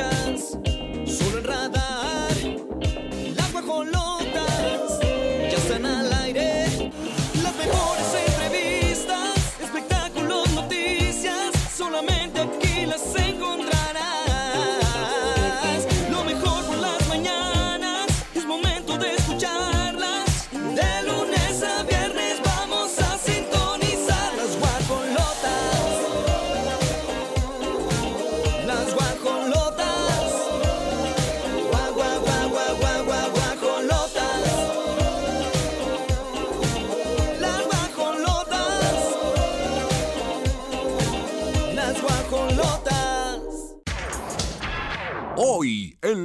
emotions. 0.00 0.39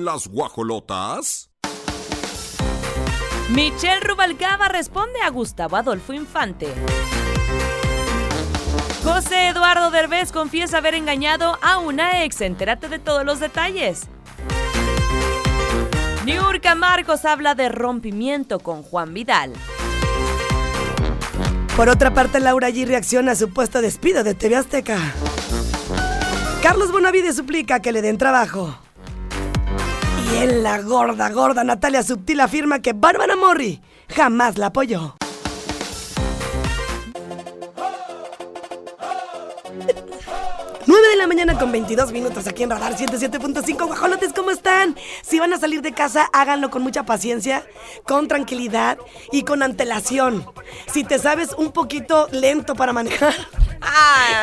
Las 0.05 0.27
guajolotas. 0.27 1.49
Michelle 3.49 3.99
Rubalcaba 4.01 4.69
responde 4.69 5.19
a 5.21 5.29
Gustavo 5.29 5.75
Adolfo 5.75 6.13
Infante. 6.13 6.73
José 9.03 9.49
Eduardo 9.49 9.91
Derbez 9.91 10.31
confiesa 10.31 10.77
haber 10.77 10.93
engañado 10.93 11.57
a 11.61 11.79
una 11.79 12.23
ex. 12.23 12.41
Entérate 12.41 12.87
de 12.87 12.99
todos 12.99 13.25
los 13.25 13.39
detalles. 13.39 14.07
Niurka 16.23 16.75
Marcos 16.75 17.25
habla 17.25 17.55
de 17.55 17.69
rompimiento 17.69 18.59
con 18.59 18.83
Juan 18.83 19.13
Vidal. 19.13 19.53
Por 21.75 21.89
otra 21.89 22.13
parte, 22.13 22.39
Laura 22.39 22.69
G 22.69 22.85
reacciona 22.85 23.33
a 23.33 23.35
supuesto 23.35 23.81
despido 23.81 24.23
de 24.23 24.33
TV 24.33 24.55
Azteca. 24.55 24.97
Carlos 26.63 26.91
Bonavide 26.91 27.33
suplica 27.33 27.79
que 27.79 27.91
le 27.91 28.01
den 28.01 28.17
trabajo. 28.17 28.84
Y 30.31 30.37
en 30.37 30.63
la 30.63 30.81
gorda, 30.81 31.29
gorda 31.29 31.63
Natalia 31.63 32.01
Subtil 32.01 32.39
afirma 32.39 32.79
que 32.79 32.93
Bárbara 32.93 33.35
Morri 33.35 33.81
jamás 34.09 34.57
la 34.57 34.67
apoyó. 34.67 35.15
Nueve 40.87 41.07
de 41.09 41.15
la 41.15 41.27
mañana 41.27 41.57
con 41.57 41.71
22 41.71 42.11
minutos 42.11 42.47
aquí 42.47 42.63
en 42.63 42.69
Radar 42.69 42.95
107.5. 42.95 43.87
Guajolotes, 43.87 44.33
¿cómo 44.33 44.51
están? 44.51 44.95
Si 45.23 45.39
van 45.39 45.51
a 45.53 45.57
salir 45.57 45.81
de 45.81 45.93
casa, 45.93 46.29
háganlo 46.31 46.69
con 46.69 46.83
mucha 46.83 47.03
paciencia, 47.03 47.65
con 48.03 48.27
tranquilidad 48.27 48.97
y 49.31 49.43
con 49.43 49.63
antelación. 49.63 50.45
Si 50.85 51.03
te 51.03 51.19
sabes 51.19 51.53
un 51.57 51.71
poquito 51.71 52.27
lento 52.31 52.75
para 52.75 52.93
manejar, 52.93 53.33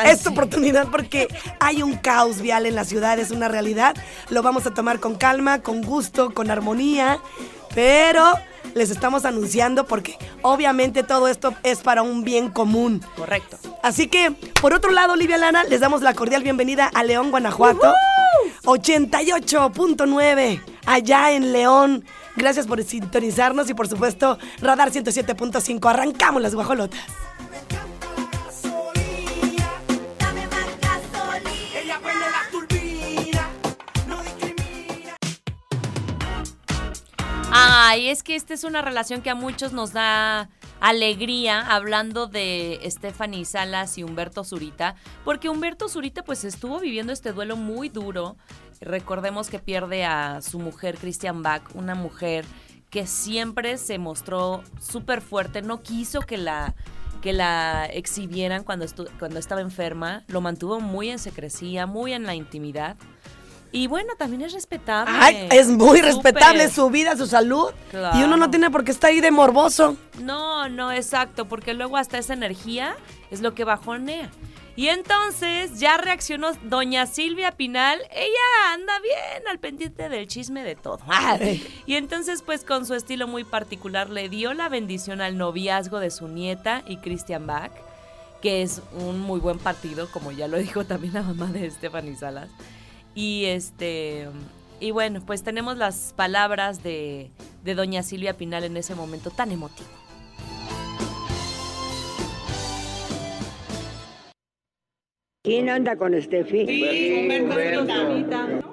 es 0.05 0.23
tu 0.23 0.31
oportunidad 0.31 0.87
porque 0.89 1.27
hay 1.59 1.83
un 1.83 1.95
caos 1.97 2.41
vial 2.41 2.65
en 2.65 2.75
la 2.75 2.85
ciudad, 2.85 3.19
es 3.19 3.31
una 3.31 3.47
realidad. 3.47 3.95
Lo 4.29 4.41
vamos 4.41 4.65
a 4.65 4.73
tomar 4.73 4.99
con 4.99 5.15
calma, 5.15 5.61
con 5.61 5.81
gusto, 5.81 6.33
con 6.33 6.51
armonía, 6.51 7.19
pero 7.73 8.33
les 8.73 8.89
estamos 8.89 9.25
anunciando 9.25 9.85
porque 9.85 10.17
obviamente 10.41 11.03
todo 11.03 11.27
esto 11.27 11.53
es 11.63 11.79
para 11.79 12.01
un 12.01 12.23
bien 12.23 12.49
común. 12.49 13.03
Correcto. 13.15 13.57
Así 13.81 14.07
que, 14.07 14.31
por 14.61 14.73
otro 14.73 14.91
lado, 14.91 15.13
Olivia 15.13 15.37
Lana, 15.37 15.63
les 15.63 15.79
damos 15.79 16.01
la 16.01 16.13
cordial 16.13 16.43
bienvenida 16.43 16.89
a 16.93 17.03
León, 17.03 17.31
Guanajuato. 17.31 17.93
88.9, 18.63 20.61
allá 20.85 21.31
en 21.31 21.51
León. 21.51 22.05
Gracias 22.35 22.65
por 22.65 22.83
sintonizarnos 22.83 23.69
y, 23.69 23.73
por 23.73 23.87
supuesto, 23.87 24.39
Radar 24.61 24.91
107.5. 24.91 25.89
Arrancamos 25.89 26.41
las 26.41 26.55
guajolotas. 26.55 27.01
Ay, 37.65 38.09
es 38.09 38.23
que 38.23 38.35
esta 38.35 38.53
es 38.53 38.65
una 38.65 38.81
relación 38.81 39.21
que 39.21 39.29
a 39.29 39.35
muchos 39.35 39.71
nos 39.71 39.93
da 39.93 40.49
alegría 40.81 41.61
hablando 41.61 42.27
de 42.27 42.77
Stephanie 42.91 43.45
Salas 43.45 43.97
y 43.97 44.03
Humberto 44.03 44.43
Zurita, 44.43 44.95
porque 45.23 45.47
Humberto 45.47 45.87
Zurita 45.87 46.25
pues 46.25 46.43
estuvo 46.43 46.81
viviendo 46.81 47.13
este 47.13 47.31
duelo 47.31 47.55
muy 47.55 47.87
duro. 47.87 48.35
Recordemos 48.81 49.49
que 49.49 49.59
pierde 49.59 50.03
a 50.03 50.41
su 50.41 50.59
mujer 50.59 50.97
Christian 50.97 51.41
Bach, 51.41 51.63
una 51.73 51.95
mujer 51.95 52.43
que 52.89 53.07
siempre 53.07 53.77
se 53.77 53.97
mostró 53.97 54.61
súper 54.81 55.21
fuerte, 55.21 55.61
no 55.61 55.81
quiso 55.81 56.19
que 56.19 56.37
la 56.37 56.75
que 57.21 57.31
la 57.31 57.85
exhibieran 57.85 58.65
cuando, 58.65 58.85
cuando 59.17 59.39
estaba 59.39 59.61
enferma, 59.61 60.25
lo 60.27 60.41
mantuvo 60.41 60.81
muy 60.81 61.09
en 61.09 61.19
secrecía, 61.19 61.85
muy 61.85 62.11
en 62.11 62.23
la 62.23 62.35
intimidad. 62.35 62.97
Y 63.73 63.87
bueno, 63.87 64.13
también 64.15 64.43
es 64.43 64.53
respetable. 64.53 65.11
Ay, 65.19 65.49
es 65.51 65.67
muy 65.67 65.97
Súper. 65.97 66.05
respetable 66.05 66.69
su 66.69 66.91
vida, 66.91 67.17
su 67.17 67.25
salud. 67.25 67.71
Claro. 67.89 68.19
Y 68.19 68.23
uno 68.23 68.37
no 68.37 68.51
tiene 68.51 68.69
por 68.69 68.83
qué 68.83 68.91
estar 68.91 69.09
ahí 69.09 69.19
de 69.19 69.31
morboso. 69.31 69.97
No, 70.19 70.69
no, 70.69 70.91
exacto, 70.91 71.45
porque 71.45 71.73
luego 71.73 71.97
hasta 71.97 72.19
esa 72.19 72.33
energía 72.33 72.95
es 73.31 73.41
lo 73.41 73.55
que 73.55 73.63
bajonea. 73.63 74.29
Y 74.75 74.87
entonces 74.89 75.79
ya 75.79 75.97
reaccionó 75.97 76.51
doña 76.63 77.07
Silvia 77.07 77.51
Pinal, 77.51 77.99
ella 78.11 78.73
anda 78.73 78.93
bien 78.99 79.47
al 79.49 79.57
pendiente 79.57 80.07
del 80.07 80.27
chisme 80.27 80.63
de 80.63 80.75
todo. 80.75 80.99
Y 81.85 81.95
entonces 81.95 82.43
pues 82.43 82.63
con 82.63 82.85
su 82.85 82.93
estilo 82.93 83.27
muy 83.27 83.43
particular 83.43 84.09
le 84.09 84.29
dio 84.29 84.53
la 84.53 84.69
bendición 84.69 85.19
al 85.19 85.37
noviazgo 85.37 85.99
de 85.99 86.11
su 86.11 86.27
nieta 86.27 86.83
y 86.87 86.97
Christian 86.97 87.45
Bach, 87.47 87.71
que 88.41 88.61
es 88.61 88.81
un 88.93 89.19
muy 89.19 89.39
buen 89.39 89.57
partido, 89.57 90.09
como 90.11 90.31
ya 90.31 90.47
lo 90.47 90.57
dijo 90.57 90.85
también 90.85 91.13
la 91.13 91.23
mamá 91.23 91.47
de 91.47 91.69
Stephanie 91.69 92.15
Salas. 92.15 92.49
Y 93.15 93.45
este 93.45 94.29
y 94.79 94.91
bueno, 94.91 95.21
pues 95.25 95.43
tenemos 95.43 95.77
las 95.77 96.13
palabras 96.13 96.83
de, 96.83 97.31
de 97.63 97.75
doña 97.75 98.03
Silvia 98.03 98.35
Pinal 98.35 98.65
en 98.65 98.75
ese 98.75 98.95
momento 98.95 99.29
tan 99.29 99.51
emotivo. 99.51 99.87
¿Quién 105.45 105.67
anda 105.67 105.97
con 105.97 106.13
Steffi? 106.21 106.61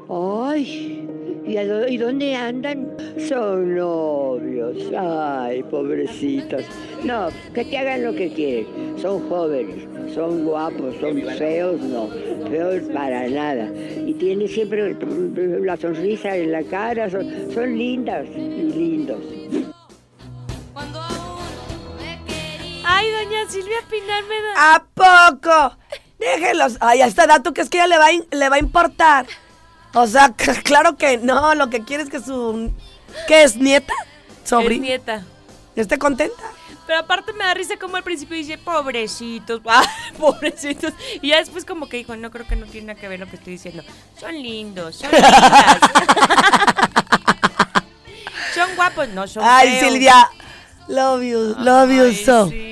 Ay, 0.08 1.08
¿y, 1.44 1.56
a 1.56 1.64
dó- 1.64 1.88
y 1.88 1.96
dónde 1.96 2.36
andan? 2.36 2.96
Son 3.28 3.74
novios. 3.74 4.76
Ay, 4.96 5.64
pobrecitos. 5.64 6.62
No, 7.02 7.26
que 7.54 7.64
te 7.64 7.76
hagan 7.76 8.04
lo 8.04 8.14
que 8.14 8.32
quieren. 8.32 8.66
Son 9.02 9.28
jóvenes, 9.28 9.84
son 10.14 10.44
guapos, 10.44 10.94
son 11.00 11.20
feos, 11.36 11.80
no. 11.80 12.08
Feos 12.48 12.82
para 12.94 13.26
nada. 13.28 13.68
Y 14.06 14.14
tienen 14.14 14.46
siempre 14.46 14.94
la 15.64 15.76
sonrisa 15.76 16.36
en 16.36 16.52
la 16.52 16.62
cara. 16.62 17.10
Son, 17.10 17.26
son 17.52 17.76
lindas 17.76 18.28
y 18.36 18.70
lindos. 18.72 19.18
Ay, 22.84 23.06
doña 23.10 23.44
Silvia 23.48 23.78
Pinal 23.90 24.22
me 24.28 24.40
da. 24.40 24.74
¿A 24.76 24.86
poco? 24.94 25.76
Déjenlos. 26.20 26.76
Ay, 26.80 27.02
a 27.02 27.06
este 27.06 27.26
dato 27.26 27.52
que 27.52 27.60
es 27.62 27.68
que 27.70 27.78
ya 27.78 27.86
le 27.86 27.98
va, 27.98 28.06
a 28.06 28.12
in- 28.12 28.26
le 28.30 28.48
va 28.48 28.56
a 28.56 28.60
importar. 28.60 29.26
O 29.94 30.06
sea, 30.06 30.32
claro 30.64 30.96
que 30.96 31.18
no. 31.18 31.54
Lo 31.54 31.70
que 31.70 31.84
quiere 31.84 32.02
es 32.04 32.10
que 32.10 32.20
su. 32.20 32.70
¿Qué 33.26 33.42
es? 33.42 33.56
¿Nieta? 33.56 33.94
¿Sobrina? 34.44 34.86
nieta. 34.86 35.24
¿Esté 35.76 35.98
contenta? 35.98 36.42
Pero 36.86 36.98
aparte 37.00 37.32
me 37.32 37.44
da 37.44 37.54
risa 37.54 37.74
como 37.80 37.96
al 37.96 38.02
principio 38.02 38.36
dice, 38.36 38.58
pobrecitos, 38.58 39.60
ay, 39.64 39.86
pobrecitos. 40.18 40.92
Y 41.22 41.28
ya 41.28 41.38
después 41.38 41.64
como 41.64 41.88
que 41.88 41.96
dijo, 41.98 42.16
no 42.16 42.30
creo 42.32 42.46
que 42.46 42.56
no 42.56 42.66
tiene 42.66 42.88
nada 42.88 43.00
que 43.00 43.06
ver 43.08 43.20
lo 43.20 43.26
que 43.28 43.36
estoy 43.36 43.52
diciendo. 43.54 43.82
Son 44.18 44.32
lindos, 44.34 44.96
son 44.96 45.10
lindas. 45.12 45.34
son 48.54 48.74
guapos, 48.76 49.08
no 49.10 49.26
son 49.28 49.44
Ay, 49.46 49.78
feos. 49.78 49.92
Silvia. 49.92 50.28
Love 50.88 51.22
you, 51.22 51.54
love 51.58 51.90
you 51.90 52.12
so. 52.12 52.48
Sí, 52.48 52.69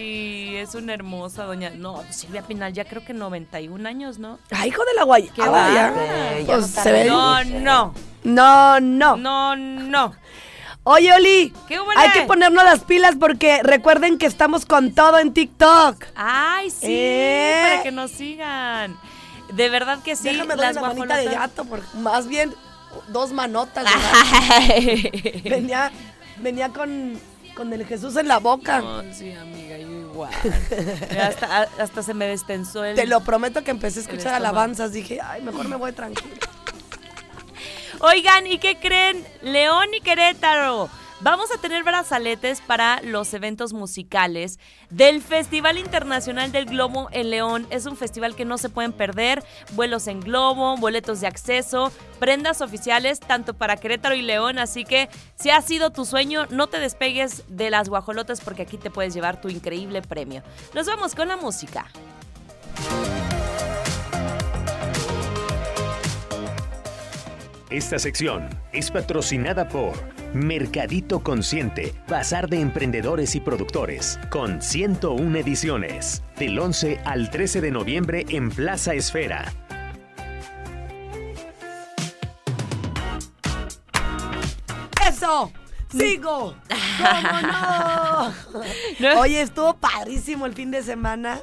es 0.69 0.75
una 0.75 0.94
hermosa 0.94 1.44
doña. 1.44 1.70
No, 1.70 2.03
Silvia 2.11 2.43
Pinal 2.43 2.73
ya 2.73 2.85
creo 2.85 3.05
que 3.05 3.15
91 3.15 3.88
años, 3.88 4.19
¿no? 4.19 4.38
Ay, 4.50 4.69
hijo 4.69 4.82
de 4.85 4.94
la 4.94 5.05
guaya. 5.05 5.32
Qué 5.35 5.43
Ah, 5.43 5.47
ya. 5.47 5.91
bárbaro. 5.91 6.47
Pues 6.47 6.67
se 6.70 6.93
ve. 6.93 7.05
No, 7.06 7.43
no, 7.44 7.94
No, 8.25 8.81
no. 8.81 9.17
no, 9.17 9.56
no. 9.56 10.15
Oye, 10.85 11.12
Oli. 11.12 11.53
¿Qué 11.67 11.79
Hay 11.97 12.11
que 12.12 12.23
ponernos 12.23 12.65
las 12.65 12.81
pilas 12.81 13.17
porque 13.20 13.61
recuerden 13.62 14.17
que 14.17 14.26
estamos 14.26 14.65
con 14.65 14.94
todo 14.94 15.19
en 15.19 15.35
TikTok. 15.35 16.03
Ay, 16.15 16.70
sí, 16.70 16.87
Eh. 16.88 17.61
para 17.70 17.82
que 17.82 17.93
nos 17.93 18.11
sigan. 18.11 18.97
De 19.53 19.69
verdad 19.70 19.99
que 20.03 20.17
sí, 20.17 20.25
Déjame 20.25 20.56
las 20.56 20.76
una 20.76 20.88
manita 20.88 21.17
de 21.17 21.26
gato, 21.26 21.65
porque 21.65 21.87
más 21.99 22.26
bien 22.29 22.55
dos 23.09 23.32
manotas. 23.32 23.85
venía, 25.44 25.91
venía 26.38 26.69
con, 26.70 27.19
con 27.58 27.72
el 27.72 27.84
Jesús 27.84 28.14
en 28.14 28.28
la 28.28 28.38
boca. 28.38 29.00
Ay, 29.00 29.12
sí, 29.12 29.32
amiga, 29.32 29.76
yo 29.76 29.88
igual. 29.88 30.32
Hasta, 31.20 31.62
hasta 31.76 32.02
se 32.05 32.14
me 32.14 32.26
destensó 32.26 32.84
el... 32.84 32.94
Te 32.94 33.05
lo 33.05 33.20
prometo 33.25 33.64
que 33.64 33.72
empecé 33.72 33.99
a 33.99 34.02
escuchar 34.02 34.32
alabanzas. 34.32 34.93
Dije, 34.93 35.19
ay, 35.20 35.43
mejor 35.43 35.66
me 35.69 35.75
voy 35.75 35.90
tranquilo. 35.90 36.37
Oigan, 38.00 38.46
¿y 38.46 38.58
qué 38.58 38.78
creen? 38.78 39.26
León 39.43 39.88
y 39.93 40.00
Querétaro. 40.00 40.88
Vamos 41.20 41.50
a 41.50 41.59
tener 41.61 41.82
brazaletes 41.82 42.61
para 42.61 43.03
los 43.03 43.35
eventos 43.35 43.73
musicales 43.73 44.61
del 44.88 45.20
Festival 45.20 45.76
Internacional 45.76 46.53
del 46.53 46.67
Globo 46.67 47.09
en 47.11 47.31
León. 47.31 47.67
Es 47.70 47.87
un 47.87 47.97
festival 47.97 48.37
que 48.37 48.44
no 48.44 48.56
se 48.56 48.69
pueden 48.69 48.93
perder. 48.93 49.43
Vuelos 49.73 50.06
en 50.06 50.20
globo, 50.20 50.76
boletos 50.76 51.20
de 51.20 51.26
acceso, 51.26 51.91
prendas 52.20 52.61
oficiales 52.61 53.19
tanto 53.19 53.55
para 53.55 53.76
Querétaro 53.76 54.15
y 54.15 54.23
León. 54.23 54.61
Así 54.61 54.85
que 54.85 55.09
si 55.35 55.50
ha 55.50 55.61
sido 55.61 55.91
tu 55.91 56.05
sueño, 56.05 56.47
no 56.50 56.69
te 56.69 56.79
despegues 56.79 57.43
de 57.49 57.70
las 57.70 57.88
guajolotas 57.88 58.41
porque 58.41 58.62
aquí 58.62 58.79
te 58.79 58.91
puedes 58.91 59.12
llevar 59.12 59.41
tu 59.41 59.49
increíble 59.49 60.03
premio. 60.03 60.44
Nos 60.73 60.87
vamos 60.87 61.17
con 61.17 61.26
la 61.26 61.37
música. 61.37 61.87
Esta 67.70 67.99
sección 67.99 68.49
es 68.73 68.91
patrocinada 68.91 69.69
por 69.69 69.93
Mercadito 70.32 71.23
Consciente, 71.23 71.93
Bazar 72.09 72.49
de 72.49 72.62
Emprendedores 72.62 73.35
y 73.35 73.41
Productores, 73.41 74.19
con 74.31 74.62
101 74.62 75.37
ediciones, 75.37 76.23
del 76.38 76.59
11 76.59 77.00
al 77.05 77.31
13 77.31 77.61
de 77.61 77.70
noviembre 77.70 78.25
en 78.31 78.49
Plaza 78.49 78.94
Esfera. 78.94 79.53
¡Eso! 85.06 85.53
¡Sigo! 85.91 86.56
¿Cómo 86.99 87.43
no? 87.43 88.35
No. 89.15 89.20
Oye, 89.20 89.43
estuvo 89.43 89.75
padrísimo 89.75 90.47
el 90.47 90.55
fin 90.55 90.70
de 90.70 90.82
semana. 90.82 91.41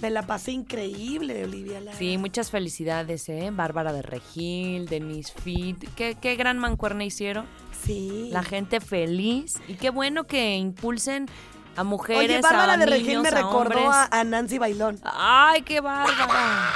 Me 0.00 0.10
la 0.10 0.22
pasé 0.22 0.52
increíble, 0.52 1.44
Olivia. 1.44 1.80
Lara. 1.80 1.96
Sí, 1.96 2.18
muchas 2.18 2.50
felicidades, 2.50 3.28
¿eh? 3.28 3.50
Bárbara 3.52 3.92
de 3.92 4.02
Regil, 4.02 4.86
Denise 4.86 5.32
Fit. 5.32 5.82
¿Qué, 5.94 6.16
qué 6.20 6.36
gran 6.36 6.58
mancuerna 6.58 7.04
hicieron. 7.04 7.46
Sí. 7.84 8.28
La 8.32 8.42
gente 8.42 8.80
feliz. 8.80 9.60
Y 9.68 9.74
qué 9.74 9.90
bueno 9.90 10.24
que 10.24 10.56
impulsen 10.56 11.26
a 11.76 11.84
mujeres, 11.84 12.24
Oye, 12.24 12.40
Bárbara 12.40 12.74
a 12.74 12.76
de 12.76 12.86
niños, 12.86 13.00
Regil 13.00 13.20
me 13.20 13.28
a 13.28 13.30
recordó 13.30 13.90
a, 13.90 14.08
a 14.10 14.24
Nancy 14.24 14.58
Bailón. 14.58 15.00
¡Ay, 15.04 15.62
qué 15.62 15.80
bárbara! 15.80 16.70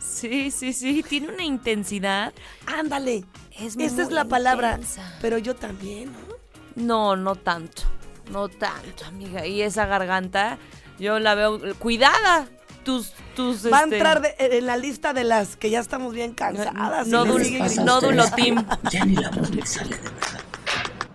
Sí, 0.00 0.50
sí, 0.50 0.72
sí. 0.72 1.04
Tiene 1.08 1.28
una 1.28 1.44
intensidad. 1.44 2.32
Ándale. 2.66 3.24
Es 3.58 3.76
Esa 3.76 4.02
es 4.02 4.10
la 4.10 4.24
palabra. 4.24 4.78
Pero 5.20 5.38
yo 5.38 5.54
también, 5.54 6.12
¿no? 6.12 6.38
No, 6.76 7.16
no 7.16 7.34
tanto. 7.36 7.82
No 8.30 8.48
tanto, 8.48 9.04
amiga. 9.06 9.46
Y 9.46 9.62
esa 9.62 9.86
garganta, 9.86 10.58
yo 10.98 11.18
la 11.18 11.34
veo 11.34 11.60
cuidada. 11.78 12.46
Tus, 12.84 13.12
tus, 13.36 13.70
Va 13.70 13.80
a 13.80 13.82
este, 13.84 13.96
entrar 13.96 14.22
de- 14.22 14.34
en 14.38 14.64
la 14.66 14.76
lista 14.78 15.12
de 15.12 15.22
las 15.24 15.56
que 15.56 15.68
ya 15.68 15.80
estamos 15.80 16.14
bien 16.14 16.32
cansadas. 16.32 17.06
gritando. 17.06 17.84
nódulo 17.84 18.24
team. 18.30 18.64
Ya 18.90 19.04
ni 19.04 19.14
la 19.14 19.28
voz 19.30 19.50
me 19.50 19.66
sale 19.66 19.96
de 19.96 20.02
verdad. 20.02 20.40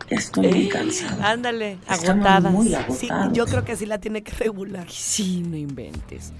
Estoy 0.09 0.47
muy 0.49 0.69
cansada. 0.69 1.31
Ándale, 1.31 1.79
Estamos 1.89 2.09
agotadas. 2.09 2.51
muy 2.53 2.75
Sí, 2.95 3.09
yo 3.31 3.45
creo 3.45 3.65
que 3.65 3.75
sí 3.75 3.87
la 3.87 3.97
tiene 3.97 4.21
que 4.21 4.31
regular. 4.33 4.85
Sí, 4.91 5.41
no 5.47 5.57
inventes. 5.57 6.31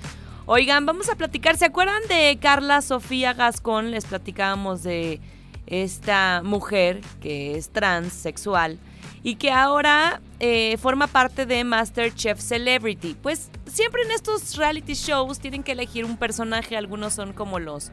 Oigan, 0.46 0.86
vamos 0.86 1.10
a 1.10 1.16
platicar. 1.16 1.58
¿Se 1.58 1.66
acuerdan 1.66 2.02
de 2.10 2.38
Carla 2.40 2.82
Sofía 2.84 3.34
Gascón? 3.34 3.90
Les 3.90 4.06
platicábamos 4.06 4.84
de 4.84 5.20
esta 5.66 6.42
mujer 6.44 7.02
que 7.22 7.58
es 7.58 7.70
transexual 7.70 8.78
y 9.24 9.36
que 9.36 9.52
ahora 9.52 10.22
eh, 10.40 10.78
forma 10.78 11.08
parte 11.08 11.46
de 11.46 11.64
MasterChef 11.64 12.40
Celebrity. 12.40 13.16
Pues 13.22 13.50
siempre 13.66 14.02
en 14.04 14.12
estos 14.12 14.58
reality 14.58 14.94
shows 14.94 15.40
tienen 15.40 15.64
que 15.64 15.72
elegir 15.72 16.04
un 16.04 16.18
personaje. 16.18 16.76
Algunos 16.76 17.14
son 17.14 17.32
como 17.32 17.60
los 17.60 17.92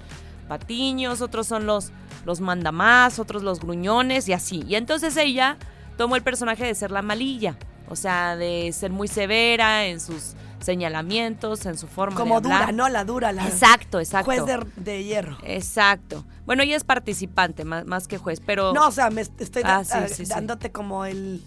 patiños, 0.48 1.20
otros 1.20 1.46
son 1.46 1.66
los, 1.66 1.92
los 2.24 2.40
mandamás, 2.40 3.20
otros 3.20 3.44
los 3.44 3.60
gruñones 3.60 4.28
y 4.28 4.32
así. 4.32 4.64
Y 4.66 4.74
entonces 4.74 5.16
ella 5.16 5.56
tomó 5.96 6.16
el 6.16 6.22
personaje 6.22 6.66
de 6.66 6.74
ser 6.74 6.90
la 6.90 7.02
malilla. 7.02 7.56
O 7.88 7.96
sea, 7.96 8.36
de 8.36 8.72
ser 8.72 8.90
muy 8.90 9.08
severa 9.08 9.86
en 9.86 10.00
sus 10.00 10.34
señalamientos, 10.60 11.66
en 11.66 11.76
su 11.78 11.86
forma 11.86 12.16
Como 12.16 12.40
de 12.40 12.48
hablar. 12.48 12.60
dura, 12.62 12.72
¿no? 12.72 12.88
La 12.88 13.04
dura, 13.04 13.32
la 13.32 13.46
Exacto, 13.46 13.98
exacto. 14.00 14.26
juez 14.26 14.44
de, 14.46 14.64
de 14.76 15.04
hierro. 15.04 15.38
Exacto. 15.44 16.24
Bueno, 16.46 16.62
ella 16.62 16.76
es 16.76 16.84
participante 16.84 17.64
más, 17.64 17.84
más 17.86 18.08
que 18.08 18.18
juez, 18.18 18.40
pero... 18.44 18.72
No, 18.72 18.88
o 18.88 18.92
sea, 18.92 19.10
me 19.10 19.20
est- 19.22 19.40
estoy 19.40 19.62
Ah, 19.64 19.78
da- 19.78 19.84
sí, 19.84 19.92
ah, 19.94 20.08
sí. 20.08 20.24
dándote 20.24 20.70
como 20.70 21.04
el... 21.04 21.42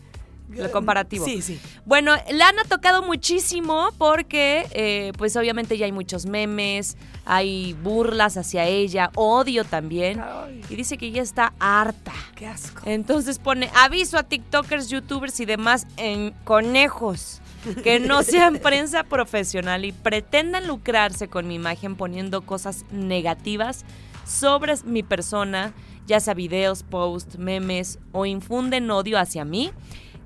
Comparativo. 0.72 1.26
Sí, 1.26 1.42
sí. 1.42 1.60
Bueno, 1.84 2.14
la 2.30 2.50
han 2.50 2.56
tocado 2.70 3.02
muchísimo 3.02 3.90
porque, 3.98 4.68
eh, 4.72 5.12
pues 5.18 5.36
obviamente 5.36 5.80
ya 5.80 5.86
hay 5.86 5.92
muchos 5.92 6.28
memes, 6.28 6.96
hay 7.26 7.74
burlas 7.82 8.38
hacia 8.38 8.66
ella, 8.66 9.10
odio 9.16 9.64
también. 9.64 10.20
Ay. 10.22 10.62
Y 10.70 10.76
dice 10.76 10.98
que 10.98 11.10
ya 11.12 11.24
está 11.24 11.54
harta. 11.60 12.12
Qué 12.36 12.46
asco. 12.46 12.82
Entonces 12.86 13.40
pone 13.40 13.72
aviso 13.74 14.18
a 14.20 14.24
TikTokers, 14.24 14.90
YouTubers 14.90 15.40
y 15.40 15.46
demás 15.46 15.88
en 15.98 16.32
conejos 16.44 17.42
que 17.84 18.00
no 18.00 18.24
sean 18.24 18.58
prensa 18.58 19.04
profesional 19.04 19.86
y 19.86 19.92
pretendan 19.92 20.68
lucrarse 20.68 21.28
con 21.28 21.48
mi 21.48 21.56
imagen 21.56 21.96
poniendo 21.96 22.42
cosas 22.42 22.86
negativas 22.92 23.86
sobre 24.26 24.74
mi 24.86 25.04
persona, 25.04 25.74
ya 26.08 26.20
sea 26.20 26.34
videos, 26.34 26.84
posts, 26.84 27.38
memes 27.38 28.00
o 28.12 28.26
infunden 28.26 28.90
odio 28.92 29.20
hacia 29.20 29.46
mí, 29.46 29.72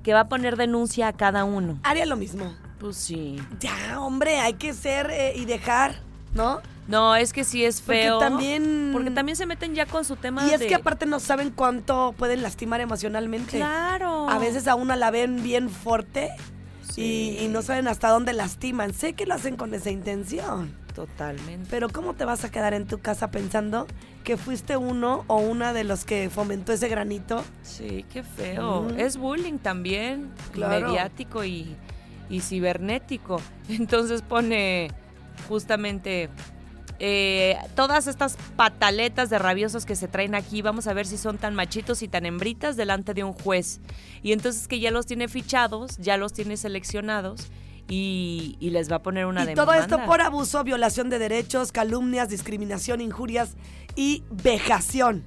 que 0.02 0.14
va 0.14 0.20
a 0.20 0.28
poner 0.28 0.56
denuncia 0.56 1.08
a 1.08 1.12
cada 1.12 1.44
uno. 1.44 1.78
Haría 1.82 2.06
lo 2.06 2.16
mismo. 2.16 2.54
Pues 2.78 2.96
sí. 2.96 3.36
Ya, 3.60 4.00
hombre, 4.00 4.38
hay 4.38 4.54
que 4.54 4.72
ser 4.72 5.10
eh, 5.10 5.32
y 5.36 5.44
dejar, 5.44 5.96
¿no? 6.34 6.60
No, 6.86 7.16
es 7.16 7.32
que 7.34 7.44
sí 7.44 7.64
es 7.64 7.80
Porque 7.82 8.02
feo. 8.02 8.18
también- 8.18 8.90
Porque 8.92 9.10
también 9.10 9.36
se 9.36 9.44
meten 9.44 9.74
ya 9.74 9.84
con 9.84 10.04
su 10.06 10.16
tema 10.16 10.46
Y 10.46 10.54
es 10.54 10.60
de- 10.60 10.68
que 10.68 10.74
aparte 10.74 11.04
no 11.04 11.20
saben 11.20 11.50
cuánto 11.50 12.14
pueden 12.16 12.42
lastimar 12.42 12.80
emocionalmente. 12.80 13.58
Claro. 13.58 14.28
A 14.30 14.38
veces 14.38 14.66
a 14.68 14.74
una 14.74 14.96
la 14.96 15.10
ven 15.10 15.42
bien 15.42 15.68
fuerte 15.68 16.30
Sí. 16.98 17.36
y, 17.40 17.44
y 17.44 17.48
no 17.48 17.62
saben 17.62 17.88
hasta 17.88 18.08
dónde 18.08 18.32
lastiman. 18.32 18.92
Sé 18.94 19.12
que 19.14 19.26
lo 19.26 19.34
hacen 19.34 19.56
con 19.56 19.72
esa 19.74 19.90
intención. 19.90 20.74
Totalmente. 20.94 21.68
Pero 21.70 21.88
¿cómo 21.90 22.14
te 22.14 22.24
vas 22.24 22.44
a 22.44 22.50
quedar 22.50 22.74
en 22.74 22.86
tu 22.86 22.98
casa 22.98 23.30
pensando 23.30 23.86
que 24.24 24.36
fuiste 24.36 24.76
uno 24.76 25.24
o 25.28 25.36
una 25.38 25.72
de 25.72 25.84
los 25.84 26.04
que 26.04 26.28
fomentó 26.28 26.72
ese 26.72 26.88
granito? 26.88 27.44
Sí, 27.62 28.04
qué 28.12 28.24
feo. 28.24 28.88
Es 28.96 29.16
bullying 29.16 29.58
también, 29.58 30.30
Claro. 30.52 30.88
mediático 30.88 31.44
y, 31.44 31.76
y 32.28 32.40
cibernético. 32.40 33.40
Entonces 33.68 34.22
pone 34.22 34.90
justamente 35.48 36.30
eh, 36.98 37.56
todas 37.74 38.06
estas 38.06 38.36
pataletas 38.56 39.30
de 39.30 39.38
rabiosos 39.38 39.86
que 39.86 39.96
se 39.96 40.08
traen 40.08 40.34
aquí. 40.34 40.62
Vamos 40.62 40.86
a 40.86 40.92
ver 40.92 41.06
si 41.06 41.16
son 41.16 41.38
tan 41.38 41.54
machitos 41.54 42.02
y 42.02 42.08
tan 42.08 42.26
hembritas 42.26 42.76
delante 42.76 43.14
de 43.14 43.24
un 43.24 43.32
juez. 43.32 43.80
Y 44.22 44.32
entonces 44.32 44.68
que 44.68 44.80
ya 44.80 44.90
los 44.90 45.06
tiene 45.06 45.28
fichados, 45.28 45.96
ya 45.98 46.16
los 46.16 46.32
tiene 46.32 46.56
seleccionados 46.56 47.48
y, 47.88 48.56
y 48.60 48.70
les 48.70 48.90
va 48.90 48.96
a 48.96 49.02
poner 49.02 49.26
una 49.26 49.42
y 49.44 49.54
todo 49.54 49.72
demanda. 49.72 49.96
esto 49.96 50.06
por 50.06 50.20
abuso, 50.20 50.62
violación 50.64 51.08
de 51.10 51.18
derechos, 51.18 51.72
calumnias, 51.72 52.28
discriminación, 52.28 53.00
injurias 53.00 53.56
y 53.96 54.24
vejación 54.30 55.24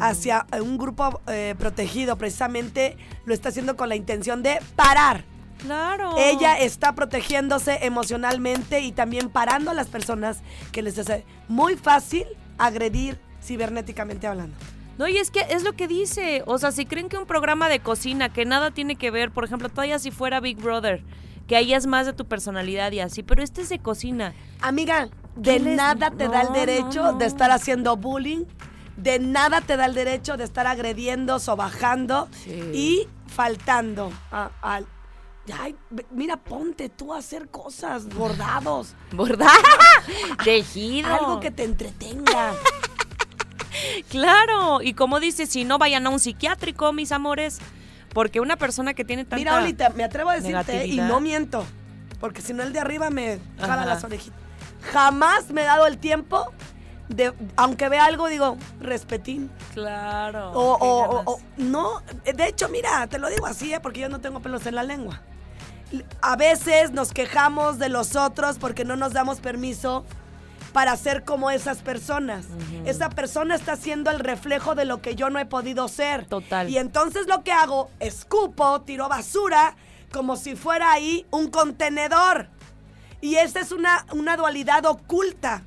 hacia 0.00 0.46
un 0.60 0.76
grupo 0.76 1.20
eh, 1.26 1.54
protegido. 1.58 2.16
Precisamente 2.16 2.96
lo 3.24 3.34
está 3.34 3.48
haciendo 3.48 3.76
con 3.76 3.88
la 3.88 3.96
intención 3.96 4.42
de 4.42 4.58
parar. 4.76 5.24
Claro. 5.62 6.14
Ella 6.18 6.58
está 6.58 6.94
protegiéndose 6.94 7.78
emocionalmente 7.86 8.80
y 8.80 8.92
también 8.92 9.28
parando 9.30 9.70
a 9.70 9.74
las 9.74 9.88
personas 9.88 10.40
que 10.72 10.82
les 10.82 10.98
hace 10.98 11.24
muy 11.48 11.76
fácil 11.76 12.24
agredir 12.58 13.18
cibernéticamente 13.42 14.26
hablando. 14.26 14.56
No, 14.98 15.08
y 15.08 15.16
es 15.16 15.30
que 15.30 15.40
es 15.50 15.62
lo 15.62 15.72
que 15.72 15.88
dice. 15.88 16.42
O 16.46 16.58
sea, 16.58 16.72
si 16.72 16.84
creen 16.84 17.08
que 17.08 17.16
un 17.16 17.24
programa 17.26 17.68
de 17.68 17.80
cocina 17.80 18.30
que 18.32 18.44
nada 18.44 18.70
tiene 18.70 18.96
que 18.96 19.10
ver, 19.10 19.30
por 19.30 19.44
ejemplo, 19.44 19.68
todavía 19.68 19.98
si 19.98 20.10
fuera 20.10 20.40
Big 20.40 20.58
Brother, 20.58 21.02
que 21.46 21.56
ahí 21.56 21.72
es 21.72 21.86
más 21.86 22.04
de 22.06 22.12
tu 22.12 22.26
personalidad 22.26 22.92
y 22.92 23.00
así, 23.00 23.22
pero 23.22 23.42
este 23.42 23.62
es 23.62 23.70
de 23.70 23.78
cocina. 23.78 24.34
Amiga, 24.60 25.08
de 25.36 25.58
les- 25.58 25.76
nada 25.76 26.10
te 26.10 26.28
da 26.28 26.42
el 26.42 26.52
derecho 26.52 27.02
no, 27.02 27.12
no. 27.12 27.18
de 27.18 27.26
estar 27.26 27.50
haciendo 27.50 27.96
bullying, 27.96 28.44
de 28.98 29.18
nada 29.18 29.60
te 29.62 29.76
da 29.78 29.86
el 29.86 29.94
derecho 29.94 30.36
de 30.36 30.44
estar 30.44 30.66
agrediendo, 30.66 31.38
sobajando 31.38 32.28
Sí. 32.44 32.60
y 32.74 33.08
faltando 33.26 34.12
a- 34.30 34.50
al... 34.60 34.86
Ay, 35.58 35.74
mira, 36.10 36.36
ponte 36.36 36.88
tú 36.88 37.12
a 37.12 37.18
hacer 37.18 37.48
cosas, 37.48 38.06
bordados, 38.08 38.94
¿Verdad? 39.12 39.48
Tejido. 40.44 41.08
algo 41.12 41.40
que 41.40 41.50
te 41.50 41.64
entretenga. 41.64 42.52
Claro. 44.08 44.82
Y 44.82 44.94
como 44.94 45.20
dice, 45.20 45.46
si 45.46 45.64
no 45.64 45.78
vayan 45.78 46.06
a 46.06 46.10
un 46.10 46.20
psiquiátrico, 46.20 46.92
mis 46.92 47.12
amores. 47.12 47.58
Porque 48.12 48.40
una 48.40 48.56
persona 48.56 48.92
que 48.94 49.04
tiene 49.04 49.24
tanta... 49.24 49.36
Mira, 49.36 49.56
Olita, 49.56 49.90
me 49.90 50.02
atrevo 50.02 50.30
a 50.30 50.34
decirte, 50.34 50.86
y 50.86 50.96
no 50.96 51.20
miento, 51.20 51.64
porque 52.18 52.42
si 52.42 52.52
no 52.52 52.64
el 52.64 52.72
de 52.72 52.80
arriba 52.80 53.08
me 53.08 53.38
jala 53.56 53.74
Ajá. 53.74 53.86
las 53.86 54.02
orejitas. 54.02 54.38
Jamás 54.92 55.50
me 55.50 55.62
he 55.62 55.64
dado 55.64 55.86
el 55.86 55.98
tiempo 55.98 56.52
de, 57.10 57.32
aunque 57.56 57.88
vea 57.88 58.04
algo, 58.06 58.28
digo, 58.28 58.56
respetín. 58.80 59.50
Claro. 59.74 60.52
O, 60.52 60.74
o- 60.74 61.04
o- 61.20 61.32
o- 61.34 61.40
no, 61.58 62.00
de 62.24 62.46
hecho, 62.46 62.68
mira, 62.68 63.06
te 63.08 63.18
lo 63.18 63.28
digo 63.28 63.46
así, 63.46 63.72
¿eh? 63.74 63.80
porque 63.80 64.00
yo 64.00 64.08
no 64.08 64.20
tengo 64.20 64.40
pelos 64.40 64.64
en 64.66 64.74
la 64.76 64.82
lengua. 64.82 65.20
A 66.22 66.36
veces 66.36 66.92
nos 66.92 67.12
quejamos 67.12 67.78
de 67.78 67.88
los 67.88 68.14
otros 68.14 68.58
porque 68.58 68.84
no 68.84 68.94
nos 68.96 69.12
damos 69.12 69.40
permiso 69.40 70.04
para 70.72 70.96
ser 70.96 71.24
como 71.24 71.50
esas 71.50 71.78
personas. 71.82 72.46
Esa 72.84 73.10
persona 73.10 73.56
está 73.56 73.74
siendo 73.74 74.08
el 74.12 74.20
reflejo 74.20 74.76
de 74.76 74.84
lo 74.84 75.02
que 75.02 75.16
yo 75.16 75.30
no 75.30 75.40
he 75.40 75.46
podido 75.46 75.88
ser. 75.88 76.26
Total. 76.26 76.70
Y 76.70 76.78
entonces 76.78 77.26
lo 77.26 77.42
que 77.42 77.50
hago, 77.50 77.90
escupo, 77.98 78.82
tiro 78.82 79.08
basura, 79.08 79.74
como 80.12 80.36
si 80.36 80.54
fuera 80.54 80.92
ahí 80.92 81.26
un 81.32 81.50
contenedor. 81.50 82.48
Y 83.20 83.34
esa 83.34 83.58
es 83.58 83.72
una, 83.72 84.06
una 84.12 84.36
dualidad 84.36 84.86
oculta. 84.86 85.64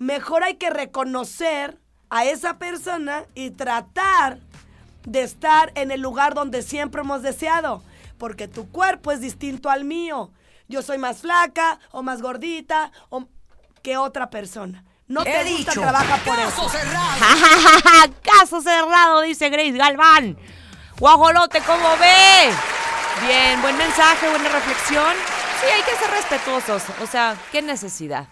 Mejor 0.00 0.42
hay 0.44 0.54
que 0.54 0.70
reconocer 0.70 1.78
a 2.08 2.24
esa 2.24 2.56
persona 2.56 3.24
y 3.34 3.50
tratar 3.50 4.38
de 5.04 5.20
estar 5.20 5.72
en 5.74 5.90
el 5.90 6.00
lugar 6.00 6.32
donde 6.32 6.62
siempre 6.62 7.02
hemos 7.02 7.20
deseado. 7.20 7.82
Porque 8.16 8.48
tu 8.48 8.70
cuerpo 8.70 9.12
es 9.12 9.20
distinto 9.20 9.68
al 9.68 9.84
mío. 9.84 10.30
Yo 10.68 10.80
soy 10.80 10.96
más 10.96 11.18
flaca 11.18 11.78
o 11.90 12.02
más 12.02 12.22
gordita 12.22 12.90
o 13.10 13.28
que 13.82 13.98
otra 13.98 14.30
persona. 14.30 14.84
No 15.06 15.22
te 15.22 15.44
gusta, 15.44 15.72
trabaja 15.72 16.16
por 16.24 16.38
eso. 16.38 16.66
Caso 18.22 18.62
cerrado, 18.62 19.20
dice 19.20 19.50
Grace 19.50 19.72
Galván. 19.72 20.38
Guajolote, 20.98 21.60
¿cómo 21.60 21.90
ve? 21.98 22.50
Bien, 23.26 23.60
buen 23.60 23.76
mensaje, 23.76 24.30
buena 24.30 24.48
reflexión. 24.48 25.14
Sí, 25.60 25.66
hay 25.66 25.82
que 25.82 25.94
ser 25.94 26.10
respetuosos. 26.10 26.84
O 27.02 27.06
sea, 27.06 27.36
qué 27.52 27.60
necesidad. 27.60 28.28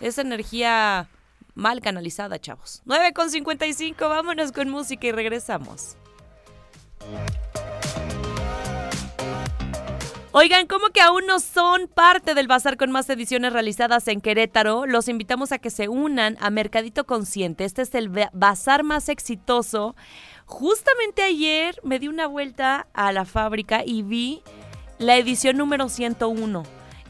Esa 0.00 0.22
energía 0.22 1.08
mal 1.54 1.80
canalizada, 1.80 2.38
chavos. 2.40 2.82
9 2.86 3.12
con 3.12 3.30
55, 3.30 4.08
vámonos 4.08 4.52
con 4.52 4.68
música 4.70 5.06
y 5.06 5.12
regresamos. 5.12 5.96
Oigan, 10.32 10.68
¿cómo 10.68 10.90
que 10.90 11.00
aún 11.00 11.26
no 11.26 11.40
son 11.40 11.88
parte 11.88 12.34
del 12.34 12.46
bazar 12.46 12.76
con 12.76 12.92
más 12.92 13.10
ediciones 13.10 13.52
realizadas 13.52 14.06
en 14.06 14.20
Querétaro? 14.20 14.86
Los 14.86 15.08
invitamos 15.08 15.50
a 15.50 15.58
que 15.58 15.70
se 15.70 15.88
unan 15.88 16.36
a 16.40 16.50
Mercadito 16.50 17.04
Consciente. 17.04 17.64
Este 17.64 17.82
es 17.82 17.92
el 17.96 18.08
ba- 18.10 18.30
bazar 18.32 18.84
más 18.84 19.08
exitoso. 19.08 19.96
Justamente 20.46 21.22
ayer 21.22 21.80
me 21.82 21.98
di 21.98 22.06
una 22.06 22.28
vuelta 22.28 22.86
a 22.94 23.10
la 23.10 23.24
fábrica 23.24 23.82
y 23.84 24.02
vi 24.02 24.42
la 24.98 25.16
edición 25.16 25.56
número 25.56 25.88
101. 25.88 26.62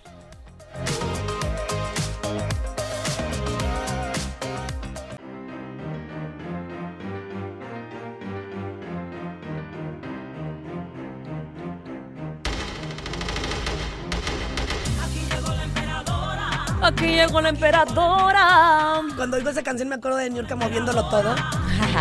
Aquí 16.81 17.05
llegó 17.07 17.41
la 17.41 17.49
emperadora. 17.49 19.01
Cuando 19.15 19.37
oigo 19.37 19.49
esa 19.49 19.61
canción 19.63 19.89
me 19.89 19.95
acuerdo 19.95 20.17
de 20.17 20.29
Niurka 20.29 20.55
moviéndolo 20.55 21.07
todo 21.09 21.35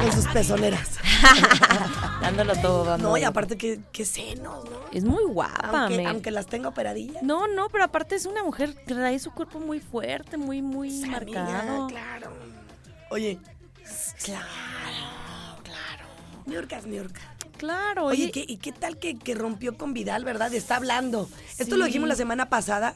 con 0.01 0.13
sus 0.13 0.27
pezoneras. 0.29 0.99
Dándolo 2.23 2.55
todo, 2.57 2.85
dándolo. 2.85 3.11
No, 3.11 3.17
y 3.19 3.25
aparte 3.25 3.57
que, 3.59 3.81
que 3.93 4.05
senos, 4.05 4.65
¿no? 4.65 4.71
Es 4.93 5.05
muy 5.05 5.25
guapa, 5.25 5.85
Aunque, 5.87 6.07
aunque 6.07 6.31
las 6.31 6.47
tenga 6.47 6.69
operadillas. 6.69 7.23
No, 7.23 7.47
no, 7.49 7.69
pero 7.71 7.85
aparte 7.85 8.15
es 8.15 8.25
una 8.27 8.43
mujer 8.43 8.75
que 8.75 8.95
trae 8.95 9.19
su 9.19 9.31
cuerpo 9.33 9.59
muy 9.61 9.81
fuerte, 9.81 10.37
muy, 10.37 10.63
muy 10.63 10.89
amiga, 11.03 11.43
marcado. 11.45 11.87
claro. 11.89 12.31
Oye, 13.11 13.39
claro, 14.25 14.47
claro. 15.63 16.05
Niurka 16.47 16.77
es 16.79 16.87
Niurka. 16.87 17.21
Claro, 17.59 18.07
Oye, 18.07 18.25
oye, 18.25 18.33
¿qué- 18.33 18.45
¿y 18.49 18.57
qué 18.59 18.73
tal 18.73 18.99
que, 18.99 19.19
que 19.19 19.35
rompió 19.35 19.77
con 19.77 19.93
Vidal, 19.93 20.25
verdad? 20.25 20.53
Está 20.55 20.77
hablando. 20.77 21.29
Esto 21.59 21.77
lo 21.77 21.85
dijimos 21.85 22.09
la 22.09 22.17
semana 22.17 22.49
pasada, 22.49 22.95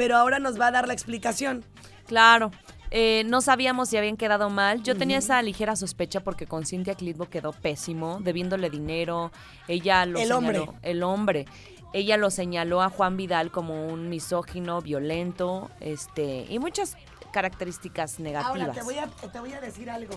pero 0.00 0.16
ahora 0.16 0.38
nos 0.38 0.58
va 0.58 0.68
a 0.68 0.70
dar 0.70 0.86
la 0.88 0.94
explicación. 0.94 1.62
claro. 2.06 2.50
Eh, 2.90 3.22
no 3.26 3.40
sabíamos 3.42 3.88
si 3.90 3.98
habían 3.98 4.16
quedado 4.16 4.48
mal. 4.50 4.82
Yo 4.82 4.96
tenía 4.96 5.18
esa 5.18 5.40
ligera 5.42 5.76
sospecha 5.76 6.20
porque 6.24 6.46
con 6.46 6.64
Cintia 6.66 6.94
Clitbo 6.96 7.26
quedó 7.26 7.52
pésimo, 7.52 8.18
debiéndole 8.20 8.68
dinero. 8.70 9.30
Ella 9.68 10.06
lo 10.06 10.18
El 10.18 10.28
señaló. 10.28 10.62
hombre. 10.64 10.78
El 10.82 11.02
hombre. 11.04 11.44
Ella 11.92 12.16
lo 12.16 12.30
señaló 12.30 12.80
a 12.82 12.88
Juan 12.88 13.16
Vidal 13.18 13.50
como 13.52 13.86
un 13.86 14.08
misógino, 14.08 14.80
violento, 14.80 15.70
este, 15.80 16.46
y 16.48 16.58
muchas 16.58 16.96
características 17.30 18.18
negativas. 18.20 18.60
Ahora 18.60 18.72
te 18.72 18.82
voy 18.82 18.98
a, 18.98 19.06
te 19.06 19.38
voy 19.38 19.52
a 19.52 19.60
decir 19.60 19.88
algo. 19.90 20.16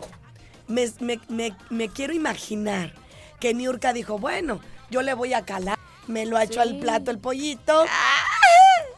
Me, 0.68 0.90
me- 1.00 1.20
me- 1.28 1.56
me 1.70 1.90
quiero 1.90 2.14
imaginar 2.14 2.94
que 3.40 3.54
Niurka 3.54 3.92
dijo, 3.94 4.18
bueno, 4.18 4.60
yo 4.90 5.04
le 5.04 5.14
voy 5.14 5.34
a 5.34 5.46
calar. 5.46 5.78
Me 6.08 6.26
lo 6.26 6.36
ha 6.38 6.44
hecho 6.44 6.60
al 6.60 6.80
plato 6.80 7.12
el 7.12 7.18
pollito. 7.20 7.86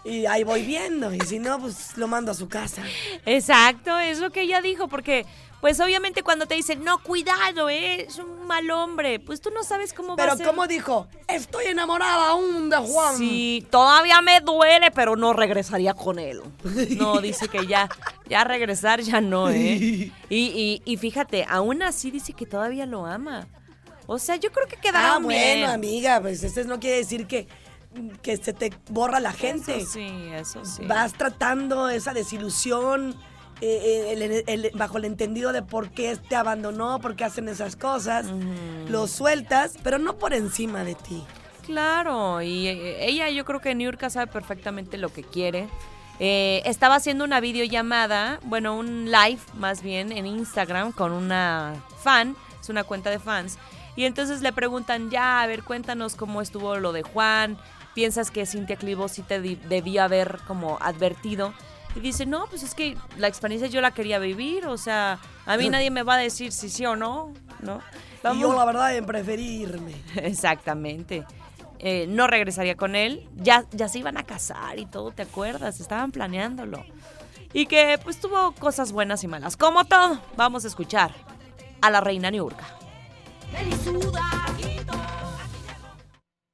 Y 0.06 0.26
ahí 0.28 0.44
voy 0.44 0.62
viendo. 0.64 1.14
Y 1.14 1.20
si 1.22 1.40
no, 1.40 1.60
pues 1.60 1.98
lo 1.98 2.08
mando 2.08 2.32
a 2.32 2.36
su 2.36 2.48
casa. 2.48 2.84
Exacto, 3.26 3.98
es 4.00 4.20
lo 4.20 4.32
que 4.32 4.42
ella 4.42 4.62
dijo, 4.62 4.88
porque 4.88 5.26
pues 5.62 5.80
obviamente 5.80 6.22
cuando 6.22 6.46
te 6.46 6.54
dicen, 6.54 6.84
no, 6.84 7.02
cuidado, 7.02 7.70
¿eh? 7.70 8.02
es 8.08 8.20
un 8.20 8.46
mal 8.46 8.70
hombre, 8.70 9.20
pues 9.20 9.42
tú 9.42 9.50
no 9.50 9.64
sabes 9.64 9.94
cómo 9.94 10.10
va 10.10 10.16
Pero 10.18 10.34
a 10.34 10.38
ser. 10.38 10.46
¿cómo 10.46 10.68
dijo? 10.68 11.08
Estoy 11.28 11.66
enamorada 11.66 12.30
aún 12.30 12.70
de 12.70 12.78
Juan. 12.78 13.18
Sí, 13.18 13.66
todavía 13.72 14.22
me 14.22 14.42
duele, 14.42 14.92
pero 14.92 15.16
no 15.16 15.34
regresaría 15.34 15.96
con 15.96 16.20
él. 16.20 16.42
No, 16.98 17.20
dice 17.22 17.48
que 17.48 17.66
ya, 17.66 17.90
ya 18.30 18.44
regresar 18.44 19.02
ya 19.02 19.22
no, 19.22 19.50
¿eh? 19.50 20.12
Y, 20.30 20.36
y, 20.38 20.82
y 20.86 20.98
fíjate, 20.98 21.46
aún 21.50 21.82
así 21.82 22.12
dice 22.12 22.34
que 22.34 22.46
todavía 22.46 22.86
lo 22.86 23.08
ama. 23.08 23.48
O 24.06 24.20
sea, 24.20 24.36
yo 24.36 24.52
creo 24.52 24.68
que 24.68 24.76
Ah, 24.76 24.82
quedaron 24.82 25.24
bueno, 25.24 25.40
bien. 25.56 25.64
amiga, 25.66 26.22
pues 26.22 26.44
eso 26.44 26.64
no 26.66 26.80
quiere 26.80 26.98
decir 26.98 27.26
que, 27.26 27.48
que 28.22 28.38
se 28.38 28.54
te 28.54 28.72
borra 28.90 29.20
la 29.20 29.32
gente. 29.32 29.78
Eso 29.78 29.92
sí, 29.94 30.08
eso 30.34 30.66
sí. 30.66 30.86
Vas 30.86 31.14
tratando 31.14 31.90
esa 31.90 32.14
desilusión 32.14 33.16
eh, 33.62 34.12
eh, 34.12 34.44
el- 34.48 34.66
el- 34.66 34.72
bajo 34.76 34.98
el 34.98 35.06
entendido 35.06 35.54
de 35.54 35.62
por 35.62 35.90
qué 35.92 36.18
te 36.18 36.36
abandonó, 36.36 37.00
por 37.00 37.16
qué 37.16 37.24
hacen 37.24 37.48
esas 37.48 37.76
cosas. 37.78 38.26
Lo 38.90 39.08
sueltas, 39.08 39.76
pero 39.82 39.98
no 39.98 40.18
por 40.18 40.34
encima 40.34 40.84
de 40.84 40.96
ti. 40.96 41.24
Claro, 41.66 42.42
y 42.42 42.68
eh, 42.68 43.06
ella 43.08 43.30
yo 43.30 43.46
creo 43.46 43.62
que 43.62 43.74
Niurka 43.74 44.10
sabe 44.10 44.28
perfectamente 44.28 44.98
lo 44.98 45.10
que 45.10 45.24
quiere. 45.24 45.68
Eh, 46.20 46.62
estaba 46.66 46.96
haciendo 46.96 47.24
una 47.24 47.40
videollamada, 47.40 48.40
bueno, 48.44 48.78
un 48.78 49.06
live 49.12 49.40
más 49.56 49.82
bien 49.82 50.12
en 50.12 50.26
Instagram 50.26 50.92
con 50.92 51.12
una 51.12 51.76
fan, 52.04 52.36
es 52.62 52.70
una 52.70 52.84
cuenta 52.84 53.10
de 53.10 53.20
fans, 53.20 53.58
y 53.98 54.04
entonces 54.06 54.42
le 54.42 54.54
preguntan, 54.54 55.10
ya, 55.10 55.42
a 55.42 55.48
ver, 55.48 55.64
cuéntanos 55.64 56.16
cómo 56.16 56.42
estuvo 56.42 56.76
lo 56.78 56.92
de 56.94 57.04
Juan, 57.04 57.58
piensas 57.96 58.30
que 58.30 58.46
Cintia 58.46 58.76
Clivo 58.76 59.08
sí 59.08 59.24
te 59.24 59.40
debió 59.40 60.04
haber 60.04 60.40
como 60.46 60.78
advertido. 60.82 61.54
Y 61.96 62.02
dice, 62.02 62.26
no, 62.26 62.46
pues 62.48 62.62
es 62.62 62.76
que 62.76 62.98
la 63.18 63.28
experiencia 63.28 63.70
yo 63.70 63.80
la 63.80 63.92
quería 63.92 64.20
vivir, 64.20 64.68
o 64.68 64.78
sea, 64.78 65.18
a 65.46 65.58
mí 65.58 65.70
nadie 65.72 65.90
me 65.90 66.04
va 66.04 66.16
a 66.16 66.18
decir 66.18 66.52
si 66.52 66.70
sí 66.70 66.86
o 66.86 66.96
no, 66.96 67.34
¿no? 67.62 67.82
Y 68.34 68.40
yo, 68.40 68.54
la 68.54 68.66
verdad, 68.66 68.96
en 68.96 69.06
preferirme. 69.06 69.94
Exactamente. 70.16 71.26
Eh, 71.80 72.06
no 72.08 72.28
regresaría 72.28 72.76
con 72.76 72.96
él. 72.96 73.30
Ya, 73.36 73.66
ya 73.72 73.88
se 73.88 74.00
iban 74.00 74.18
a 74.18 74.24
casar 74.24 74.80
y 74.80 74.86
todo, 74.86 75.12
¿te 75.12 75.22
acuerdas? 75.22 75.80
Estaban 75.80 76.12
planeándolo. 76.12 76.84
Y 77.54 77.68
que 77.68 77.98
pues 78.04 78.20
tuvo 78.20 78.52
cosas 78.54 78.92
buenas 78.92 79.24
y 79.24 79.28
malas. 79.28 79.56
Como 79.56 79.86
todo, 79.86 80.20
vamos 80.36 80.66
a 80.66 80.68
escuchar 80.68 81.12
a 81.82 81.90
la 81.90 82.02
reina 82.02 82.32
Niurka. 82.32 82.66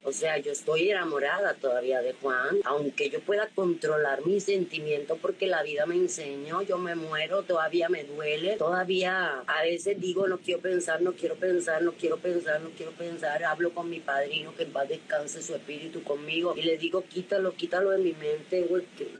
O 0.04 0.10
sea, 0.10 0.36
yo 0.38 0.50
estoy 0.50 0.90
enamorada 0.90 1.54
todavía 1.54 2.02
de 2.02 2.12
Juan, 2.14 2.58
aunque 2.64 3.08
yo 3.08 3.20
pueda 3.20 3.48
controlar 3.54 4.26
mis 4.26 4.42
sentimientos 4.42 5.16
porque 5.22 5.46
la 5.46 5.62
vida 5.62 5.86
me 5.86 5.94
enseñó, 5.94 6.60
yo 6.62 6.76
me 6.76 6.96
muero, 6.96 7.44
todavía 7.44 7.88
me 7.88 8.02
duele, 8.02 8.56
todavía 8.56 9.44
a 9.46 9.62
veces 9.62 10.00
digo 10.00 10.26
no 10.26 10.38
quiero 10.38 10.60
pensar, 10.60 11.02
no 11.02 11.12
quiero 11.12 11.36
pensar, 11.36 11.82
no 11.82 11.92
quiero 11.92 12.16
pensar, 12.16 12.60
no 12.60 12.70
quiero 12.70 12.90
pensar, 12.92 13.44
hablo 13.44 13.72
con 13.72 13.88
mi 13.88 14.00
padrino 14.00 14.52
que 14.56 14.64
en 14.64 14.72
paz 14.72 14.88
descanse 14.88 15.40
su 15.40 15.54
espíritu 15.54 16.02
conmigo 16.02 16.54
y 16.56 16.62
le 16.62 16.78
digo 16.78 17.04
quítalo, 17.08 17.54
quítalo 17.54 17.90
de 17.90 17.98
mi 17.98 18.12
mente, 18.12 18.66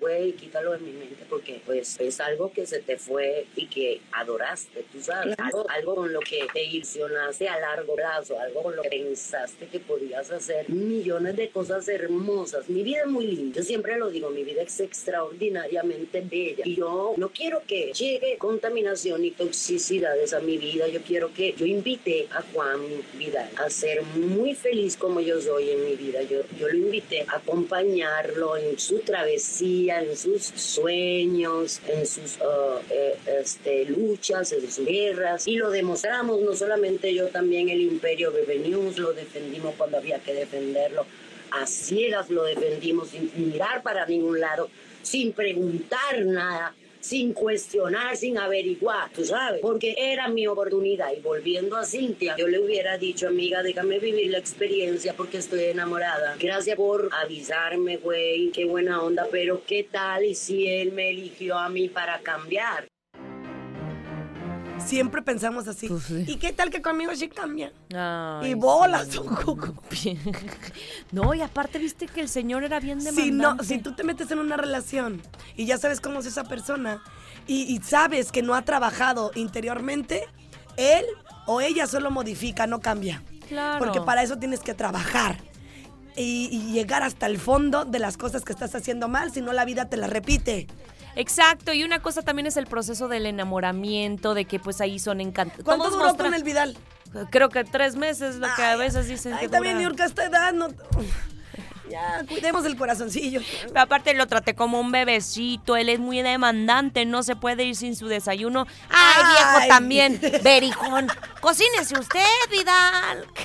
güey, 0.00 0.32
quítalo 0.32 0.72
de 0.72 0.78
mi 0.78 0.92
mente 0.92 1.24
porque 1.30 1.62
pues 1.64 2.00
es 2.00 2.20
algo 2.20 2.52
que 2.52 2.66
se 2.66 2.80
te 2.80 2.96
fue 2.96 3.46
y 3.54 3.68
que 3.68 4.00
adoraste, 4.10 4.84
tú 4.90 5.00
sabes, 5.00 5.36
algo, 5.38 5.64
algo 5.70 5.94
con 5.94 6.12
lo 6.12 6.20
que 6.20 6.44
te 6.52 6.64
ilusionaste 6.64 7.48
a 7.48 7.60
largo 7.60 7.94
plazo, 7.94 8.40
algo 8.40 8.64
con 8.64 8.74
lo 8.74 8.82
que 8.82 8.88
pensaste 8.88 9.68
que 9.68 9.78
podías 9.78 10.28
hacer 10.32 10.71
millones 10.72 11.36
de 11.36 11.50
cosas 11.50 11.88
hermosas. 11.88 12.68
Mi 12.68 12.82
vida 12.82 13.02
es 13.04 13.10
muy 13.10 13.26
linda, 13.26 13.56
yo 13.56 13.62
siempre 13.62 13.98
lo 13.98 14.10
digo, 14.10 14.30
mi 14.30 14.44
vida 14.44 14.62
es 14.62 14.80
extraordinariamente 14.80 16.20
bella. 16.20 16.64
Y 16.64 16.76
yo 16.76 17.14
no 17.16 17.28
quiero 17.30 17.62
que 17.66 17.92
llegue 17.92 18.36
contaminación 18.38 19.24
y 19.24 19.30
toxicidades 19.30 20.32
a 20.32 20.40
mi 20.40 20.58
vida, 20.58 20.88
yo 20.88 21.00
quiero 21.02 21.32
que 21.32 21.54
yo 21.56 21.66
invite 21.66 22.28
a 22.30 22.42
Juan 22.52 22.80
Vidal 23.18 23.50
a 23.56 23.70
ser 23.70 24.02
muy 24.02 24.54
feliz 24.54 24.96
como 24.96 25.20
yo 25.20 25.40
soy 25.40 25.70
en 25.70 25.84
mi 25.84 25.96
vida, 25.96 26.22
yo, 26.22 26.40
yo 26.58 26.68
lo 26.68 26.76
invité 26.76 27.24
a 27.28 27.36
acompañarlo 27.36 28.56
en 28.56 28.78
su 28.78 29.00
travesía, 29.00 30.02
en 30.02 30.16
sus 30.16 30.42
sueños, 30.42 31.80
en 31.88 32.06
sus 32.06 32.36
uh, 32.38 32.80
eh, 32.90 33.16
este, 33.40 33.84
luchas, 33.86 34.52
en 34.52 34.70
sus 34.70 34.86
guerras. 34.86 35.46
Y 35.46 35.56
lo 35.56 35.70
demostramos, 35.70 36.40
no 36.40 36.54
solamente 36.54 37.14
yo, 37.14 37.28
también 37.28 37.68
el 37.68 37.80
imperio 37.80 38.32
Bebe 38.32 38.58
News 38.58 38.98
lo 38.98 39.12
defendimos 39.12 39.74
cuando 39.76 39.98
había 39.98 40.18
que 40.18 40.34
defenderlo, 40.62 41.06
a 41.50 41.66
ciegas 41.66 42.30
lo 42.30 42.44
defendimos 42.44 43.08
sin 43.08 43.30
mirar 43.36 43.82
para 43.82 44.06
ningún 44.06 44.40
lado, 44.40 44.70
sin 45.02 45.32
preguntar 45.32 46.24
nada. 46.24 46.74
Sin 47.00 47.32
cuestionar, 47.32 48.16
sin 48.16 48.38
averiguar, 48.38 49.10
tú 49.10 49.24
sabes, 49.24 49.60
porque 49.60 49.92
era 49.98 50.28
mi 50.28 50.46
oportunidad. 50.46 51.10
Y 51.12 51.18
volviendo 51.20 51.76
a 51.76 51.84
Cintia, 51.84 52.36
yo 52.36 52.46
le 52.46 52.60
hubiera 52.60 52.96
dicho, 52.96 53.26
amiga, 53.26 53.60
déjame 53.60 53.98
vivir 53.98 54.30
la 54.30 54.38
experiencia 54.38 55.12
porque 55.12 55.38
estoy 55.38 55.64
enamorada. 55.64 56.36
Gracias 56.38 56.76
por 56.76 57.10
avisarme, 57.12 57.96
güey, 57.96 58.52
qué 58.52 58.66
buena 58.66 59.02
onda, 59.02 59.26
pero 59.32 59.64
¿qué 59.66 59.82
tal 59.82 60.24
y 60.24 60.36
si 60.36 60.68
él 60.68 60.92
me 60.92 61.10
eligió 61.10 61.58
a 61.58 61.68
mí 61.68 61.88
para 61.88 62.20
cambiar? 62.20 62.91
Siempre 64.86 65.22
pensamos 65.22 65.68
así. 65.68 65.88
Pues 65.88 66.04
sí. 66.04 66.24
¿Y 66.26 66.36
qué 66.36 66.52
tal 66.52 66.70
que 66.70 66.82
conmigo 66.82 67.14
sí 67.14 67.28
cambia? 67.28 67.72
Ay, 67.94 68.50
y 68.50 68.54
bolas, 68.54 69.08
sí. 69.10 69.18
un 69.18 69.34
coco. 69.34 69.74
No, 71.12 71.34
y 71.34 71.40
aparte 71.40 71.78
viste 71.78 72.06
que 72.06 72.20
el 72.20 72.28
señor 72.28 72.64
era 72.64 72.80
bien 72.80 72.98
demandante. 72.98 73.22
Si, 73.22 73.30
no, 73.30 73.62
si 73.62 73.78
tú 73.78 73.94
te 73.94 74.02
metes 74.02 74.30
en 74.30 74.38
una 74.38 74.56
relación 74.56 75.20
y 75.56 75.66
ya 75.66 75.76
sabes 75.78 76.00
cómo 76.00 76.20
es 76.20 76.26
esa 76.26 76.44
persona 76.44 77.02
y, 77.46 77.62
y 77.62 77.82
sabes 77.82 78.32
que 78.32 78.42
no 78.42 78.54
ha 78.54 78.62
trabajado 78.62 79.30
interiormente, 79.34 80.24
él 80.76 81.04
o 81.46 81.60
ella 81.60 81.86
solo 81.86 82.10
modifica, 82.10 82.66
no 82.66 82.80
cambia. 82.80 83.22
Claro. 83.48 83.84
Porque 83.84 84.00
para 84.00 84.22
eso 84.22 84.38
tienes 84.38 84.60
que 84.60 84.74
trabajar 84.74 85.36
y, 86.16 86.48
y 86.50 86.72
llegar 86.72 87.02
hasta 87.02 87.26
el 87.26 87.38
fondo 87.38 87.84
de 87.84 87.98
las 87.98 88.16
cosas 88.16 88.44
que 88.44 88.52
estás 88.52 88.74
haciendo 88.74 89.08
mal, 89.08 89.32
si 89.32 89.40
no 89.42 89.52
la 89.52 89.64
vida 89.64 89.86
te 89.88 89.96
la 89.96 90.06
repite. 90.06 90.66
Exacto, 91.16 91.72
y 91.72 91.84
una 91.84 92.00
cosa 92.00 92.22
también 92.22 92.46
es 92.46 92.56
el 92.56 92.66
proceso 92.66 93.08
del 93.08 93.26
enamoramiento, 93.26 94.34
de 94.34 94.44
que 94.44 94.58
pues 94.58 94.80
ahí 94.80 94.98
son 94.98 95.20
encantados. 95.20 95.64
¿Cuánto 95.64 95.90
duró 95.90 96.16
con 96.16 96.34
el 96.34 96.42
Vidal? 96.42 96.76
Creo 97.30 97.50
que 97.50 97.64
tres 97.64 97.96
meses, 97.96 98.36
lo 98.36 98.48
que 98.56 98.62
a 98.62 98.76
veces 98.76 99.06
dicen 99.08 99.34
Ay, 99.34 99.40
que 99.40 99.48
también, 99.48 99.74
dura. 99.74 99.88
Niurka, 99.88 100.04
a 100.04 100.06
esta 100.06 100.24
edad 100.24 100.52
no... 100.52 100.68
Ya, 101.90 102.24
cuidemos 102.26 102.64
el 102.64 102.74
corazoncillo. 102.78 103.42
Pero 103.66 103.80
aparte 103.82 104.14
lo 104.14 104.26
traté 104.26 104.54
como 104.54 104.80
un 104.80 104.92
bebecito, 104.92 105.76
él 105.76 105.90
es 105.90 105.98
muy 105.98 106.22
demandante, 106.22 107.04
no 107.04 107.22
se 107.22 107.36
puede 107.36 107.64
ir 107.64 107.76
sin 107.76 107.96
su 107.96 108.08
desayuno. 108.08 108.66
¡Ay, 108.88 109.22
Ay. 109.22 109.34
viejo 109.34 109.68
también! 109.68 110.20
Berijón, 110.42 111.08
cocínese 111.42 111.98
usted, 111.98 112.24
Vidal. 112.50 113.26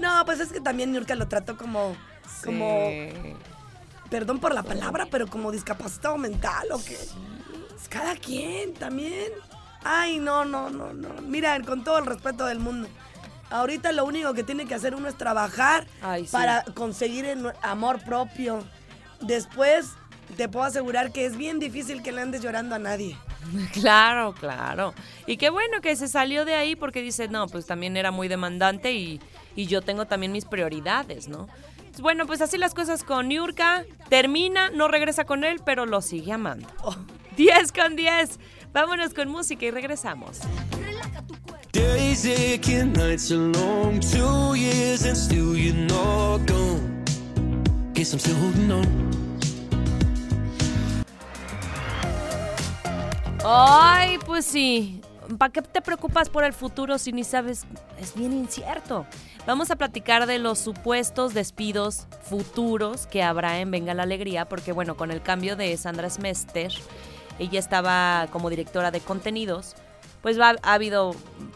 No, 0.00 0.24
pues 0.26 0.38
es 0.40 0.52
que 0.52 0.60
también 0.60 0.92
Niurka 0.92 1.14
lo 1.14 1.28
trató 1.28 1.56
como... 1.56 1.96
como 2.44 2.90
perdón 4.14 4.38
por 4.38 4.54
la 4.54 4.62
palabra, 4.62 5.08
pero 5.10 5.26
como 5.26 5.50
discapacitado 5.50 6.16
mental 6.16 6.68
o 6.70 6.78
qué. 6.78 6.94
Es 6.94 7.88
Cada 7.88 8.14
quien 8.14 8.72
también. 8.72 9.32
Ay, 9.82 10.20
no, 10.20 10.44
no, 10.44 10.70
no, 10.70 10.92
no. 10.92 11.08
Mira, 11.22 11.60
con 11.62 11.82
todo 11.82 11.98
el 11.98 12.06
respeto 12.06 12.46
del 12.46 12.60
mundo. 12.60 12.88
Ahorita 13.50 13.90
lo 13.90 14.04
único 14.04 14.32
que 14.32 14.44
tiene 14.44 14.66
que 14.66 14.74
hacer 14.76 14.94
uno 14.94 15.08
es 15.08 15.18
trabajar 15.18 15.88
Ay, 16.00 16.26
sí. 16.26 16.30
para 16.30 16.62
conseguir 16.62 17.24
el 17.24 17.52
amor 17.60 18.04
propio. 18.04 18.62
Después 19.20 19.88
te 20.36 20.48
puedo 20.48 20.64
asegurar 20.64 21.10
que 21.10 21.26
es 21.26 21.36
bien 21.36 21.58
difícil 21.58 22.00
que 22.00 22.12
le 22.12 22.20
andes 22.20 22.40
llorando 22.40 22.76
a 22.76 22.78
nadie. 22.78 23.18
Claro, 23.72 24.32
claro. 24.32 24.94
Y 25.26 25.38
qué 25.38 25.50
bueno 25.50 25.80
que 25.82 25.96
se 25.96 26.06
salió 26.06 26.44
de 26.44 26.54
ahí 26.54 26.76
porque 26.76 27.02
dice, 27.02 27.26
no, 27.26 27.48
pues 27.48 27.66
también 27.66 27.96
era 27.96 28.12
muy 28.12 28.28
demandante 28.28 28.92
y, 28.92 29.20
y 29.56 29.66
yo 29.66 29.82
tengo 29.82 30.06
también 30.06 30.30
mis 30.30 30.44
prioridades, 30.44 31.26
¿no? 31.26 31.48
Bueno, 32.00 32.26
pues 32.26 32.40
así 32.40 32.58
las 32.58 32.74
cosas 32.74 33.04
con 33.04 33.28
Niurka. 33.28 33.84
Termina, 34.08 34.70
no 34.70 34.88
regresa 34.88 35.24
con 35.24 35.44
él, 35.44 35.60
pero 35.64 35.86
lo 35.86 36.00
sigue 36.00 36.32
amando. 36.32 36.68
Oh. 36.82 36.94
10 37.36 37.72
con 37.72 37.96
10. 37.96 38.38
Vámonos 38.72 39.14
con 39.14 39.28
música 39.28 39.66
y 39.66 39.70
regresamos. 39.70 40.40
Days 41.72 42.24
aching, 42.24 42.92
nights 42.92 43.32
are 43.32 43.50
long, 43.52 43.98
two 43.98 44.54
years 44.54 45.04
and 45.04 45.16
still 45.16 45.56
you're 45.56 45.74
not 45.74 46.46
gone. 46.46 47.04
Guess 47.94 48.12
I'm 48.12 48.18
still 48.20 48.36
holding 48.36 48.70
on. 48.70 49.10
Ay, 53.44 54.18
pues 54.24 54.46
sí. 54.46 55.00
¿Para 55.38 55.52
qué 55.52 55.62
te 55.62 55.80
preocupas 55.82 56.28
por 56.28 56.44
el 56.44 56.52
futuro 56.52 56.98
si 56.98 57.12
ni 57.12 57.24
sabes? 57.24 57.64
Es 58.00 58.14
bien 58.14 58.32
incierto. 58.32 59.06
Vamos 59.46 59.70
a 59.70 59.76
platicar 59.76 60.26
de 60.26 60.38
los 60.38 60.58
supuestos 60.58 61.34
despidos 61.34 62.06
futuros 62.22 63.06
que 63.06 63.22
habrá 63.22 63.58
en 63.60 63.70
Venga 63.70 63.94
la 63.94 64.04
Alegría, 64.04 64.46
porque 64.48 64.72
bueno, 64.72 64.96
con 64.96 65.10
el 65.10 65.22
cambio 65.22 65.56
de 65.56 65.76
Sandra 65.76 66.08
Smester, 66.10 66.72
ella 67.38 67.58
estaba 67.58 68.26
como 68.32 68.48
directora 68.50 68.90
de 68.90 69.00
contenidos, 69.00 69.74
pues 70.22 70.38
va- 70.40 70.56
ha 70.62 70.72
habido 70.74 71.14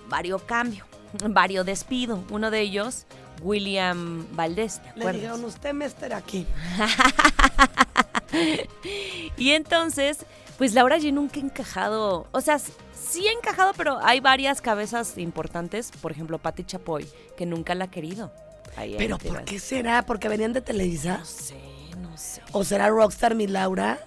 varios 0.08 0.42
cambios, 0.42 0.86
varios 1.28 1.64
despidos. 1.64 2.20
Uno 2.30 2.50
de 2.50 2.60
ellos, 2.60 3.06
William 3.42 4.26
Valdés, 4.32 4.80
¿te 4.94 5.00
Le 5.00 5.12
dijeron, 5.12 5.44
usted 5.44 5.72
me 5.72 5.84
espera 5.86 6.16
aquí. 6.18 6.46
Y 9.36 9.50
entonces, 9.50 10.18
pues 10.58 10.74
Laura 10.74 10.98
G 10.98 11.12
nunca 11.12 11.36
ha 11.38 11.42
encajado, 11.42 12.26
o 12.32 12.40
sea, 12.40 12.58
sí 12.58 13.26
ha 13.28 13.32
encajado, 13.32 13.72
pero 13.76 13.98
hay 14.02 14.20
varias 14.20 14.60
cabezas 14.60 15.16
importantes, 15.18 15.90
por 16.02 16.10
ejemplo, 16.12 16.38
Patti 16.38 16.64
Chapoy, 16.64 17.06
que 17.36 17.46
nunca 17.46 17.74
la 17.74 17.84
ha 17.84 17.90
querido. 17.90 18.32
Ahí 18.76 18.94
¿Pero 18.98 19.16
ahí 19.20 19.28
por 19.28 19.44
qué 19.44 19.58
será? 19.58 20.02
¿Porque 20.04 20.28
venían 20.28 20.52
de 20.52 20.60
Televisa? 20.60 21.18
No 21.18 21.24
sé, 21.24 21.56
no 22.00 22.16
sé. 22.18 22.42
¿O 22.52 22.64
será 22.64 22.88
Rockstar 22.88 23.34
mi 23.34 23.46
Laura? 23.46 23.98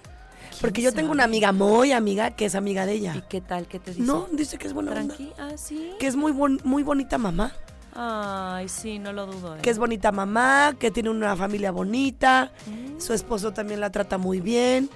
Porque 0.60 0.80
yo 0.82 0.92
tengo 0.92 1.10
una 1.10 1.24
amiga 1.24 1.50
muy 1.52 1.92
amiga 1.92 2.30
que 2.30 2.44
es 2.44 2.54
amiga 2.54 2.86
de 2.86 2.94
¿Y 2.94 2.98
ella. 2.98 3.24
qué 3.28 3.40
tal? 3.40 3.66
¿Qué 3.66 3.80
te 3.80 3.90
dice? 3.92 4.02
No, 4.02 4.28
dice 4.30 4.58
que 4.58 4.68
es 4.68 4.72
buena 4.72 4.92
onda. 4.92 5.16
Tranqui, 5.16 5.32
ah, 5.38 5.56
sí. 5.56 5.90
Que 5.98 6.06
es 6.06 6.14
muy, 6.14 6.30
bon- 6.30 6.60
muy 6.62 6.82
bonita 6.84 7.18
mamá. 7.18 7.52
Ay, 7.94 8.68
sí, 8.68 8.98
no 8.98 9.12
lo 9.12 9.26
dudo. 9.26 9.56
¿eh? 9.56 9.60
Que 9.62 9.70
es 9.70 9.78
bonita 9.78 10.12
mamá, 10.12 10.74
que 10.78 10.90
tiene 10.90 11.10
una 11.10 11.36
familia 11.36 11.70
bonita. 11.70 12.52
Mm. 12.66 13.00
Su 13.00 13.12
esposo 13.12 13.52
también 13.52 13.80
la 13.80 13.90
trata 13.90 14.18
muy 14.18 14.40
bien. 14.40 14.88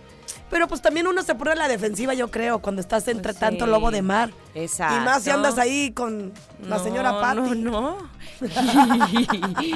Pero 0.50 0.68
pues 0.68 0.80
también 0.80 1.06
uno 1.06 1.22
se 1.22 1.34
pone 1.34 1.52
a 1.52 1.54
la 1.54 1.68
defensiva, 1.68 2.14
yo 2.14 2.30
creo, 2.30 2.60
cuando 2.60 2.80
estás 2.80 3.06
entre 3.08 3.32
Pues 3.32 3.40
tanto 3.40 3.64
sí. 3.64 3.70
lobo 3.70 3.90
de 3.90 4.02
mar. 4.02 4.30
Exacto. 4.54 4.96
Y 4.96 5.00
más 5.04 5.22
si 5.22 5.30
andas 5.30 5.58
ahí 5.58 5.90
con 5.92 6.32
la 6.62 6.78
No, 6.78 6.82
señora 6.82 7.20
Patti. 7.20 7.40
No, 7.40 7.54
no. 7.54 7.98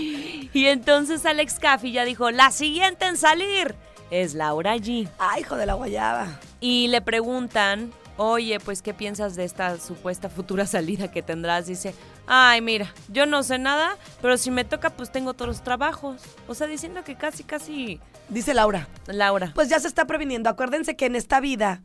y 0.52 0.66
entonces 0.66 1.26
Alex 1.26 1.58
Caffey 1.58 1.92
ya 1.92 2.04
dijo, 2.04 2.30
la 2.30 2.50
siguiente 2.50 3.06
en 3.06 3.16
salir 3.16 3.74
es 4.10 4.34
Laura 4.34 4.76
G. 4.76 5.08
Ay, 5.18 5.42
hijo 5.42 5.56
de 5.56 5.66
la 5.66 5.74
guayaba. 5.74 6.26
Y 6.60 6.88
le 6.88 7.00
preguntan, 7.00 7.92
oye, 8.22 8.60
pues, 8.60 8.82
¿qué 8.82 8.92
piensas 8.92 9.34
de 9.34 9.44
esta 9.44 9.78
supuesta 9.78 10.28
futura 10.28 10.66
salida 10.66 11.10
que 11.10 11.22
tendrás? 11.22 11.66
Dice, 11.66 11.94
ay, 12.26 12.60
mira, 12.60 12.92
yo 13.08 13.24
no 13.24 13.42
sé 13.42 13.58
nada, 13.58 13.96
pero 14.20 14.36
si 14.36 14.50
me 14.50 14.64
toca, 14.64 14.90
pues 14.90 15.10
tengo 15.10 15.30
otros 15.30 15.62
trabajos. 15.62 16.20
O 16.46 16.54
sea, 16.54 16.66
diciendo 16.66 17.02
que 17.02 17.16
casi, 17.16 17.44
casi, 17.44 17.98
Dice 18.28 18.54
Laura. 18.54 18.88
Laura. 19.06 19.52
Pues 19.54 19.68
ya 19.68 19.80
se 19.80 19.88
está 19.88 20.06
previniendo. 20.06 20.50
Acuérdense 20.50 20.96
que 20.96 21.06
en 21.06 21.16
esta 21.16 21.40
vida 21.40 21.82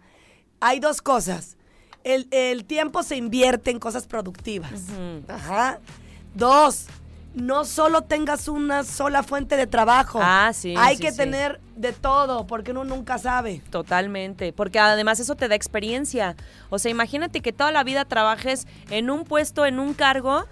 hay 0.59 0.79
dos 0.79 1.01
cosas. 1.01 1.57
El, 2.03 2.27
el 2.31 2.65
tiempo 2.65 3.01
se 3.01 3.15
invierte 3.15 3.71
en 3.71 3.79
cosas 3.79 4.05
productivas. 4.05 4.83
Ajá. 5.27 5.79
Dos, 6.35 6.85
no 7.35 7.65
solo 7.65 8.01
tengas 8.03 8.47
una 8.47 8.83
sola 8.83 9.21
fuente 9.21 9.57
de 9.57 9.67
trabajo. 9.67 10.19
Ah, 10.21 10.51
sí, 10.53 10.73
Hay 10.77 10.95
sí, 10.95 11.03
que 11.03 11.11
sí. 11.11 11.17
tener 11.17 11.59
de 11.75 11.91
todo, 11.91 12.47
porque 12.47 12.71
uno 12.71 12.83
nunca 12.85 13.17
sabe. 13.17 13.61
Totalmente, 13.69 14.53
porque 14.53 14.79
además 14.79 15.19
eso 15.19 15.35
te 15.35 15.47
da 15.47 15.55
experiencia. 15.55 16.35
O 16.69 16.79
sea, 16.79 16.89
imagínate 16.91 17.41
que 17.41 17.51
toda 17.53 17.71
la 17.71 17.83
vida 17.83 18.05
trabajes 18.05 18.67
en 18.89 19.09
un 19.09 19.25
puesto, 19.25 19.65
en 19.65 19.79
un 19.79 19.93
cargo, 19.93 20.45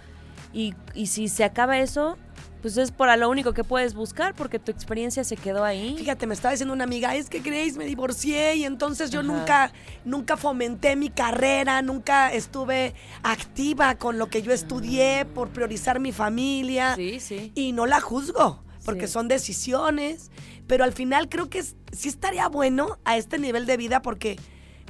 y, 0.52 0.74
y 0.94 1.06
si 1.06 1.28
se 1.28 1.42
acaba 1.44 1.78
eso, 1.78 2.16
pues 2.64 2.78
es 2.78 2.90
por 2.92 3.14
lo 3.18 3.28
único 3.28 3.52
que 3.52 3.62
puedes 3.62 3.92
buscar 3.92 4.34
porque 4.34 4.58
tu 4.58 4.70
experiencia 4.72 5.22
se 5.22 5.36
quedó 5.36 5.64
ahí. 5.64 5.96
Fíjate, 5.98 6.26
me 6.26 6.32
estaba 6.32 6.52
diciendo 6.52 6.72
una 6.72 6.84
amiga, 6.84 7.14
es 7.14 7.28
que 7.28 7.40
Grace 7.40 7.74
me 7.76 7.84
divorcié 7.84 8.54
y 8.54 8.64
entonces 8.64 9.10
yo 9.10 9.20
Ajá. 9.20 9.28
nunca, 9.28 9.72
nunca 10.06 10.38
fomenté 10.38 10.96
mi 10.96 11.10
carrera, 11.10 11.82
nunca 11.82 12.32
estuve 12.32 12.94
activa 13.22 13.96
con 13.96 14.16
lo 14.16 14.28
que 14.30 14.40
yo 14.40 14.50
estudié 14.50 15.26
por 15.26 15.50
priorizar 15.50 16.00
mi 16.00 16.10
familia. 16.10 16.94
Sí, 16.96 17.20
sí. 17.20 17.52
Y 17.54 17.72
no 17.72 17.84
la 17.84 18.00
juzgo, 18.00 18.64
porque 18.86 19.08
Sí. 19.08 19.12
son 19.12 19.28
decisiones. 19.28 20.30
Pero 20.66 20.84
al 20.84 20.94
final 20.94 21.28
creo 21.28 21.50
que 21.50 21.58
es- 21.58 21.76
sí 21.92 22.08
estaría 22.08 22.48
bueno 22.48 22.98
a 23.04 23.18
este 23.18 23.38
nivel 23.38 23.66
de 23.66 23.76
vida 23.76 24.00
porque 24.00 24.38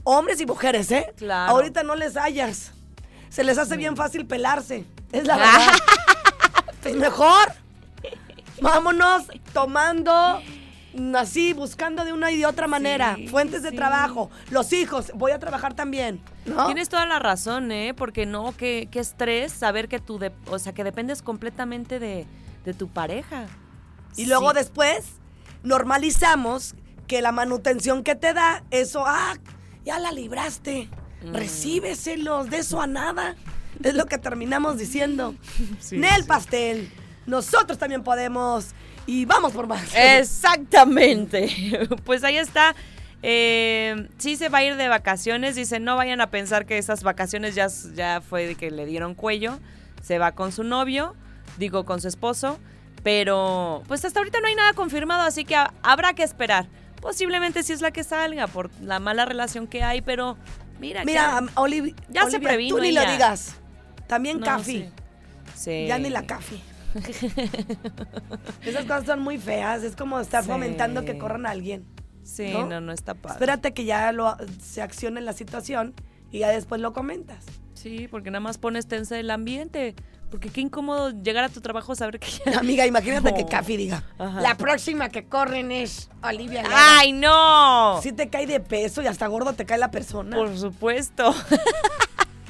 hombres 0.04 0.40
y 0.40 0.46
mujeres, 0.46 0.92
¿eh? 0.92 1.12
Claro. 1.16 1.50
Ahorita 1.50 1.82
no 1.82 1.96
les 1.96 2.16
hallas. 2.16 2.70
Se 3.30 3.42
les 3.42 3.58
hace 3.58 3.76
bien 3.76 3.96
fácil 3.96 4.26
pelarse. 4.26 4.84
Es 5.10 5.26
la 5.26 5.37
verdad. 5.38 5.72
pues 6.84 6.94
mejor. 6.94 7.52
Vámonos 8.64 9.24
tomando 9.53 10.40
así, 11.16 11.53
buscando 11.53 12.05
de 12.05 12.12
una 12.12 12.31
y 12.31 12.38
de 12.38 12.46
otra 12.46 12.66
manera. 12.66 13.16
Sí, 13.16 13.29
Fuentes 13.29 13.62
de 13.62 13.72
trabajo. 13.72 14.31
Los 14.50 14.72
hijos, 14.72 15.12
voy 15.14 15.33
a 15.33 15.38
trabajar 15.38 15.74
también. 15.74 16.20
¿no? 16.46 16.66
Tienes 16.66 16.88
toda 16.88 17.05
la 17.07 17.18
razón, 17.18 17.70
¿eh? 17.72 17.94
Porque 17.94 18.27
no, 18.27 18.55
qué, 18.57 18.88
qué 18.90 19.00
estrés 19.00 19.53
saber 19.53 19.88
que 19.88 19.98
tú, 19.98 20.18
de- 20.18 20.33
o 20.46 20.59
sea, 20.59 20.72
que 20.72 20.83
dependes 20.85 21.20
completamente 21.22 21.98
de, 21.98 22.27
de 22.64 22.74
tu 22.74 22.88
pareja. 22.88 23.46
Y 24.16 24.27
luego 24.27 24.53
después 24.53 25.05
normalizamos 25.62 26.74
que 27.07 27.20
la 27.20 27.33
manutención 27.33 28.03
que 28.05 28.14
te 28.14 28.33
da, 28.33 28.62
eso, 28.70 29.05
ah, 29.07 29.35
ya 29.85 29.98
la 29.98 30.12
libraste. 30.12 30.88
Mm. 31.22 31.35
Recíbeselos, 31.35 32.48
de 32.50 32.59
eso 32.59 32.81
a 32.81 32.87
nada. 32.87 33.35
Es 33.83 33.94
lo 33.94 34.07
que 34.07 34.16
terminamos 34.18 34.79
diciendo. 34.79 35.35
Nel 35.90 36.24
pastel. 36.27 36.90
Nosotros 37.26 37.78
también 37.78 38.02
podemos. 38.02 38.74
Y 39.06 39.24
vamos 39.26 39.52
por 39.52 39.66
más. 39.66 39.82
Exactamente. 39.94 41.88
Pues 42.04 42.24
ahí 42.24 42.37
está. 42.37 42.74
Eh, 43.22 44.08
sí 44.18 44.37
se 44.37 44.48
va 44.50 44.58
a 44.58 44.64
ir 44.64 44.76
de 44.76 44.88
vacaciones. 44.88 45.54
Dice, 45.56 45.80
no 45.80 45.96
vayan 45.96 46.20
a 46.20 46.30
pensar 46.30 46.66
que 46.66 46.76
esas 46.78 47.02
vacaciones 47.02 47.54
ya, 47.54 47.68
ya 47.94 48.20
fue 48.20 48.46
de 48.46 48.54
que 48.54 48.70
le 48.70 48.87
dieron 48.87 49.14
cuello. 49.14 49.58
Se 50.02 50.18
va 50.18 50.32
con 50.32 50.52
su 50.52 50.64
novio, 50.64 51.14
digo 51.58 51.84
con 51.84 52.00
su 52.00 52.08
esposo. 52.08 52.58
Pero 53.02 53.82
pues 53.88 54.04
hasta 54.04 54.20
ahorita 54.20 54.40
no 54.40 54.46
hay 54.48 54.54
nada 54.54 54.72
confirmado, 54.72 55.22
así 55.24 55.44
que 55.44 55.56
ha- 55.56 55.72
habrá 55.82 56.14
que 56.14 56.22
esperar. 56.22 56.66
Posiblemente 57.00 57.62
sí 57.62 57.72
es 57.74 57.82
la 57.82 57.90
que 57.90 58.02
salga 58.04 58.46
por 58.46 58.70
la 58.80 58.98
mala 58.98 59.26
relación 59.26 59.66
que 59.66 59.82
hay, 59.82 60.00
pero 60.00 60.37
mira. 60.80 61.04
Mira, 61.04 61.40
que- 61.40 61.54
Olivi- 61.60 61.94
Ya 62.08 62.28
se 62.30 62.40
previno 62.40 62.76
Tú 62.76 62.82
ni 62.82 62.92
lo 62.92 63.02
digas. 63.12 63.56
También 64.06 64.40
No, 64.40 64.62
sí. 64.64 64.88
Sí. 65.54 65.84
Ya 65.87 65.98
ni 65.98 66.08
la 66.10 66.22
Cafi. 66.26 66.62
Esas 68.64 68.85
cosas 68.85 69.07
son 69.07 69.20
muy 69.20 69.38
feas. 69.38 69.83
Es 69.83 69.96
como 69.96 70.20
estar 70.20 70.42
Sí. 70.44 70.50
fomentando 70.50 71.04
que 71.04 71.18
corran 71.18 71.46
a 71.46 71.50
alguien. 71.50 71.85
Sí, 72.22 72.50
¿no? 72.52 72.66
no, 72.66 72.80
no, 72.80 72.92
está 72.92 73.14
padre. 73.14 73.35
Espérate 73.35 73.74
que 73.74 73.85
ya 73.85 74.11
lo, 74.12 74.37
se 74.61 74.80
accione 74.83 75.20
la 75.20 75.33
situación 75.35 75.94
y 76.30 76.38
ya 76.40 76.48
después 76.48 76.80
lo 76.80 76.92
comentas. 76.92 77.44
Sí, 77.74 78.09
porque 78.11 78.30
nada 78.30 78.40
más 78.40 78.57
pones 78.59 78.87
tensa 78.87 79.18
el 79.18 79.30
ambiente. 79.30 79.94
Porque 80.30 80.48
qué 80.48 80.62
incómodo 80.62 81.11
llegar 81.11 81.44
a 81.44 81.48
tu 81.48 81.61
trabajo 81.61 81.94
saber 81.94 82.18
que 82.18 82.28
ya... 82.30 82.59
Amiga, 82.59 82.87
imagínate 82.87 83.35
que 83.35 83.44
Cafi 83.44 83.76
diga. 83.76 84.02
Ajá. 84.18 84.40
La 84.40 84.57
próxima 84.57 85.09
que 85.11 85.26
corren 85.28 85.70
es 85.70 86.11
Olivia 86.22 86.62
Lara". 86.62 86.74
¡Ay, 86.98 87.12
no! 87.12 88.00
Sí 88.02 88.12
te 88.12 88.30
cae 88.30 88.46
de 88.46 88.59
peso 88.59 89.02
y 89.02 89.07
hasta 89.07 89.26
gordo 89.26 89.52
te 89.52 89.64
cae 89.66 89.78
la 89.78 89.90
persona. 89.90 90.35
Por 90.35 90.57
supuesto. 90.57 91.35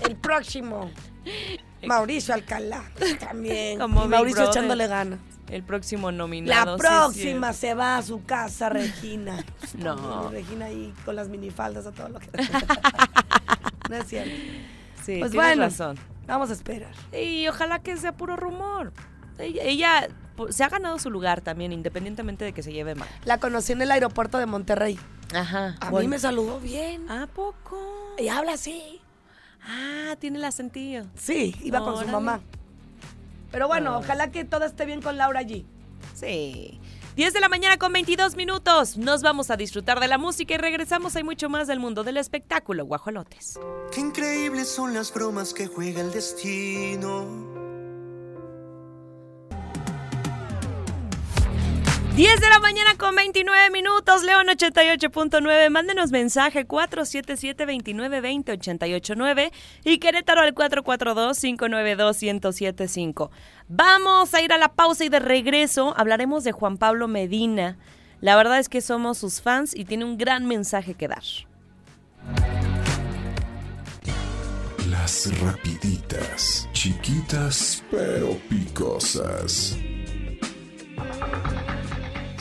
El 0.08 0.16
próximo. 0.16 0.90
Mauricio 1.86 2.34
Alcalá. 2.34 2.84
También. 3.20 3.78
Como 3.78 4.04
Y 4.04 4.08
Mauricio 4.08 4.42
Brother. 4.42 4.50
echándole 4.58 4.86
gana. 4.86 5.18
El 5.48 5.62
próximo 5.62 6.10
La 6.10 6.16
nominado. 6.18 6.76
sí, 6.78 6.80
próxima 6.82 7.52
sí. 7.52 7.60
se 7.60 7.74
va 7.74 7.98
a 7.98 8.02
su 8.02 8.24
casa, 8.24 8.68
Regina. 8.70 9.44
No. 9.78 10.30
Regina 10.30 10.66
ahí 10.66 10.92
con 11.04 11.16
las 11.16 11.28
minifaldas 11.28 11.86
a 11.86 11.92
todo 11.92 12.08
lo 12.08 12.18
que. 12.20 12.28
no 13.90 13.96
es 13.96 14.06
cierto. 14.06 14.30
Sí, 15.04 15.18
Pues 15.18 15.30
tienes 15.32 15.34
bueno. 15.34 15.62
razón. 15.62 15.98
Vamos 16.26 16.50
a 16.50 16.52
esperar. 16.54 16.92
Y 17.12 17.46
ojalá 17.48 17.80
que 17.80 17.96
sea 17.96 18.12
puro 18.12 18.36
rumor. 18.36 18.92
Ella, 19.38 19.62
ella, 19.64 20.08
pues, 20.36 20.56
se 20.56 20.64
ha 20.64 20.68
ganado 20.68 20.98
su 20.98 21.10
lugar 21.10 21.40
también, 21.42 21.72
independientemente 21.72 22.44
de 22.44 22.52
que 22.52 22.62
se 22.62 22.72
lleve 22.72 22.94
mal. 22.94 23.08
La 23.24 23.38
conocí 23.38 23.72
en 23.72 23.82
el 23.82 23.90
aeropuerto 23.90 24.38
de 24.38 24.46
Monterrey. 24.46 24.98
Ajá. 25.34 25.74
A 25.80 25.90
mí 25.90 26.08
me 26.08 26.18
saludó 26.18 26.60
bien. 26.60 27.10
¿A 27.10 27.26
poco? 27.26 27.78
Y 28.18 28.28
habla 28.28 28.52
así. 28.52 29.00
Ah, 29.66 30.16
tiene 30.18 30.44
el 30.44 30.52
sentido. 30.52 31.06
Sí, 31.16 31.56
iba 31.62 31.80
con 31.80 31.98
su 31.98 32.06
mamá. 32.08 32.40
Pero 33.50 33.68
bueno, 33.68 33.98
ojalá 33.98 34.30
que 34.30 34.44
todo 34.44 34.64
esté 34.64 34.84
bien 34.84 35.00
con 35.00 35.16
Laura 35.16 35.40
allí. 35.40 35.64
Sí. 36.14 36.80
10 37.16 37.32
de 37.32 37.40
la 37.40 37.48
mañana 37.48 37.76
con 37.76 37.92
22 37.92 38.34
minutos. 38.34 38.96
Nos 38.98 39.22
vamos 39.22 39.50
a 39.50 39.56
disfrutar 39.56 40.00
de 40.00 40.08
la 40.08 40.18
música 40.18 40.54
y 40.54 40.56
regresamos. 40.56 41.14
Hay 41.14 41.22
mucho 41.22 41.48
más 41.48 41.68
del 41.68 41.78
mundo 41.78 42.02
del 42.02 42.16
espectáculo. 42.16 42.84
Guajolotes. 42.86 43.58
Qué 43.92 44.00
increíbles 44.00 44.68
son 44.68 44.92
las 44.92 45.14
bromas 45.14 45.54
que 45.54 45.68
juega 45.68 46.00
el 46.00 46.10
destino. 46.10 47.24
10 52.16 52.40
de 52.40 52.48
la 52.48 52.58
mañana 52.60 52.96
con 52.96 53.14
29 53.16 53.70
minutos, 53.70 54.22
León 54.22 54.46
88.9. 54.46 55.68
Mándenos 55.68 56.12
mensaje 56.12 56.64
477-2920-889 56.64 59.50
y 59.82 59.98
Querétaro 59.98 60.42
al 60.42 60.54
442-592-1075. 60.54 63.30
Vamos 63.66 64.32
a 64.32 64.40
ir 64.42 64.52
a 64.52 64.58
la 64.58 64.68
pausa 64.68 65.04
y 65.04 65.08
de 65.08 65.18
regreso 65.18 65.92
hablaremos 65.96 66.44
de 66.44 66.52
Juan 66.52 66.78
Pablo 66.78 67.08
Medina. 67.08 67.78
La 68.20 68.36
verdad 68.36 68.60
es 68.60 68.68
que 68.68 68.80
somos 68.80 69.18
sus 69.18 69.42
fans 69.42 69.74
y 69.74 69.84
tiene 69.84 70.04
un 70.04 70.16
gran 70.16 70.46
mensaje 70.46 70.94
que 70.94 71.08
dar. 71.08 71.24
Las 74.88 75.36
rapiditas, 75.40 76.68
chiquitas 76.72 77.82
pero 77.90 78.38
picosas. 78.48 79.76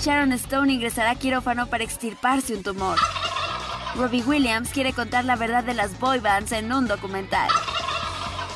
Sharon 0.04 0.34
Stone 0.34 0.74
ingresará 0.74 1.12
a 1.12 1.16
quirófano 1.16 1.68
para 1.68 1.86
extirparse 1.86 2.54
un 2.54 2.62
tumor. 2.62 2.98
Robbie 3.96 4.22
Williams 4.22 4.68
quiere 4.72 4.92
contar 4.92 5.24
la 5.24 5.38
verdad 5.38 5.64
de 5.64 5.74
las 5.74 5.98
boy 5.98 6.20
bands 6.20 6.52
en 6.52 6.74
un 6.74 6.90
documental. 6.90 7.50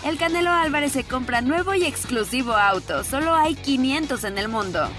El 0.03 0.17
Canelo 0.17 0.51
Álvarez 0.51 0.91
se 0.91 1.05
compra 1.05 1.39
nuevo 1.39 1.73
y 1.73 1.86
exclusivo 1.86 2.51
auto. 2.51 3.05
Solo 3.05 3.33
hay 3.33 3.55
500 3.55 4.25
en 4.25 4.38
el 4.38 4.49
mundo. 4.49 4.89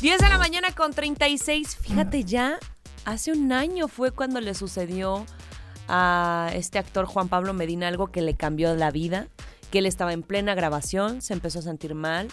Diez 0.00 0.20
de 0.20 0.28
la 0.30 0.38
mañana 0.38 0.74
con 0.74 0.94
36. 0.94 1.76
Fíjate 1.82 2.24
ya, 2.24 2.58
hace 3.08 3.32
un 3.32 3.52
año 3.52 3.88
fue 3.88 4.10
cuando 4.10 4.40
le 4.40 4.54
sucedió 4.54 5.24
a 5.88 6.50
este 6.52 6.78
actor 6.78 7.06
Juan 7.06 7.28
Pablo 7.28 7.54
Medina 7.54 7.88
algo 7.88 8.08
que 8.08 8.20
le 8.20 8.34
cambió 8.34 8.74
la 8.74 8.90
vida, 8.90 9.28
que 9.70 9.78
él 9.78 9.86
estaba 9.86 10.12
en 10.12 10.22
plena 10.22 10.54
grabación, 10.54 11.22
se 11.22 11.32
empezó 11.32 11.60
a 11.60 11.62
sentir 11.62 11.94
mal, 11.94 12.28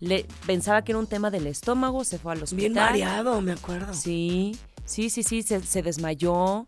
le 0.00 0.26
pensaba 0.46 0.82
que 0.82 0.92
era 0.92 0.98
un 0.98 1.06
tema 1.06 1.30
del 1.30 1.46
estómago, 1.46 2.04
se 2.04 2.18
fue 2.18 2.32
al 2.32 2.42
hospital. 2.42 2.58
Bien 2.58 2.72
mareado, 2.72 3.40
me 3.42 3.52
acuerdo. 3.52 3.92
Sí, 3.92 4.58
sí, 4.86 5.10
sí, 5.10 5.22
sí, 5.22 5.42
se, 5.42 5.62
se 5.62 5.82
desmayó 5.82 6.66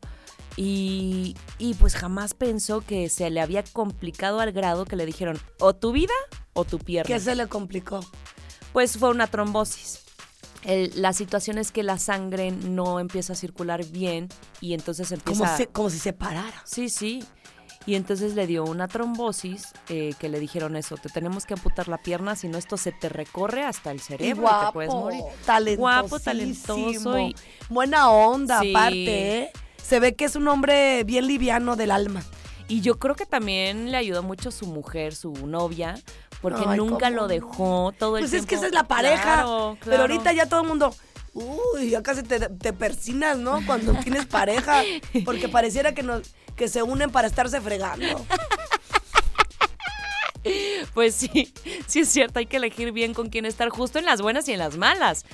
y, 0.57 1.35
y 1.59 1.75
pues 1.75 1.95
jamás 1.95 2.35
pensó 2.35 2.83
que 2.83 3.09
se 3.09 3.31
le 3.31 3.41
había 3.41 3.65
complicado 3.65 4.41
al 4.41 4.53
grado 4.53 4.85
que 4.85 4.97
le 4.97 5.07
dijeron 5.07 5.39
o 5.61 5.75
tu 5.75 5.93
vida 5.93 6.15
o 6.53 6.65
tu 6.67 6.79
pierna. 6.79 7.09
¿Qué 7.09 7.21
se 7.21 7.35
le 7.35 7.47
complicó? 7.47 8.01
Pues 8.75 8.99
fue 8.99 9.09
una 9.09 9.27
trombosis. 9.27 10.06
El- 10.67 10.91
la 11.01 11.13
situación 11.13 11.59
es 11.59 11.71
que 11.73 11.83
la 11.83 11.99
sangre 11.99 12.51
no 12.51 13.01
empieza 13.01 13.33
a 13.33 13.37
circular 13.37 13.85
bien 13.87 14.29
y 14.61 14.75
entonces 14.75 15.13
empieza... 15.13 15.45
Como, 15.45 15.57
si, 15.57 15.67
como 15.67 15.91
si 15.91 15.99
se 15.99 16.13
parara. 16.13 16.63
Sí, 16.65 16.89
sí. 16.89 17.25
Y 17.87 17.95
entonces 17.95 18.35
le 18.35 18.49
dio 18.49 18.65
una 18.65 18.89
trombosis 18.89 19.69
eh, 19.89 20.13
que 20.19 20.29
le 20.29 20.41
dijeron 20.41 20.75
eso, 20.75 20.97
te 20.97 21.09
tenemos 21.09 21.47
que 21.47 21.55
amputar 21.55 21.87
la 21.87 21.99
pierna, 21.99 22.35
si 22.35 22.49
no 22.49 22.59
esto 22.59 22.77
se 22.77 22.91
te 22.91 23.09
recorre 23.09 23.63
hasta 23.63 23.93
el 23.93 24.01
cerebro 24.01 24.27
y 24.39 24.41
guapo, 24.41 24.67
te 24.67 24.73
puedes 24.73 24.91
morir. 24.91 25.77
Guapo, 25.77 26.19
talentoso 26.19 27.17
y- 27.19 27.37
buena 27.69 28.11
onda 28.11 28.61
Sí. 28.61 28.71
aparte, 28.71 29.39
¿eh? 29.39 29.51
Se 29.81 30.01
ve 30.01 30.17
que 30.17 30.25
es 30.25 30.35
un 30.35 30.49
hombre 30.49 31.05
bien 31.05 31.29
liviano 31.29 31.77
del 31.77 31.93
alma. 31.93 32.25
Y 32.67 32.81
yo 32.81 32.99
creo 32.99 33.15
que 33.15 33.27
también 33.27 33.93
le 33.93 33.97
ayudó 33.97 34.25
mucho 34.25 34.51
su 34.51 34.67
mujer, 34.67 35.15
su 35.15 35.33
novia, 35.47 35.95
porque 36.49 36.63
Ay, 36.65 36.77
nunca 36.77 37.07
cómo 37.09 37.23
lo 37.23 37.27
dejó 37.27 37.93
todo 37.99 38.19
el 38.19 38.23
Pues 38.23 38.31
tiempo. 38.31 38.45
es 38.45 38.49
que 38.49 38.55
esa 38.55 38.67
es 38.67 38.73
la 38.73 38.87
pareja. 38.87 39.23
Claro, 39.43 39.77
Pero 39.85 40.03
ahorita 40.03 40.33
ya 40.33 40.47
todo 40.47 40.61
el 40.61 40.69
mundo, 40.69 40.95
uy, 41.35 41.91
ya 41.91 42.05
casi 42.05 42.23
te, 42.23 42.39
te 42.39 42.73
persinas, 42.73 43.37
¿no? 43.37 43.67
Cuando 43.67 43.95
tienes 43.95 44.27
pareja, 44.27 44.85
porque 45.25 45.49
pareciera 45.49 45.93
que 45.93 46.05
nos 46.05 46.23
que 46.55 46.69
se 46.69 46.85
unen 46.85 47.11
para 47.11 47.27
estarse 47.27 47.61
fregando. 47.61 48.25
Pues 50.95 51.17
sí, 51.17 51.53
sí 51.89 52.01
es 52.01 52.09
cierto, 52.09 52.39
hay 52.39 52.47
que 52.47 52.59
elegir 52.59 52.93
bien 52.93 53.13
con 53.13 53.29
quién 53.29 53.45
estar 53.45 53.69
justo 53.69 53.99
en 53.99 54.05
las 54.05 54.23
buenas 54.23 54.49
y 54.49 54.53
en 54.53 54.61
las 54.61 54.77
malas. 54.77 55.25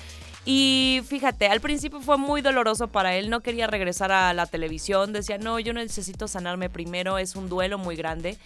Y 0.44 1.02
fíjate, 1.07 1.46
al 1.46 1.61
principio 1.61 2.00
fue 2.00 2.18
muy 2.18 2.42
doloroso 2.42 2.88
para 2.88 3.14
él, 3.14 3.31
no 3.31 3.40
quería 3.42 3.68
regresar 3.68 4.11
a 4.11 4.35
la 4.35 4.46
televisión, 4.46 5.12
decía, 5.12 5.38
no, 5.38 5.61
yo 5.61 5.72
necesito 5.72 6.26
sanarme 6.26 6.68
primero, 6.68 7.18
es 7.18 7.37
un 7.37 7.48
duelo 7.48 7.78
muy 7.78 7.94
grande. 7.94 8.37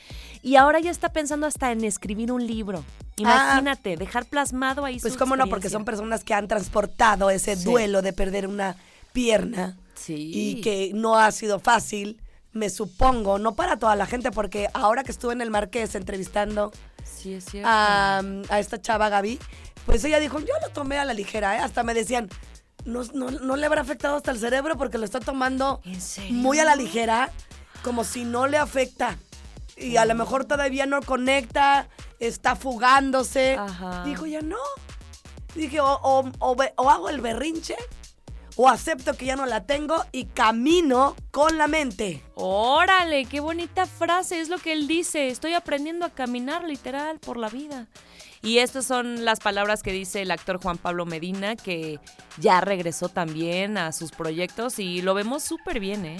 Y 0.42 0.56
ahora 0.56 0.78
ya 0.78 0.90
está 0.90 1.08
pensando 1.10 1.46
hasta 1.46 1.72
en 1.72 1.84
escribir 1.84 2.30
un 2.32 2.46
libro. 2.46 2.84
Imagínate, 3.16 3.96
dejar 3.96 4.26
plasmado 4.26 4.84
ahí 4.84 4.96
Ah. 4.96 4.98
Pues 5.00 5.14
su 5.14 5.18
cómo 5.18 5.36
no, 5.36 5.46
porque 5.46 5.70
son 5.70 5.86
personas 5.86 6.22
que 6.22 6.34
han 6.34 6.48
transportado 6.48 7.30
ese 7.30 7.56
Sí. 7.56 7.64
duelo 7.64 8.02
de 8.02 8.12
perder 8.12 8.46
una 8.46 8.76
pierna 9.14 9.78
Sí. 9.94 10.30
y 10.34 10.60
que 10.60 10.90
no 10.92 11.16
ha 11.18 11.30
sido 11.32 11.60
fácil, 11.60 12.20
me 12.52 12.68
supongo, 12.68 13.38
no 13.38 13.54
para 13.54 13.78
toda 13.78 13.96
la 13.96 14.04
gente, 14.04 14.30
porque 14.32 14.68
ahora 14.74 15.02
que 15.02 15.12
estuve 15.12 15.32
en 15.32 15.40
el 15.40 15.50
Marqués 15.50 15.94
entrevistando 15.94 16.72
Sí, 17.04 17.32
es 17.34 17.44
cierto. 17.46 17.68
a, 17.70 18.18
a 18.50 18.58
esta 18.60 18.80
chava 18.82 19.08
Gaby, 19.08 19.38
pues 19.86 20.04
ella 20.04 20.20
dijo, 20.20 20.38
yo 20.40 20.52
lo 20.62 20.68
tomé 20.70 20.98
a 20.98 21.04
la 21.04 21.14
ligera, 21.14 21.56
¿eh? 21.56 21.60
hasta 21.60 21.82
me 21.82 21.94
decían, 21.94 22.28
no, 22.84 23.02
no, 23.14 23.30
no 23.30 23.56
le 23.56 23.66
habrá 23.66 23.80
afectado 23.80 24.16
hasta 24.16 24.30
el 24.32 24.38
cerebro 24.38 24.76
porque 24.76 24.98
lo 24.98 25.04
está 25.04 25.20
tomando 25.20 25.80
muy 26.32 26.58
a 26.58 26.64
la 26.64 26.76
ligera, 26.76 27.30
como 27.82 28.04
si 28.04 28.24
no 28.24 28.46
le 28.46 28.58
afecta. 28.58 29.16
Y 29.76 29.96
a 29.96 30.04
lo 30.04 30.14
mejor 30.14 30.44
todavía 30.44 30.86
no 30.86 31.00
conecta, 31.02 31.88
está 32.18 32.56
fugándose. 32.56 33.56
Ajá. 33.56 34.04
Dijo 34.04 34.26
ya 34.26 34.40
no. 34.40 34.56
Dije, 35.54 35.80
o, 35.80 36.00
o- 36.02 36.56
o 36.76 36.90
hago 36.90 37.08
el 37.08 37.20
berrinche, 37.20 37.76
o 38.56 38.68
acepto 38.68 39.14
que 39.14 39.26
ya 39.26 39.36
no 39.36 39.44
la 39.46 39.64
tengo 39.64 40.04
y 40.12 40.26
camino 40.26 41.14
con 41.30 41.58
la 41.58 41.66
mente. 41.66 42.22
Órale, 42.34 43.26
qué 43.26 43.40
bonita 43.40 43.84
frase, 43.86 44.40
es 44.40 44.48
lo 44.48 44.58
que 44.58 44.72
él 44.72 44.86
dice, 44.88 45.28
estoy 45.28 45.52
aprendiendo 45.54 46.06
a 46.06 46.10
caminar 46.10 46.64
literal 46.64 47.18
por 47.18 47.36
la 47.36 47.48
vida. 47.50 47.86
Y 48.46 48.60
estas 48.60 48.86
son 48.86 49.24
las 49.24 49.40
palabras 49.40 49.82
que 49.82 49.90
dice 49.90 50.22
el 50.22 50.30
actor 50.30 50.62
Juan 50.62 50.78
Pablo 50.78 51.04
Medina, 51.04 51.56
que 51.56 51.98
ya 52.38 52.60
regresó 52.60 53.08
también 53.08 53.76
a 53.76 53.90
sus 53.90 54.12
proyectos 54.12 54.78
y 54.78 55.02
lo 55.02 55.14
vemos 55.14 55.42
súper 55.42 55.80
bien, 55.80 56.04
¿eh? 56.04 56.16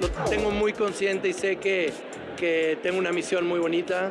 Lo 0.00 0.08
tengo 0.30 0.50
muy 0.50 0.72
consciente 0.72 1.28
y 1.28 1.32
sé 1.34 1.56
que, 1.56 1.92
que 2.38 2.78
tengo 2.82 2.98
una 2.98 3.12
misión 3.12 3.46
muy 3.46 3.58
bonita 3.58 4.10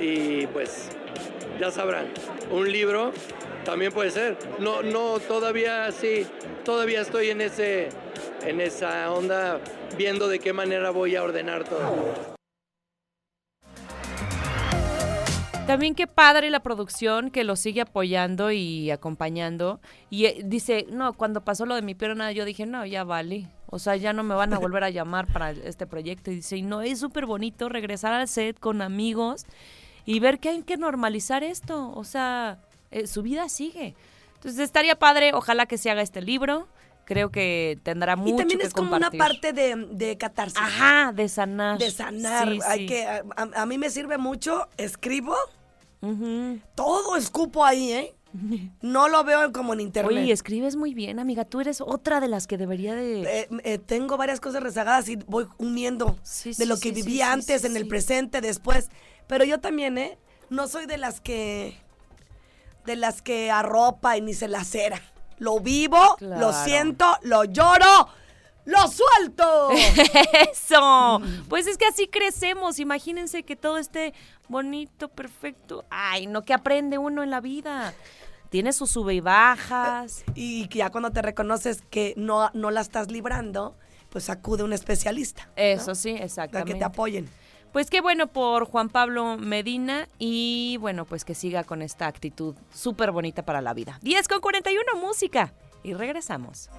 y 0.00 0.46
pues 0.46 0.88
ya 1.60 1.70
sabrán, 1.70 2.06
un 2.50 2.72
libro 2.72 3.12
también 3.66 3.92
puede 3.92 4.10
ser. 4.10 4.38
No, 4.58 4.82
no, 4.82 5.18
todavía 5.20 5.92
sí, 5.92 6.26
todavía 6.64 7.02
estoy 7.02 7.28
en, 7.28 7.42
ese, 7.42 7.90
en 8.46 8.60
esa 8.60 9.10
onda 9.12 9.60
viendo 9.96 10.28
de 10.28 10.38
qué 10.38 10.52
manera 10.52 10.90
voy 10.90 11.16
a 11.16 11.22
ordenar 11.22 11.64
todo. 11.64 12.34
También 15.66 15.94
qué 15.94 16.06
padre 16.06 16.50
la 16.50 16.60
producción 16.60 17.30
que 17.30 17.42
lo 17.42 17.56
sigue 17.56 17.80
apoyando 17.80 18.50
y 18.50 18.90
acompañando. 18.90 19.80
Y 20.10 20.26
eh, 20.26 20.42
dice, 20.44 20.86
no, 20.90 21.14
cuando 21.14 21.42
pasó 21.42 21.64
lo 21.64 21.74
de 21.74 21.80
mi 21.80 21.94
pierna, 21.94 22.32
yo 22.32 22.44
dije, 22.44 22.66
no, 22.66 22.84
ya 22.84 23.02
vale. 23.02 23.48
O 23.70 23.78
sea, 23.78 23.96
ya 23.96 24.12
no 24.12 24.22
me 24.22 24.34
van 24.34 24.52
a 24.52 24.58
volver 24.58 24.84
a 24.84 24.90
llamar 24.90 25.26
para 25.26 25.52
este 25.52 25.86
proyecto. 25.86 26.30
Y 26.30 26.36
dice, 26.36 26.58
y 26.58 26.62
no, 26.62 26.82
es 26.82 27.00
súper 27.00 27.24
bonito 27.24 27.70
regresar 27.70 28.12
al 28.12 28.28
set 28.28 28.60
con 28.60 28.82
amigos 28.82 29.46
y 30.04 30.20
ver 30.20 30.38
que 30.38 30.50
hay 30.50 30.62
que 30.62 30.76
normalizar 30.76 31.42
esto. 31.42 31.92
O 31.94 32.04
sea, 32.04 32.58
eh, 32.90 33.06
su 33.06 33.22
vida 33.22 33.48
sigue. 33.48 33.94
Entonces 34.34 34.60
estaría 34.60 34.98
padre, 34.98 35.32
ojalá 35.32 35.64
que 35.64 35.78
se 35.78 35.90
haga 35.90 36.02
este 36.02 36.20
libro. 36.20 36.68
Creo 37.04 37.30
que 37.30 37.78
tendrá 37.82 38.16
mucho 38.16 38.34
y 38.34 38.38
también 38.38 38.60
que 38.60 38.66
es 38.66 38.72
como 38.72 38.90
compartir. 38.90 39.20
una 39.20 39.28
parte 39.28 39.52
de, 39.52 39.76
de 39.90 40.16
catarsis. 40.16 40.58
Ajá, 40.58 41.12
de 41.12 41.28
sanar. 41.28 41.78
De 41.78 41.90
sanar. 41.90 42.48
Sí, 42.48 42.58
Hay 42.66 42.78
sí. 42.80 42.86
que, 42.86 43.06
a, 43.06 43.22
a- 43.36 43.66
mí 43.66 43.76
me 43.78 43.90
sirve 43.90 44.16
mucho, 44.18 44.68
escribo, 44.78 45.34
Ujú. 46.00 46.60
todo 46.74 47.16
escupo 47.16 47.64
ahí, 47.64 47.92
¿eh? 47.92 48.14
No 48.82 49.08
lo 49.08 49.22
veo 49.22 49.52
como 49.52 49.74
en 49.74 49.80
internet. 49.80 50.16
Oye, 50.16 50.32
escribes 50.32 50.76
muy 50.76 50.92
bien, 50.94 51.18
amiga. 51.18 51.44
Tú 51.44 51.60
eres 51.60 51.80
otra 51.80 52.20
de 52.20 52.28
las 52.28 52.46
que 52.46 52.56
debería 52.58 52.94
de... 52.94 53.22
Eh, 53.22 53.48
eh, 53.64 53.78
tengo 53.78 54.16
varias 54.16 54.40
cosas 54.40 54.62
rezagadas 54.62 55.08
y 55.08 55.16
voy 55.16 55.46
uniendo 55.58 56.18
Sí, 56.22 56.52
de 56.54 56.66
lo 56.66 56.78
que 56.78 56.90
viví 56.90 57.20
antes, 57.20 57.64
en 57.64 57.76
el 57.76 57.86
presente, 57.86 58.40
después. 58.40 58.88
Pero 59.26 59.44
yo 59.44 59.60
también, 59.60 59.98
¿eh? 59.98 60.18
No 60.50 60.68
soy 60.68 60.86
de 60.86 60.98
las 60.98 61.20
que. 61.20 61.76
de 62.84 62.96
las 62.96 63.22
que 63.22 63.50
arropa 63.50 64.16
y 64.16 64.20
ni 64.20 64.34
se 64.34 64.48
lacera. 64.48 65.00
Lo 65.38 65.60
vivo, 65.60 66.16
lo 66.20 66.52
siento, 66.52 67.06
lo 67.22 67.44
lloro, 67.44 68.08
lo 68.64 68.78
suelto. 68.88 69.70
Eso. 70.52 71.20
Pues 71.48 71.66
es 71.66 71.76
que 71.76 71.86
así 71.86 72.06
crecemos. 72.06 72.78
Imagínense 72.78 73.42
que 73.42 73.56
todo 73.56 73.78
esté 73.78 74.14
bonito, 74.48 75.08
perfecto. 75.08 75.84
Ay, 75.90 76.26
no, 76.26 76.42
que 76.42 76.54
aprende 76.54 76.98
uno 76.98 77.22
en 77.22 77.30
la 77.30 77.40
vida. 77.40 77.94
Tiene 78.50 78.72
sus 78.72 78.90
sube 78.90 79.14
y 79.14 79.20
bajas. 79.20 80.24
y 80.34 80.68
que 80.68 80.78
ya 80.78 80.90
cuando 80.90 81.10
te 81.10 81.22
reconoces 81.22 81.82
que 81.90 82.14
no, 82.16 82.50
no 82.54 82.70
la 82.70 82.80
estás 82.82 83.10
librando, 83.10 83.76
pues 84.10 84.30
acude 84.30 84.62
a 84.62 84.64
un 84.64 84.72
especialista. 84.72 85.50
Eso 85.56 85.94
sí, 85.96 86.10
Para 86.10 86.18
que 86.20 86.24
exactamente. 86.24 86.74
te 86.74 86.84
apoyen. 86.84 87.28
Pues 87.74 87.90
qué 87.90 88.00
bueno 88.00 88.28
por 88.28 88.66
Juan 88.66 88.88
Pablo 88.88 89.36
Medina 89.36 90.06
y 90.20 90.76
bueno, 90.76 91.06
pues 91.06 91.24
que 91.24 91.34
siga 91.34 91.64
con 91.64 91.82
esta 91.82 92.06
actitud 92.06 92.54
súper 92.72 93.10
bonita 93.10 93.44
para 93.44 93.60
la 93.60 93.74
vida. 93.74 93.98
10 94.00 94.28
con 94.28 94.40
41, 94.40 94.94
música. 95.00 95.52
Y 95.82 95.92
regresamos. 95.92 96.70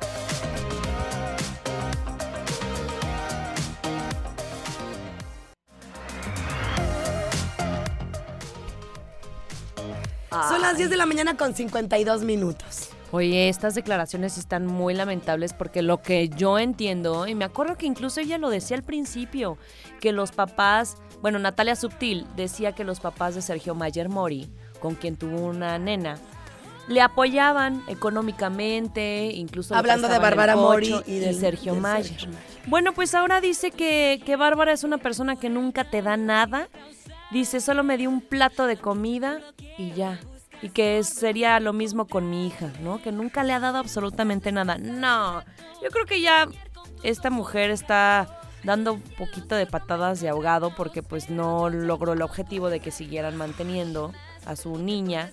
Son 10.30 10.62
las 10.62 10.78
10 10.78 10.90
de 10.90 10.96
la 10.96 11.06
mañana 11.06 11.36
con 11.36 11.54
52 11.54 12.24
minutos. 12.24 12.95
Oye, 13.12 13.50
estas 13.50 13.76
declaraciones 13.76 14.38
están 14.38 14.66
muy 14.66 14.94
lamentables 14.94 15.54
porque 15.54 15.82
lo 15.82 16.02
que 16.02 16.30
yo 16.30 16.60
entiendo, 16.60 17.28
y 17.28 17.36
me 17.36 17.46
acuerdo 17.46 17.78
que 17.78 17.86
incluso 17.86 18.20
ella 18.20 18.38
lo 18.38 18.50
decía 18.50 18.76
al 18.76 18.84
principio, 18.84 19.58
que 20.02 20.12
los 20.12 20.32
papás, 20.32 20.98
bueno, 21.22 21.40
Natalia 21.40 21.76
Subtil 21.76 22.26
decía 22.36 22.74
que 22.74 22.84
los 22.84 23.00
papás 23.00 23.36
de 23.36 23.42
Sergio 23.42 23.76
Mayer 23.76 24.10
Mori, 24.10 24.50
con 24.80 24.96
quien 24.96 25.16
tuvo 25.16 25.38
una 25.46 25.78
nena, 25.80 26.18
le 26.88 27.02
apoyaban 27.02 27.84
económicamente, 27.88 29.32
incluso 29.34 29.76
Hablando 29.76 30.08
de 30.08 30.20
Bárbara 30.20 30.56
Mori 30.56 30.94
y 31.08 31.22
Sergio 31.34 31.74
de 31.74 31.80
Mayer. 31.80 32.06
Sergio 32.08 32.28
Mayer. 32.28 32.40
Bueno, 32.68 32.94
pues 32.94 33.16
ahora 33.16 33.42
dice 33.42 33.72
que, 33.72 34.22
que 34.26 34.36
Bárbara 34.36 34.72
es 34.72 34.84
una 34.84 34.98
persona 34.98 35.36
que 35.36 35.50
nunca 35.50 35.90
te 35.90 36.02
da 36.02 36.18
nada. 36.18 36.70
Dice, 37.32 37.60
solo 37.60 37.84
me 37.84 37.98
dio 37.98 38.10
un 38.10 38.22
plato 38.22 38.68
de 38.68 38.78
comida 38.78 39.42
y 39.78 39.94
ya. 39.94 40.20
Y 40.62 40.70
que 40.70 41.04
sería 41.04 41.60
lo 41.60 41.74
mismo 41.74 42.08
con 42.08 42.30
mi 42.30 42.48
hija, 42.48 42.72
¿no? 42.82 43.02
Que 43.02 43.12
nunca 43.12 43.44
le 43.44 43.54
ha 43.54 43.60
dado 43.60 43.78
absolutamente 43.78 44.52
nada. 44.52 44.78
No, 44.78 45.44
yo 45.82 45.90
creo 45.90 46.06
que 46.06 46.22
ya 46.22 46.48
esta 47.04 47.30
mujer 47.30 47.72
está 47.72 48.42
dando 48.64 48.94
un 48.94 49.02
poquito 49.02 49.56
de 49.56 49.68
patadas 49.68 50.20
de 50.22 50.30
ahogado 50.30 50.76
porque 50.76 51.04
pues 51.04 51.30
no 51.30 51.70
logró 51.70 52.14
el 52.14 52.22
objetivo 52.22 52.70
de 52.70 52.80
que 52.80 52.92
siguieran 52.92 53.38
manteniendo 53.38 54.12
a 54.46 54.56
su 54.56 54.78
niña. 54.78 55.32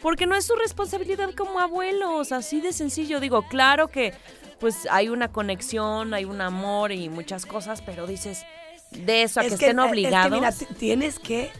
Porque 0.00 0.26
no 0.26 0.34
es 0.34 0.44
su 0.44 0.56
responsabilidad 0.56 1.30
como 1.36 1.60
abuelos, 1.60 2.32
así 2.32 2.60
de 2.60 2.72
sencillo. 2.72 3.20
Digo, 3.20 3.42
claro 3.42 3.88
que 3.88 4.14
pues 4.58 4.88
hay 4.90 5.08
una 5.08 5.28
conexión, 5.28 6.12
hay 6.12 6.24
un 6.24 6.40
amor 6.40 6.90
y 6.92 7.08
muchas 7.08 7.46
cosas, 7.46 7.82
pero 7.82 8.06
dices, 8.06 8.44
de 8.90 9.22
eso 9.22 9.40
a 9.40 9.42
que, 9.42 9.48
Es 9.48 9.54
estén 9.54 9.78
eh, 9.78 9.82
obligados. 9.82 10.42
Es 10.42 10.58
que 10.58 10.66
mira, 10.66 10.78
tienes 10.78 11.18
que 11.18 11.52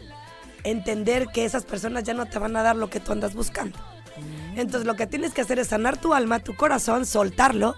entender 0.63 1.27
que 1.27 1.45
esas 1.45 1.65
personas 1.65 2.03
ya 2.03 2.13
no 2.13 2.25
te 2.25 2.39
van 2.39 2.55
a 2.55 2.63
dar 2.63 2.75
lo 2.75 2.89
que 2.89 2.99
tú 2.99 3.11
andas 3.11 3.33
buscando. 3.33 3.77
Entonces 4.55 4.85
lo 4.85 4.95
que 4.95 5.07
tienes 5.07 5.33
que 5.33 5.41
hacer 5.41 5.59
es 5.59 5.67
sanar 5.67 5.97
tu 5.97 6.13
alma, 6.13 6.39
tu 6.39 6.55
corazón, 6.55 7.05
soltarlo 7.05 7.75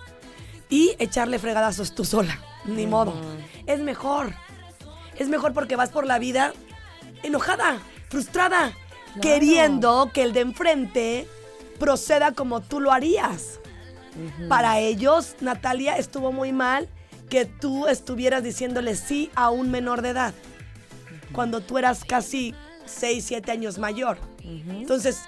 y 0.70 0.96
echarle 1.00 1.40
fregadazos 1.40 1.96
tú 1.96 2.06
sola. 2.06 2.40
Ni 2.66 2.88
modo. 2.88 3.14
Es 3.66 3.80
mejor. 3.80 4.34
Es 5.18 5.30
mejor 5.30 5.54
porque 5.54 5.76
vas 5.76 5.90
por 5.90 6.06
la 6.06 6.20
vida 6.20 6.54
enojada, 7.24 7.80
frustrada, 8.10 8.74
queriendo 9.22 10.12
que 10.14 10.24
el 10.24 10.34
de 10.34 10.42
enfrente 10.42 11.28
proceda 11.80 12.34
como 12.34 12.62
tú 12.62 12.80
lo 12.80 12.92
harías. 12.92 13.60
Para 14.48 14.80
ellos, 14.80 15.36
Natalia, 15.42 15.98
estuvo 15.98 16.32
muy 16.32 16.52
mal 16.52 16.88
que 17.30 17.46
tú 17.46 17.88
estuvieras 17.88 18.44
diciéndole 18.44 18.96
sí 18.96 19.32
a 19.36 19.50
un 19.50 19.72
menor 19.72 20.02
de 20.02 20.10
edad, 20.10 20.34
cuando 21.34 21.62
tú 21.62 21.78
eras 21.78 22.06
casi 22.06 22.54
6, 22.86 23.24
7 23.26 23.52
años 23.52 23.78
mayor. 23.78 24.18
Entonces, 24.44 25.22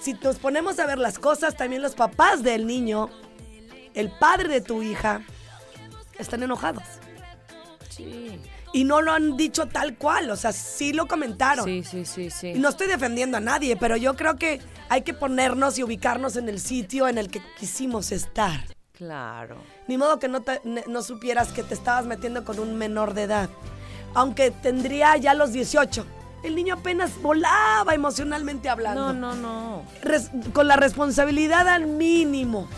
si 0.00 0.14
nos 0.14 0.36
ponemos 0.38 0.78
a 0.78 0.86
ver 0.86 0.98
las 0.98 1.18
cosas, 1.18 1.56
también 1.56 1.82
los 1.82 1.94
papás 1.94 2.42
del 2.42 2.66
niño, 2.66 3.10
el 3.94 4.10
padre 4.10 4.48
de 4.48 4.60
tu 4.60 4.82
hija, 4.82 5.22
están 6.18 6.42
enojados. 6.42 6.82
Sí. 7.88 8.38
Y 8.72 8.84
no 8.84 9.02
lo 9.02 9.12
han 9.12 9.36
dicho 9.36 9.66
tal 9.66 9.96
cual, 9.96 10.30
o 10.30 10.36
sea, 10.36 10.52
sí 10.52 10.92
lo 10.92 11.08
comentaron. 11.08 11.64
Sí, 11.64 11.82
sí, 11.82 12.04
sí, 12.04 12.30
sí. 12.30 12.48
Y 12.50 12.58
no 12.60 12.68
estoy 12.68 12.86
defendiendo 12.86 13.36
a 13.36 13.40
nadie, 13.40 13.76
pero 13.76 13.96
yo 13.96 14.14
creo 14.14 14.36
que 14.36 14.60
hay 14.88 15.02
que 15.02 15.12
ponernos 15.12 15.76
y 15.78 15.82
ubicarnos 15.82 16.36
en 16.36 16.48
el 16.48 16.60
sitio 16.60 17.08
en 17.08 17.18
el 17.18 17.28
que 17.30 17.42
quisimos 17.58 18.12
estar. 18.12 18.64
Claro. 18.92 19.56
Ni 19.88 19.98
modo 19.98 20.18
que 20.20 20.28
no, 20.28 20.42
te- 20.42 20.60
no 20.86 21.02
supieras 21.02 21.48
que 21.52 21.62
te 21.64 21.74
estabas 21.74 22.06
metiendo 22.06 22.44
con 22.44 22.60
un 22.60 22.76
menor 22.76 23.14
de 23.14 23.22
edad. 23.24 23.50
aunque 24.14 24.50
tendría 24.50 25.16
ya 25.16 25.34
los 25.34 25.52
18. 25.52 26.04
El 26.42 26.54
niño 26.54 26.74
apenas 26.74 27.20
volaba 27.20 27.94
emocionalmente 27.94 28.68
hablando. 28.68 29.12
No, 29.12 29.34
no, 29.34 29.34
no. 29.34 29.82
Res- 30.02 30.30
con 30.52 30.66
la 30.68 30.76
responsabilidad 30.76 31.68
al 31.68 31.86
mínimo. 31.86 32.68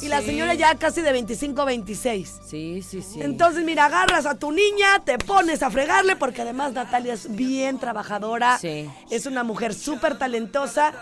Y 0.00 0.08
la 0.08 0.20
señora 0.20 0.52
ya 0.54 0.74
casi 0.74 1.00
de 1.00 1.12
25, 1.12 1.64
26. 1.64 2.40
Sí, 2.46 2.82
sí, 2.82 3.00
sí. 3.00 3.22
Entonces, 3.22 3.64
mira, 3.64 3.86
agarras 3.86 4.26
a 4.26 4.34
tu 4.34 4.50
niña, 4.50 4.98
te 5.04 5.16
pones 5.18 5.62
a 5.62 5.70
fregarle, 5.70 6.16
porque 6.16 6.42
además 6.42 6.72
Natalia 6.72 7.14
es 7.14 7.34
bien 7.34 7.78
trabajadora. 7.78 8.58
Sí. 8.58 8.90
Es 9.10 9.24
una 9.26 9.44
mujer 9.44 9.72
súper 9.72 10.18
talentosa 10.18 10.92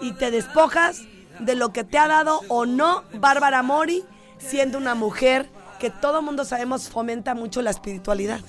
y 0.00 0.12
te 0.12 0.30
despojas 0.30 1.02
de 1.40 1.54
lo 1.54 1.70
que 1.72 1.84
te 1.84 1.98
ha 1.98 2.06
dado 2.06 2.40
o 2.48 2.64
no 2.64 3.02
Bárbara 3.14 3.62
Mori, 3.62 4.04
siendo 4.38 4.78
una 4.78 4.94
mujer 4.94 5.50
que 5.78 5.90
todo 5.90 6.22
mundo 6.22 6.46
sabemos 6.46 6.88
fomenta 6.88 7.34
mucho 7.34 7.60
la 7.60 7.70
espiritualidad. 7.70 8.40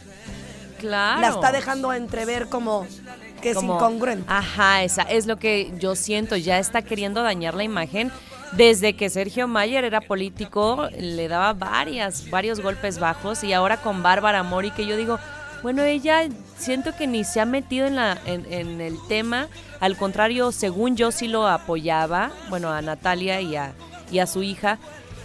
Claro. 0.80 1.22
La 1.22 1.30
está 1.30 1.52
dejando 1.52 1.94
entrever 1.94 2.50
como 2.50 2.88
que 3.42 3.52
es 3.52 3.62
incongruente. 3.62 4.26
Ajá, 4.28 4.84
esa 4.84 5.04
es 5.04 5.26
lo 5.28 5.38
que 5.38 5.74
yo 5.78 5.96
siento. 5.96 6.36
Ya 6.36 6.60
está 6.60 6.82
queriendo 6.82 7.24
dañar 7.24 7.54
la 7.54 7.64
imagen. 7.64 8.12
Desde 8.54 8.94
que 8.94 9.10
Sergio 9.10 9.48
Mayer 9.48 9.84
era 9.84 10.00
político, 10.02 10.88
le 10.98 11.28
daba 11.28 11.54
varias, 11.54 12.30
varios 12.30 12.62
golpes 12.62 12.98
bajos. 12.98 13.44
Y 13.44 13.54
ahora 13.54 13.78
con 13.78 14.02
Bárbara 14.02 14.42
Mori, 14.44 14.72
que 14.72 14.86
yo 14.86 14.96
digo, 14.96 15.20
bueno, 15.64 15.84
ella 15.84 16.22
siento 16.58 16.96
que 16.96 17.08
ni 17.08 17.24
se 17.24 17.42
ha 17.42 17.46
metido 17.46 17.88
en, 17.88 17.96
la, 17.96 18.18
en, 18.26 18.46
en 18.52 18.80
el 18.80 18.96
tema. 19.08 19.48
Al 19.80 19.98
contrario, 19.98 20.52
según 20.52 20.96
yo 20.96 21.12
sí 21.12 21.28
lo 21.28 21.48
apoyaba, 21.48 22.32
bueno, 22.50 22.72
a 22.72 22.82
Natalia 22.82 23.42
y 23.42 23.56
a, 23.56 23.74
y 24.12 24.20
a 24.20 24.28
su 24.28 24.44
hija. 24.44 24.80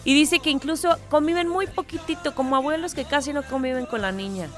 Y 0.05 0.15
dice 0.15 0.41
que 0.41 0.51
incluso 0.51 0.99
conviven 1.09 1.47
muy 1.47 1.69
poquitito, 1.69 2.35
como 2.35 2.57
abuelos 2.57 2.93
que 2.93 3.05
casi 3.05 3.33
no 3.33 3.45
conviven 3.45 3.87
con 3.87 4.03
la 4.03 4.11
niña. 4.11 4.49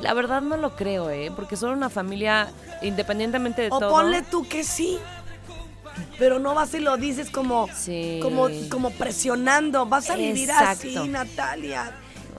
La 0.00 0.14
verdad 0.14 0.40
no 0.42 0.56
lo 0.56 0.76
creo, 0.76 1.10
¿eh? 1.10 1.32
Porque 1.34 1.56
son 1.56 1.70
una 1.70 1.90
familia, 1.90 2.48
independientemente 2.82 3.62
de 3.62 3.68
O 3.70 3.78
todo. 3.78 3.90
ponle 3.90 4.22
tú 4.22 4.46
que 4.48 4.62
sí. 4.64 4.98
Pero 6.18 6.38
no 6.38 6.54
vas 6.54 6.74
y 6.74 6.80
lo 6.80 6.96
dices 6.96 7.30
como, 7.30 7.68
Sí. 7.74 8.18
como, 8.22 8.48
como 8.70 8.90
presionando. 8.90 9.86
Vas 9.86 10.10
a 10.10 10.16
vivir 10.16 10.50
así. 10.50 10.94
Natalia. 11.08 11.92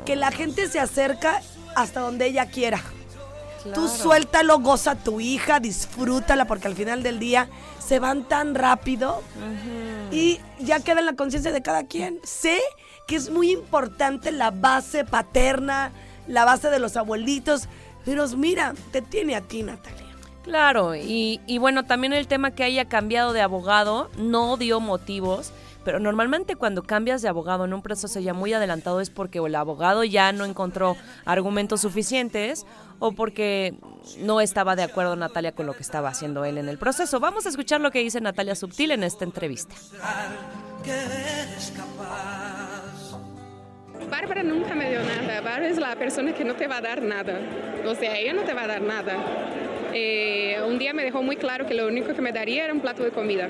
Que 0.06 0.15
la 0.15 0.32
gente 0.32 0.67
se 0.69 0.80
acerca 0.80 1.41
hasta 1.76 2.00
donde 2.02 2.26
ella 2.28 2.45
quiera. 2.48 2.82
Tú 3.74 3.88
suéltalo, 3.88 4.60
goza 4.60 4.91
a 4.91 4.95
tu 4.95 5.19
hija, 5.19 5.60
disfrútala, 5.60 6.45
porque 6.45 6.67
al 6.67 6.76
final 6.76 7.02
del 7.02 7.17
día 7.17 7.50
se 7.80 7.98
van 7.98 8.24
tan 8.24 8.54
rápido 8.54 9.24
y 10.12 10.39
ya 10.60 10.80
queda 10.82 11.00
en 11.00 11.08
la 11.08 11.13
conciencia 11.15 11.52
de 11.52 11.63
cada 11.63 11.86
quien. 11.86 12.19
Sé 12.24 12.60
que 13.08 13.15
es 13.15 13.32
muy 13.32 13.52
importante 13.52 14.32
la 14.32 14.52
base 14.52 15.04
paterna, 15.04 15.91
la 16.27 16.45
base 16.45 16.69
de 16.69 16.79
los 16.79 16.97
abuelitos, 16.97 17.67
pero 18.03 18.27
mira, 18.29 18.73
te 18.91 19.01
tiene 19.01 19.35
a 19.35 19.41
ti, 19.41 19.63
Natalia. 19.63 20.05
Claro, 20.43 20.95
y, 20.95 21.41
y 21.47 21.57
bueno, 21.57 21.85
también 21.85 22.13
el 22.13 22.27
tema 22.27 22.51
que 22.51 22.63
haya 22.63 22.85
cambiado 22.85 23.33
de 23.33 23.41
abogado 23.41 24.11
no 24.17 24.57
dio 24.57 24.79
motivos, 24.79 25.51
pero 25.85 25.99
normalmente 25.99 26.55
cuando 26.55 26.83
cambias 26.83 27.21
de 27.21 27.29
abogado 27.29 27.65
en 27.65 27.73
un 27.73 27.81
proceso 27.81 28.19
ya 28.19 28.33
muy 28.33 28.51
adelantado 28.53 29.01
es 29.01 29.09
porque 29.09 29.39
o 29.39 29.47
el 29.47 29.55
abogado 29.55 30.03
ya 30.03 30.31
no 30.33 30.43
encontró 30.43 30.97
argumentos 31.25 31.81
suficientes 31.81 32.65
o 32.99 33.11
porque 33.13 33.75
no 34.19 34.41
estaba 34.41 34.75
de 34.75 34.83
acuerdo 34.83 35.15
Natalia 35.15 35.53
con 35.53 35.67
lo 35.67 35.73
que 35.73 35.83
estaba 35.83 36.09
haciendo 36.09 36.43
él 36.43 36.57
en 36.57 36.69
el 36.69 36.77
proceso. 36.77 37.19
Vamos 37.19 37.45
a 37.45 37.49
escuchar 37.49 37.81
lo 37.81 37.91
que 37.91 37.99
dice 37.99 38.19
Natalia 38.19 38.55
Subtil 38.55 38.91
en 38.91 39.03
esta 39.03 39.25
entrevista. 39.25 39.75
Bárbara 44.10 44.43
nunca 44.43 44.75
me 44.75 44.89
dio 44.89 44.99
nada. 45.03 45.41
Bárbara 45.41 45.67
es 45.67 45.77
la 45.77 45.95
persona 45.95 46.34
que 46.34 46.43
no 46.43 46.55
te 46.55 46.67
va 46.67 46.77
a 46.77 46.81
dar 46.81 47.01
nada. 47.01 47.39
O 47.86 47.95
sea, 47.95 48.17
ella 48.17 48.34
no 48.34 48.41
te 48.41 48.53
va 48.53 48.63
a 48.63 48.67
dar 48.67 48.81
nada. 48.81 49.17
Eh, 49.93 50.58
un 50.67 50.77
día 50.77 50.93
me 50.93 51.03
dejó 51.03 51.21
muy 51.21 51.38
claro 51.38 51.65
que 51.65 51.73
lo 51.73 51.88
único 51.88 52.13
que 52.13 52.21
me 52.21 52.31
daría 52.31 52.65
era 52.65 52.73
un 52.73 52.81
plato 52.81 53.03
de 53.03 53.12
comida. 53.12 53.47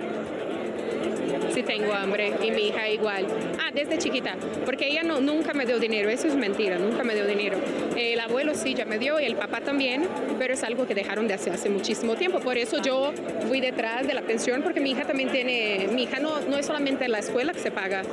Si 1.54 1.64
tengo 1.64 1.94
hambre. 1.94 2.34
Y 2.44 2.52
mi 2.52 2.68
hija 2.68 2.90
igual. 2.90 3.26
Ah, 3.60 3.72
desde 3.74 3.98
chiquita. 3.98 4.36
Porque 4.66 4.88
ella 4.88 5.04
no, 5.04 5.22
nunca 5.22 5.54
me 5.54 5.66
dio 5.66 5.80
dinero. 5.80 6.10
Eso 6.10 6.28
es 6.28 6.36
mentira. 6.36 6.78
Nunca 6.78 7.04
me 7.04 7.16
dio 7.16 7.26
dinero. 7.26 7.58
El 7.96 8.20
abuelo 8.20 8.54
sí 8.56 8.74
ya 8.74 8.86
me 8.86 9.00
dio 9.00 9.20
y 9.20 9.26
el 9.26 9.36
papá 9.36 9.62
también. 9.62 10.08
Pero 10.38 10.54
es 10.54 10.64
algo 10.64 10.86
que 10.86 10.94
dejaron 10.94 11.28
de 11.28 11.34
hacer 11.34 11.54
hace 11.54 11.70
muchísimo 11.70 12.16
tiempo. 12.16 12.40
Por 12.40 12.58
eso 12.58 12.82
yo 12.82 13.14
fui 13.48 13.62
detrás 13.62 14.06
de 14.06 14.14
la 14.14 14.22
pensión. 14.22 14.62
Porque 14.64 14.80
mi 14.80 14.92
hija 14.92 15.06
también 15.06 15.30
tiene... 15.30 15.88
Mi 15.92 16.04
hija 16.04 16.20
no, 16.20 16.42
no 16.42 16.58
es 16.58 16.66
solamente 16.66 17.08
la 17.08 17.20
escuela 17.20 17.54
que 17.54 17.60
se 17.60 17.72
paga. 17.72 18.04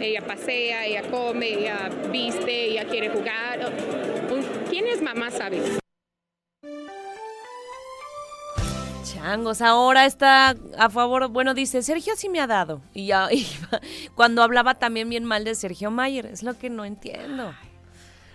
Ella 0.00 0.26
pasea, 0.26 0.86
ella 0.86 1.02
come, 1.10 1.46
ella 1.60 1.88
viste, 2.10 2.66
ella 2.70 2.86
quiere 2.86 3.10
jugar. 3.10 3.72
¿Quién 4.70 4.86
es 4.86 5.02
mamá 5.02 5.30
sabe? 5.30 5.60
Changos, 9.04 9.60
ahora 9.60 10.06
está 10.06 10.56
a 10.78 10.90
favor, 10.90 11.28
bueno, 11.28 11.52
dice, 11.54 11.82
Sergio 11.82 12.14
sí 12.16 12.28
me 12.28 12.40
ha 12.40 12.46
dado. 12.46 12.80
Y 12.94 13.06
ya, 13.06 13.28
y 13.32 13.46
cuando 14.14 14.42
hablaba 14.42 14.74
también 14.78 15.08
bien 15.08 15.24
mal 15.24 15.44
de 15.44 15.54
Sergio 15.54 15.90
Mayer, 15.90 16.26
es 16.26 16.42
lo 16.42 16.56
que 16.58 16.70
no 16.70 16.84
entiendo. 16.84 17.52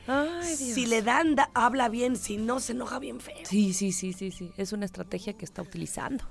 Ay, 0.08 0.56
Dios. 0.58 0.58
Si 0.76 0.86
le 0.86 1.02
dan, 1.02 1.36
da- 1.36 1.50
habla 1.56 1.90
bien, 1.90 2.16
si 2.16 2.38
no, 2.38 2.60
se 2.60 2.74
enoja 2.74 3.00
bien 3.00 3.20
feo. 3.20 3.38
Sí, 3.44 3.74
sí, 3.74 3.92
sí, 3.92 4.14
sí, 4.14 4.30
sí. 4.32 4.52
Es 4.58 4.72
una 4.74 4.86
estrategia 4.86 5.34
que 5.34 5.46
está 5.46 5.64
utilizando, 5.64 6.24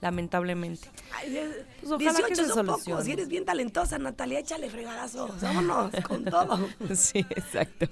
lamentablemente. 0.00 0.88
Ay, 1.14 1.38
Pues 1.80 1.92
ojalá 1.92 2.10
18 2.12 2.28
que 2.28 2.36
se 2.36 2.48
son 2.48 2.66
pocos. 2.66 3.04
Si 3.04 3.12
eres 3.12 3.28
bien 3.28 3.44
talentosa, 3.44 3.98
Natalia, 3.98 4.38
échale 4.40 4.70
fregadazos. 4.70 5.40
Vámonos 5.40 5.92
con 6.06 6.24
todo. 6.24 6.68
Sí, 6.94 7.24
exacto. 7.30 7.86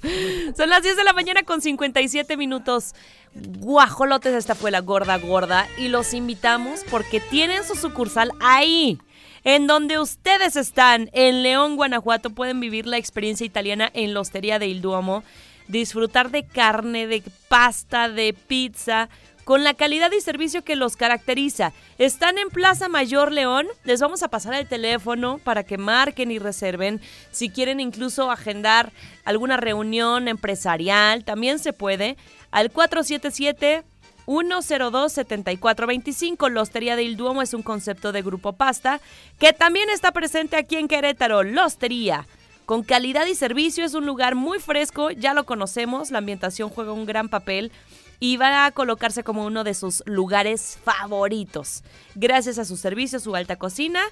Son 0.57 0.69
las 0.69 0.83
10 0.83 0.97
de 0.97 1.05
la 1.05 1.13
mañana 1.13 1.43
con 1.43 1.61
57 1.61 2.37
minutos. 2.37 2.95
Guajolotes, 3.35 4.35
esta 4.35 4.55
fue 4.55 4.71
la 4.71 4.81
gorda 4.81 5.19
gorda. 5.19 5.67
Y 5.79 5.89
los 5.89 6.15
invitamos 6.15 6.81
porque 6.91 7.21
tienen 7.21 7.65
su 7.65 7.75
sucursal 7.75 8.33
ahí. 8.41 8.99
En 9.45 9.67
donde 9.67 9.99
ustedes 9.99 10.57
están, 10.57 11.11
en 11.13 11.43
León, 11.43 11.77
Guanajuato, 11.77 12.31
pueden 12.31 12.61
vivir 12.61 12.87
la 12.87 12.99
experiencia 12.99 13.47
italiana 13.47 13.91
en 13.95 14.13
la 14.13 14.21
Hostería 14.21 14.59
de 14.59 14.67
Il 14.67 14.83
Duomo. 14.83 15.23
Disfrutar 15.69 16.31
de 16.31 16.47
carne, 16.47 17.07
de 17.07 17.23
pasta, 17.49 18.09
de 18.09 18.33
pizza, 18.33 19.09
con 19.49 19.65
la 19.65 19.73
calidad 19.73 20.13
y 20.13 20.21
servicio 20.21 20.63
que 20.63 20.77
los 20.77 20.97
caracteriza. 20.97 21.73
Están 21.97 22.37
en 22.37 22.51
Plaza 22.51 22.91
Mayor 22.91 23.33
León. 23.33 23.67
Les 23.83 23.99
vamos 23.99 24.23
a 24.23 24.29
pasar 24.29 24.53
el 24.53 24.69
teléfono 24.69 25.41
para 25.43 25.63
que 25.63 25.79
marquen 25.79 26.31
y 26.31 26.39
reserven. 26.39 27.01
Si 27.31 27.49
quieren 27.49 27.81
incluso 27.81 28.31
agendar 28.31 28.93
alguna 29.25 29.57
reunión 29.57 30.29
empresarial, 30.29 31.25
también 31.25 31.61
se 31.61 31.73
puede. 31.73 32.19
Al 32.51 32.71
477 32.71 33.85
102-7425. 34.27 36.51
La 36.51 36.61
Hostería 36.61 36.95
de 36.95 37.05
Il 37.05 37.17
Duomo 37.17 37.41
es 37.41 37.55
un 37.55 37.63
concepto 37.63 38.13
de 38.13 38.21
Grupo 38.21 38.53
Pasta 38.53 39.01
que 39.39 39.55
también 39.55 39.89
está 39.89 40.13
presente 40.13 40.59
aquí 40.59 40.77
en 40.77 40.89
Querétaro. 40.89 41.43
La 41.43 41.65
Hostería. 41.65 42.27
Con 42.69 42.83
calidad 42.83 43.25
y 43.25 43.35
servicio 43.35 43.87
es 43.87 43.95
un 43.95 44.05
lugar 44.05 44.35
muy 44.35 44.59
fresco, 44.59 45.11
ya 45.11 45.33
lo 45.33 45.47
conocemos, 45.47 46.11
la 46.11 46.19
ambientación 46.19 46.69
juega 46.69 46.93
un 46.93 47.07
gran 47.07 47.31
papel 47.31 47.73
y 48.21 48.39
a 48.43 48.71
colocarse 48.73 49.23
como 49.23 49.45
uno 49.45 49.65
de 49.65 49.75
sus 49.75 50.03
lugares 50.07 50.79
favoritos. 50.83 51.85
Gracias 52.15 52.59
a 52.59 52.65
su 52.65 52.77
servicio, 52.77 53.21
su 53.21 53.35
alta 53.37 53.57
cocina, 53.57 54.03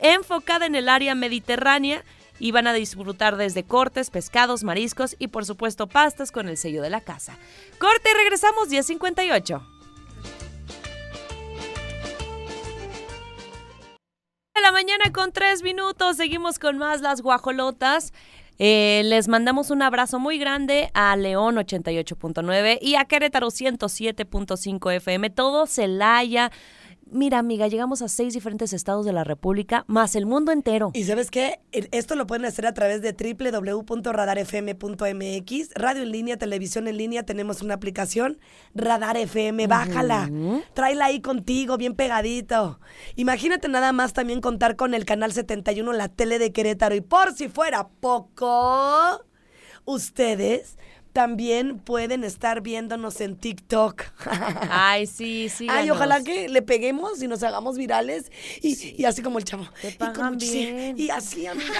enfocada 0.00 0.66
en 0.66 0.74
el 0.74 0.88
área 0.88 1.14
mediterránea 1.14 2.04
y 2.38 2.52
van 2.52 2.66
a 2.66 2.72
disfrutar 2.72 3.36
desde 3.36 3.64
cortes, 3.64 4.10
pescados, 4.10 4.64
mariscos 4.64 5.16
y 5.18 5.28
por 5.28 5.44
supuesto 5.44 5.86
pastas 5.86 6.30
con 6.30 6.48
el 6.48 6.56
sello 6.56 6.82
de 6.82 6.90
la 6.90 7.00
casa. 7.00 7.36
Corte 7.78 8.10
y 8.10 8.14
regresamos 8.16 8.68
10.58. 8.68 9.78
De 14.54 14.62
la 14.62 14.72
mañana 14.72 15.12
con 15.12 15.32
tres 15.32 15.62
minutos, 15.62 16.16
seguimos 16.16 16.58
con 16.58 16.78
más 16.78 17.00
las 17.00 17.22
guajolotas. 17.22 18.12
Eh, 18.58 19.02
les 19.04 19.28
mandamos 19.28 19.70
un 19.70 19.82
abrazo 19.82 20.18
muy 20.18 20.38
grande 20.38 20.90
a 20.94 21.14
León 21.16 21.56
88.9 21.56 22.78
y 22.82 22.96
a 22.96 23.04
Querétaro 23.04 23.48
107.5 23.48 24.92
FM, 24.94 25.30
todo 25.30 25.66
Celaya. 25.66 26.50
Mira, 27.10 27.38
amiga, 27.38 27.68
llegamos 27.68 28.02
a 28.02 28.08
seis 28.08 28.34
diferentes 28.34 28.72
estados 28.72 29.06
de 29.06 29.12
la 29.12 29.24
República, 29.24 29.84
más 29.86 30.14
el 30.14 30.26
mundo 30.26 30.52
entero. 30.52 30.90
Y 30.94 31.04
sabes 31.04 31.30
qué? 31.30 31.60
Esto 31.72 32.16
lo 32.16 32.26
pueden 32.26 32.44
hacer 32.44 32.66
a 32.66 32.74
través 32.74 33.00
de 33.00 33.12
www.radarfm.mx, 33.12 35.70
radio 35.74 36.02
en 36.02 36.12
línea, 36.12 36.36
televisión 36.36 36.88
en 36.88 36.98
línea, 36.98 37.24
tenemos 37.24 37.62
una 37.62 37.74
aplicación, 37.74 38.38
Radar 38.74 39.16
FM, 39.16 39.66
bájala, 39.66 40.30
tráela 40.74 41.06
ahí 41.06 41.20
contigo, 41.20 41.78
bien 41.78 41.94
pegadito. 41.94 42.80
Imagínate 43.16 43.68
nada 43.68 43.92
más 43.92 44.12
también 44.12 44.40
contar 44.40 44.76
con 44.76 44.92
el 44.92 45.04
canal 45.04 45.32
71, 45.32 45.92
la 45.92 46.08
tele 46.08 46.38
de 46.38 46.52
Querétaro, 46.52 46.94
y 46.94 47.00
por 47.00 47.32
si 47.32 47.48
fuera 47.48 47.88
poco, 47.88 49.24
ustedes 49.84 50.76
también 51.12 51.78
pueden 51.78 52.24
estar 52.24 52.60
viéndonos 52.60 53.20
en 53.20 53.36
TikTok. 53.36 54.02
Ay, 54.70 55.06
sí, 55.06 55.48
sí. 55.48 55.66
Ay, 55.70 55.90
ojalá 55.90 56.22
que 56.22 56.48
le 56.48 56.62
peguemos 56.62 57.22
y 57.22 57.28
nos 57.28 57.42
hagamos 57.42 57.76
virales. 57.76 58.30
Y, 58.62 59.00
y 59.00 59.04
así 59.04 59.22
como 59.22 59.38
el 59.38 59.44
chavo. 59.44 59.66
Te 59.82 59.96
Y 60.38 60.40
sí, 60.46 60.66
bien. 60.66 60.98
Y 60.98 61.10
así, 61.10 61.46
amiga. 61.46 61.72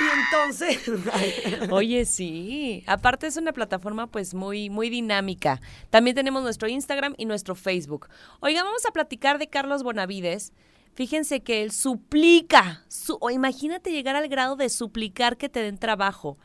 y 0.00 0.04
entonces. 0.20 1.70
Oye, 1.70 2.04
sí. 2.04 2.84
Aparte 2.86 3.26
es 3.26 3.36
una 3.36 3.52
plataforma 3.52 4.06
pues 4.06 4.34
muy, 4.34 4.70
muy 4.70 4.90
dinámica. 4.90 5.60
También 5.90 6.14
tenemos 6.16 6.42
nuestro 6.42 6.68
Instagram 6.68 7.14
y 7.16 7.24
nuestro 7.26 7.54
Facebook. 7.54 8.08
Oiga, 8.40 8.62
vamos 8.62 8.84
a 8.86 8.92
platicar 8.92 9.38
de 9.38 9.48
Carlos 9.48 9.82
Bonavides. 9.82 10.52
Fíjense 10.94 11.40
que 11.42 11.62
él 11.62 11.72
suplica, 11.72 12.84
su- 12.88 13.18
o 13.20 13.30
imagínate 13.30 13.90
llegar 13.90 14.14
al 14.14 14.28
grado 14.28 14.54
de 14.54 14.68
suplicar 14.68 15.36
que 15.36 15.48
te 15.48 15.60
den 15.60 15.76
trabajo, 15.76 16.38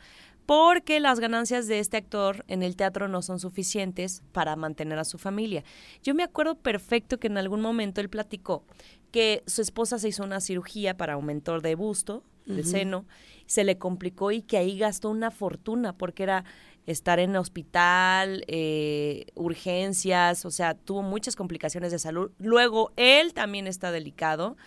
porque 0.50 1.00
las 1.00 1.20
ganancias 1.20 1.68
de 1.68 1.78
este 1.78 1.98
actor 1.98 2.44
en 2.48 2.64
el 2.64 2.76
teatro 2.76 3.08
no 3.08 3.22
son 3.22 3.40
suficientes 3.40 4.24
para 4.32 4.56
mantener 4.56 4.98
a 4.98 5.04
su 5.04 5.20
familia. 5.20 5.64
Yo 6.02 6.16
me 6.16 6.24
acuerdo 6.24 6.56
perfecto 6.56 7.20
que 7.20 7.28
en 7.28 7.38
algún 7.38 7.62
momento 7.62 8.02
él 8.02 8.10
platicó 8.10 8.64
que 9.12 9.44
su 9.46 9.62
esposa 9.62 10.00
se 10.00 10.08
hizo 10.08 10.24
una 10.24 10.42
cirugía 10.42 10.98
para 10.98 11.14
aumentar 11.14 11.62
de 11.62 11.76
busto, 11.76 12.24
de 12.48 12.62
Ujú. 12.62 12.70
seno, 12.72 13.06
se 13.46 13.64
le 13.64 13.78
complicó 13.78 14.32
y 14.32 14.42
que 14.42 14.58
ahí 14.58 14.76
gastó 14.76 15.12
una 15.12 15.30
fortuna 15.30 15.96
porque 15.96 16.24
era 16.24 16.46
estar 16.88 17.20
en 17.20 17.36
hospital, 17.36 18.44
eh, 18.48 19.28
urgencias, 19.36 20.46
o 20.46 20.50
sea, 20.50 20.74
tuvo 20.74 21.04
muchas 21.04 21.36
complicaciones 21.36 21.92
de 21.92 22.00
salud. 22.00 22.32
Luego, 22.40 22.92
él 22.96 23.36
también 23.36 23.68
está 23.68 23.92
delicado 23.92 24.58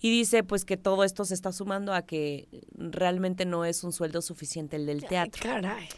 y 0.00 0.10
dice 0.10 0.44
pues 0.44 0.64
que 0.64 0.76
todo 0.76 1.04
esto 1.04 1.24
se 1.24 1.34
está 1.34 1.52
sumando 1.52 1.92
a 1.92 2.02
que 2.02 2.48
realmente 2.76 3.44
no 3.44 3.64
es 3.64 3.84
un 3.84 3.92
sueldo 3.92 4.22
suficiente 4.22 4.76
el 4.76 4.86
del 4.86 5.04
teatro. 5.04 5.42
Caray. 5.42 5.88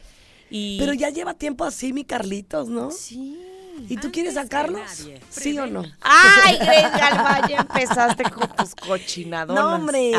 Y 0.50 0.78
Pero 0.78 0.94
ya 0.94 1.10
lleva 1.10 1.34
tiempo 1.34 1.64
así, 1.64 1.92
mi 1.92 2.04
Carlitos, 2.04 2.68
¿no? 2.68 2.90
Sí. 2.90 3.38
¿Y 3.88 3.96
tú 3.96 4.10
quieres 4.10 4.34
sacarlos? 4.34 5.08
¿Sí 5.30 5.58
o 5.58 5.66
no? 5.66 5.84
¡Ay, 6.00 6.56
Alba, 6.58 7.48
ya 7.48 7.58
empezaste 7.58 8.24
con 8.24 8.48
tus 8.56 8.74
cochinadonas! 8.74 9.62
No, 9.64 9.74
hombre. 9.74 10.12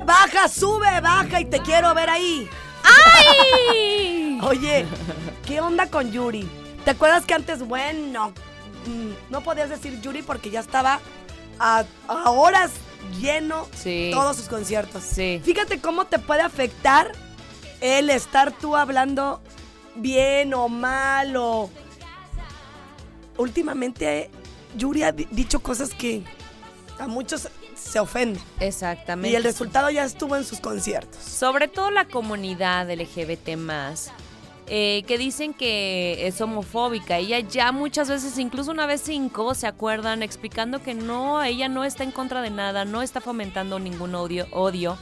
Baja, 0.06 0.48
sube, 0.48 1.00
baja 1.02 1.40
y 1.40 1.44
te 1.44 1.60
quiero 1.60 1.92
ver 1.92 2.08
ahí. 2.08 2.48
¡Ay! 2.82 4.38
Oye, 4.42 4.86
¿qué 5.46 5.60
onda 5.60 5.90
con 5.90 6.10
Yuri? 6.10 6.48
¿Te 6.86 6.92
acuerdas 6.92 7.26
que 7.26 7.34
antes, 7.34 7.60
bueno, 7.68 8.30
mm, 8.86 9.30
no 9.30 9.42
podías 9.42 9.68
decir 9.68 10.00
Yuri 10.00 10.22
porque 10.22 10.48
ya 10.50 10.60
estaba 10.60 11.00
a, 11.58 11.84
a 12.08 12.30
horas 12.30 12.70
lleno 13.20 13.68
Sí. 13.74 14.10
todos 14.12 14.36
sus 14.36 14.48
conciertos? 14.48 15.02
Sí. 15.02 15.40
Fíjate 15.44 15.80
cómo 15.80 16.06
te 16.06 16.18
puede 16.18 16.40
afectar 16.42 17.12
el 17.80 18.10
estar 18.10 18.52
tú 18.52 18.76
hablando 18.76 19.40
bien 19.96 20.54
o 20.54 20.68
mal 20.68 21.36
o... 21.36 21.70
Últimamente 23.36 24.30
Yuri 24.76 25.02
ha 25.02 25.12
di- 25.12 25.26
dicho 25.30 25.60
cosas 25.60 25.90
que 25.90 26.22
a 26.98 27.06
muchos 27.08 27.48
se 27.74 27.98
ofenden. 27.98 28.40
Exactamente. 28.60 29.30
Y 29.30 29.36
el 29.36 29.42
resultado 29.42 29.90
ya 29.90 30.04
estuvo 30.04 30.36
en 30.36 30.44
sus 30.44 30.60
conciertos. 30.60 31.22
Sobre 31.22 31.66
todo 31.68 31.90
la 31.90 32.06
comunidad 32.06 32.88
LGBT 32.90 33.56
más, 33.56 34.12
eh, 34.66 35.04
que 35.06 35.18
dicen 35.18 35.52
que 35.52 36.26
es 36.26 36.40
homofóbica. 36.40 37.18
Ella 37.18 37.40
ya 37.40 37.70
muchas 37.72 38.08
veces, 38.08 38.38
incluso 38.38 38.70
una 38.70 38.86
vez 38.86 39.02
cinco, 39.04 39.54
se 39.54 39.66
acuerdan 39.66 40.22
explicando 40.22 40.82
que 40.82 40.94
no, 40.94 41.42
ella 41.42 41.68
no 41.68 41.84
está 41.84 42.02
en 42.02 42.12
contra 42.12 42.40
de 42.40 42.50
nada, 42.50 42.84
no 42.84 43.02
está 43.02 43.20
fomentando 43.20 43.78
ningún 43.78 44.14
odio. 44.14 44.46
odio. 44.52 44.96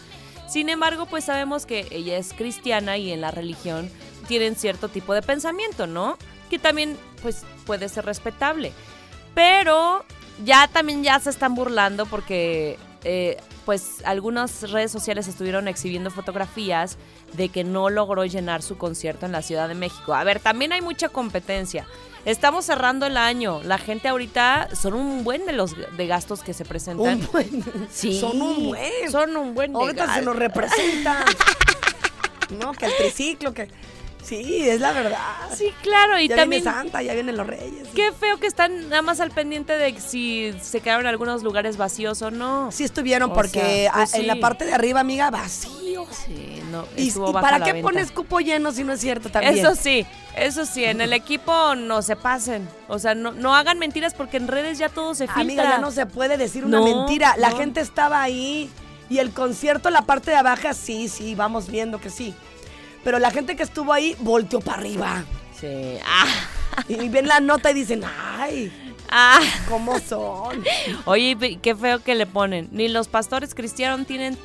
Sin 0.49 0.69
embargo, 0.69 1.07
pues 1.07 1.25
sabemos 1.25 1.65
que 1.65 1.87
ella 1.91 2.19
es 2.19 2.33
cristiana 2.33 2.99
y 2.99 3.13
en 3.13 3.21
la 3.21 3.31
religión 3.31 3.91
tienen 4.27 4.57
cierto 4.57 4.89
tipo 4.89 5.15
de 5.15 5.23
pensamiento, 5.23 5.87
¿no? 5.87 6.19
Que 6.51 6.59
también, 6.59 6.99
pues, 7.23 7.45
puede 7.65 7.89
ser 7.89 8.05
respetable. 8.05 8.73
Pero 9.35 10.05
ya 10.45 10.69
también 10.69 11.03
ya 11.05 11.19
se 11.21 11.31
están 11.31 11.55
burlando 11.55 12.07
porque 12.07 12.79
eh, 13.05 13.37
pues 13.65 14.03
algunas 14.05 14.71
redes 14.71 14.93
sociales 14.93 15.29
estuvieron 15.29 15.69
exhibiendo 15.69 16.11
fotografías 16.11 16.99
de 17.33 17.49
que 17.49 17.65
no 17.65 17.91
logró 17.91 18.25
llenar 18.25 18.63
su 18.63 18.77
concierto 18.77 19.27
en 19.27 19.33
la 19.33 19.43
Ciudad 19.43 19.69
de 19.69 19.75
México. 19.75 20.15
A 20.15 20.25
ver, 20.25 20.41
también 20.41 20.73
hay 20.73 20.81
mucha 20.81 21.09
competencia. 21.09 21.87
Estamos 22.25 22.65
cerrando 22.65 23.07
el 23.07 23.17
año. 23.17 23.61
La 23.65 23.79
gente 23.79 24.09
ahorita 24.09 24.69
son 24.75 24.95
un 24.95 25.25
buen 25.25 25.45
de 25.47 25.53
los 25.53 25.75
de 25.97 26.07
gastos 26.07 26.43
que 26.43 26.55
se 26.55 26.65
presentan. 26.65 27.21
Un 27.21 27.29
buen. 27.33 27.65
Sí. 27.91 28.21
Son 28.21 28.41
un 28.41 28.67
buen. 28.69 29.11
Son 29.11 29.37
un 29.37 29.55
buen 29.55 29.73
de 29.73 29.79
Ahorita 29.79 30.15
se 30.15 30.23
nos 30.23 30.37
representan. 30.37 31.25
no, 32.61 32.73
que 32.73 32.87
el 32.87 32.97
triciclo, 32.97 33.53
que. 33.53 33.69
Sí, 34.23 34.69
es 34.69 34.81
la 34.81 34.93
verdad. 34.93 35.19
Sí, 35.57 35.73
claro, 35.83 36.19
y 36.19 36.29
ya 36.29 36.37
también 36.37 36.63
viene 36.63 36.77
Santa, 36.79 37.03
ya 37.03 37.13
vienen 37.15 37.37
los 37.37 37.47
Reyes. 37.47 37.89
qué 37.95 38.13
feo 38.13 38.39
que 38.39 38.47
están 38.47 38.89
nada 38.89 39.03
más 39.03 39.21
al 39.21 39.31
pendiente 39.33 39.77
de 39.77 39.99
si 40.01 40.55
se 40.63 40.81
quedaron 40.81 41.07
algunos 41.07 41.43
lugares 41.43 41.77
vacíos 41.77 42.23
o 42.23 42.31
no. 42.31 42.71
Sí 42.71 42.85
estuvieron 42.85 43.31
O 43.33 43.35
porque 43.35 43.61
sea, 43.85 43.93
pues 43.93 44.15
a- 44.15 44.19
en 44.19 44.27
la 44.29 44.37
parte 44.37 44.65
de 44.65 44.73
arriba, 44.75 45.01
amiga, 45.01 45.31
vacío. 45.31 46.07
Sí, 46.11 46.63
no, 46.71 46.87
¿Y, 46.97 47.11
para 47.33 47.61
qué 47.65 47.73
venta. 47.73 47.89
pones 47.89 48.13
cupo 48.13 48.41
lleno 48.41 48.71
si 48.73 48.85
no 48.85 48.93
es 48.93 49.01
cierto 49.01 49.29
también? 49.31 49.59
Eso 49.59 49.75
sí, 49.75 50.07
eso 50.37 50.67
sí, 50.67 50.85
en 50.85 51.01
el 51.01 51.13
equipo 51.13 51.75
no 51.75 52.01
se 52.03 52.17
pasen. 52.17 52.69
O 52.89 52.99
sea, 52.99 53.15
no, 53.15 53.33
no 53.33 53.55
hagan 53.57 53.79
mentiras 53.79 54.15
porque 54.15 54.37
en 54.37 54.47
redes 54.49 54.79
ya 54.79 54.89
todo 54.89 55.15
se 55.15 55.25
filtra. 55.27 55.43
Amiga, 55.43 55.63
ya 55.65 55.79
no 55.79 55.91
se 55.91 56.07
puede 56.07 56.37
decir 56.37 56.65
una 56.65 56.79
No, 56.79 56.85
mentira. 56.85 57.35
La 57.39 57.51
no. 57.51 57.57
gente 57.57 57.81
estaba 57.81 58.23
ahí 58.23 58.71
y 59.11 59.19
el 59.19 59.33
concierto, 59.33 59.91
la 59.91 60.03
parte 60.03 60.31
de 60.31 60.37
abajo, 60.39 60.69
sí, 60.75 61.09
sí, 61.09 61.35
vamos 61.35 61.69
viendo 61.69 62.01
que 62.01 62.09
sí. 62.09 62.35
Pero 63.05 63.19
la 63.19 63.31
gente 63.31 63.57
que 63.57 63.63
estuvo 63.63 63.93
ahí 63.93 64.15
volteó 64.21 64.61
para 64.61 64.79
arriba. 64.81 65.25
Sí. 65.59 65.97
Ah. 66.07 66.27
Y 66.89 67.09
ven 67.09 67.27
la 67.29 67.41
nota 67.41 67.71
y 67.71 67.75
dicen, 67.75 68.03
ay, 68.05 68.73
Ah. 69.11 69.41
¿cómo 69.69 69.99
son? 70.01 70.65
Oye, 71.05 71.59
qué 71.61 71.77
feo 71.77 72.03
que 72.03 72.15
le 72.15 72.27
ponen. 72.27 72.69
Ni 72.73 72.89
los 72.89 73.09
pastores 73.09 73.55
cristianos 73.55 74.07
tienen, 74.07 74.39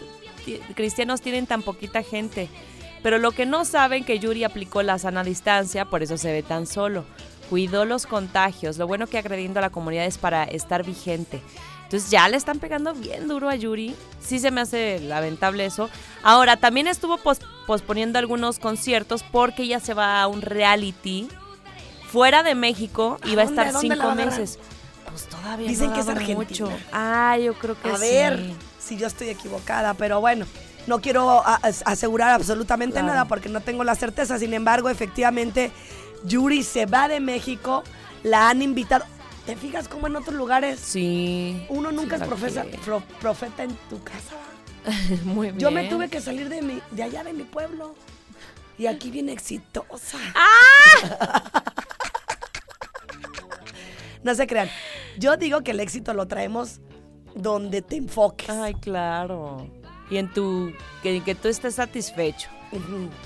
ti- 0.44 0.60
cristianos 0.76 1.22
tienen 1.22 1.48
tan 1.48 1.62
poquita 1.64 2.04
gente. 2.04 2.50
Pero 3.02 3.18
lo 3.18 3.32
que 3.32 3.46
no 3.46 3.64
saben 3.64 4.04
que 4.04 4.20
Yuri 4.20 4.44
aplicó 4.44 4.82
la 4.84 5.00
sana 5.00 5.24
distancia, 5.24 5.86
por 5.86 6.04
eso 6.04 6.18
se 6.18 6.32
ve 6.34 6.44
tan 6.44 6.68
solo. 6.68 7.06
Cuidó 7.50 7.86
los 7.86 8.06
contagios. 8.06 8.78
Lo 8.78 8.88
bueno 8.88 9.08
que 9.08 9.18
agrediendo 9.18 9.60
a 9.60 9.62
la 9.62 9.70
comunidad 9.70 10.06
es 10.06 10.18
para 10.18 10.44
estar 10.44 10.84
vigente. 10.86 11.42
Entonces 11.88 12.10
ya 12.10 12.28
le 12.28 12.36
están 12.36 12.60
pegando 12.60 12.94
bien 12.94 13.30
duro 13.30 13.48
a 13.48 13.56
Yuri. 13.56 13.96
Sí 14.20 14.40
se 14.40 14.52
me 14.52 14.60
hace 14.62 15.00
lamentable 15.00 15.66
eso. 15.66 15.90
Ahora, 16.22 16.58
también 16.58 16.86
estuvo 16.88 17.18
pos- 17.18 17.40
posponiendo 17.66 18.20
algunos 18.20 18.60
conciertos 18.60 19.24
porque 19.24 19.64
ella 19.64 19.80
se 19.80 19.94
va 19.94 20.22
a 20.22 20.28
un 20.28 20.42
reality 20.42 21.30
fuera 22.12 22.44
de 22.44 22.56
México 22.56 23.20
y 23.24 23.36
va 23.36 23.44
a 23.44 23.46
estar 23.46 23.68
¿A 23.68 23.72
dónde 23.72 23.96
la 23.96 24.04
cinco 24.04 24.16
meses. 24.16 24.60
Pues 25.10 25.28
todavía 25.28 25.70
Dicen 25.70 25.88
no 25.88 25.94
que 25.94 26.00
es 26.02 26.08
argentina. 26.10 26.38
mucho. 26.38 26.70
Ah, 26.92 27.38
yo 27.38 27.54
creo 27.54 27.80
que 27.82 27.90
A 27.90 27.96
sí. 27.96 28.02
ver 28.02 28.52
si 28.80 28.98
yo 28.98 29.08
estoy 29.08 29.30
equivocada, 29.30 29.94
pero 29.94 30.20
bueno, 30.20 30.46
no 30.88 31.00
quiero 31.00 31.42
asegurar 31.86 32.32
absolutamente 32.32 32.96
Claro. 32.96 33.08
nada 33.08 33.26
porque 33.26 33.48
no 33.48 33.62
tengo 33.62 33.86
la 33.86 33.96
certeza. 33.96 34.38
Sin 34.40 34.54
embargo, 34.54 34.90
efectivamente, 34.90 35.72
Yuri 36.26 36.64
se 36.64 36.86
va 36.86 37.08
de 37.08 37.22
México, 37.22 37.84
la 38.24 38.50
han 38.50 38.62
invitado. 38.62 39.06
¿Te 39.48 39.56
fijas 39.56 39.88
cómo 39.88 40.06
en 40.08 40.16
otros 40.18 40.36
lugares 40.36 40.80
Sí. 40.80 41.66
uno 41.70 41.92
nunca 41.92 42.18
sí 42.18 42.24
es 42.24 42.30
profesa- 42.30 42.66
pro- 42.86 43.02
profeta 43.20 43.64
en 43.64 43.74
tu 43.90 44.04
casa? 44.04 44.36
Muy 45.24 45.48
bien. 45.48 45.60
Yo 45.60 45.72
me 45.72 45.88
tuve 45.88 46.10
que 46.10 46.22
salir 46.22 46.50
de, 46.50 46.62
mi, 46.62 46.80
de 46.92 47.04
allá 47.04 47.24
de 47.24 47.34
mi 47.34 47.44
pueblo. 47.44 47.96
Y 48.78 48.86
aquí 48.86 49.10
viene 49.10 49.32
exitosa. 49.32 50.20
¡Ah! 50.36 51.64
no 54.24 54.36
se 54.36 54.46
crean. 54.48 54.70
Yo 55.18 55.38
digo 55.38 55.64
que 55.64 55.72
el 55.72 55.80
éxito 55.80 56.14
lo 56.14 56.28
traemos 56.28 56.80
donde 57.34 57.82
te 57.82 57.96
enfoques. 57.96 58.50
Ay, 58.50 58.76
claro. 58.76 59.68
Y 60.10 60.18
en 60.18 60.32
tu. 60.32 60.74
que, 61.04 61.24
que 61.24 61.36
tú 61.36 61.48
estés 61.48 61.76
satisfecho. 61.76 62.50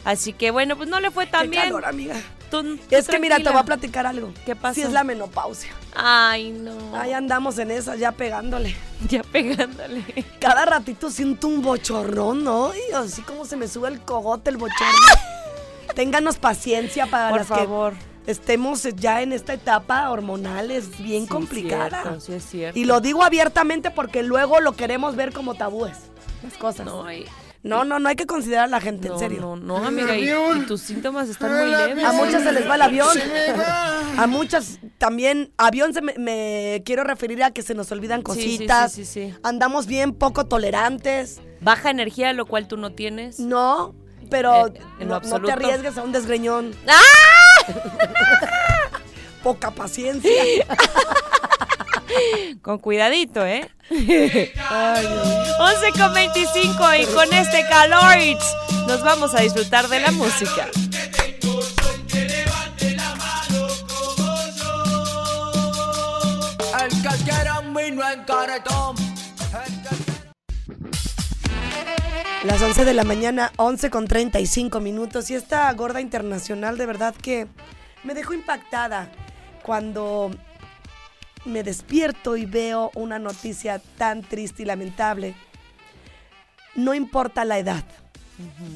Así 0.06 0.34
que 0.34 0.52
bueno, 0.52 0.78
pues 0.78 0.88
no 0.88 1.00
le 1.00 1.10
fue 1.12 1.26
tan 1.26 1.44
Qué 1.44 1.48
bien. 1.50 1.64
calor, 1.64 1.86
amiga. 1.86 2.16
Tú- 2.52 2.78
tú 2.78 2.80
Es 2.92 3.08
que 3.08 3.18
mira, 3.20 3.38
te 3.38 3.50
voy 3.50 3.58
a 3.60 3.64
platicar 3.64 4.06
algo. 4.06 4.32
¿Qué 4.46 4.56
pasó? 4.56 4.76
Sí, 4.76 4.82
es 4.84 4.92
la 4.92 5.04
menopausia. 5.04 5.72
Ay, 5.96 6.52
no. 6.52 6.96
Ahí 6.96 7.12
andamos 7.14 7.58
en 7.60 7.72
esa, 7.72 7.96
ya 7.96 8.12
pegándole. 8.12 8.76
Ya 9.10 9.24
pegándole. 9.24 10.04
Cada 10.40 10.64
ratito 10.64 11.10
siento 11.10 11.48
un 11.48 11.62
bochornón, 11.64 12.44
¿no? 12.44 12.72
Y 12.76 12.94
así 12.94 13.24
como 13.24 13.46
se 13.46 13.58
me 13.58 13.68
sube 13.68 13.88
el 13.90 14.00
cogote, 14.02 14.52
el 14.52 14.58
bochorno. 14.58 14.94
Ténganos 15.96 16.38
paciencia 16.38 17.08
para 17.08 17.30
Por 17.30 17.40
las 17.40 17.48
favor. 17.48 17.94
que 18.26 18.32
estemos 18.32 18.84
ya 18.96 19.24
en 19.24 19.34
esta 19.34 19.54
etapa 19.54 20.10
hormonal, 20.12 20.70
es 20.72 20.98
bien 21.00 21.24
Sí, 21.24 21.30
complicada. 21.30 22.02
cierto, 22.04 22.20
sí 22.22 22.34
es 22.34 22.46
cierto. 22.46 22.80
Y 22.80 22.86
lo 22.86 23.02
digo 23.02 23.24
abiertamente 23.24 23.90
porque 23.92 24.22
luego 24.24 24.60
lo 24.62 24.74
queremos 24.74 25.16
ver 25.16 25.34
como 25.34 25.56
tabúes, 25.56 25.98
las 26.44 26.54
cosas. 26.54 26.86
No, 26.86 27.12
y- 27.12 27.26
No, 27.64 27.84
no, 27.86 28.00
no 28.00 28.10
hay 28.10 28.16
que 28.16 28.26
considerar 28.26 28.64
a 28.66 28.68
la 28.68 28.82
gente, 28.82 29.08
No, 29.08 29.14
en 29.14 29.20
serio. 29.20 29.42
no, 29.42 29.56
no, 29.56 29.78
amiga. 29.86 30.18
Y, 30.18 30.30
y 30.30 30.66
tus 30.66 30.82
síntomas 30.82 31.30
están 31.30 31.52
muy 31.56 31.70
leves. 31.70 32.04
A 32.04 32.12
muchas 32.14 32.42
se 32.44 32.52
les 32.52 32.68
va 32.68 32.74
el 32.76 32.82
avión. 32.82 33.18
A 34.18 34.26
muchas 34.28 34.80
también, 34.98 35.52
avión 35.58 35.94
se 35.94 36.02
me, 36.02 36.16
me 36.18 36.82
quiero 36.86 37.04
referir 37.04 37.44
a 37.44 37.52
que 37.52 37.62
se 37.62 37.76
nos 37.76 37.92
olvidan 37.92 38.24
Sí, 38.26 38.34
sí, 38.34 38.42
sí, 38.42 38.48
cositas. 38.58 38.92
sí, 38.94 39.06
sí. 39.06 39.34
Andamos 39.44 39.86
bien 39.86 40.14
poco 40.14 40.46
tolerantes. 40.48 41.40
Baja 41.62 41.92
energía, 41.92 42.34
lo 42.34 42.46
cual 42.48 42.68
tú 42.68 42.78
no 42.78 42.94
tienes. 42.94 43.40
No, 43.40 43.94
pero 44.32 44.68
Eh, 44.68 44.74
en 45.00 45.08
no, 45.10 45.22
te 45.22 45.52
arriesgues 45.52 45.98
a 46.00 46.04
un 46.04 46.12
desgreñón. 46.12 46.74
¡Ah! 46.88 47.02
Poca 49.44 49.72
paciencia. 49.72 50.32
Con 52.62 52.80
cuidadito, 52.80 53.46
¿eh? 53.46 53.70
Ay, 53.90 55.02
Dios. 55.02 55.28
11 55.60 56.00
con 56.00 56.14
25 56.14 56.96
y 56.96 57.06
con 57.08 57.34
este 57.34 57.66
calor 57.68 58.18
nos 58.88 59.04
vamos 59.04 59.36
a 59.36 59.42
disfrutar 59.42 59.88
de 59.88 60.00
la 60.00 60.12
música. 60.12 60.68
Las 72.44 72.60
11 72.60 72.86
de 72.86 72.94
la 72.96 73.04
mañana, 73.04 73.52
11 73.58 73.90
con 73.92 74.08
35 74.08 74.80
minutos. 74.80 75.30
Y 75.30 75.36
esta 75.36 75.72
gorda 75.74 76.02
internacional 76.02 76.78
de 76.78 76.86
verdad 76.88 77.14
que 77.14 77.48
me 78.04 78.16
dejó 78.16 78.34
impactada 78.34 79.12
cuando 79.62 80.32
me 81.46 81.64
despierto 81.64 82.38
y 82.38 82.46
veo 82.46 82.92
una 82.96 83.20
noticia 83.20 83.80
tan 83.98 84.22
triste 84.22 84.64
y 84.64 84.66
lamentable. 84.66 85.34
No 86.76 86.94
importa 86.94 87.44
la 87.46 87.60
edad, 87.60 87.84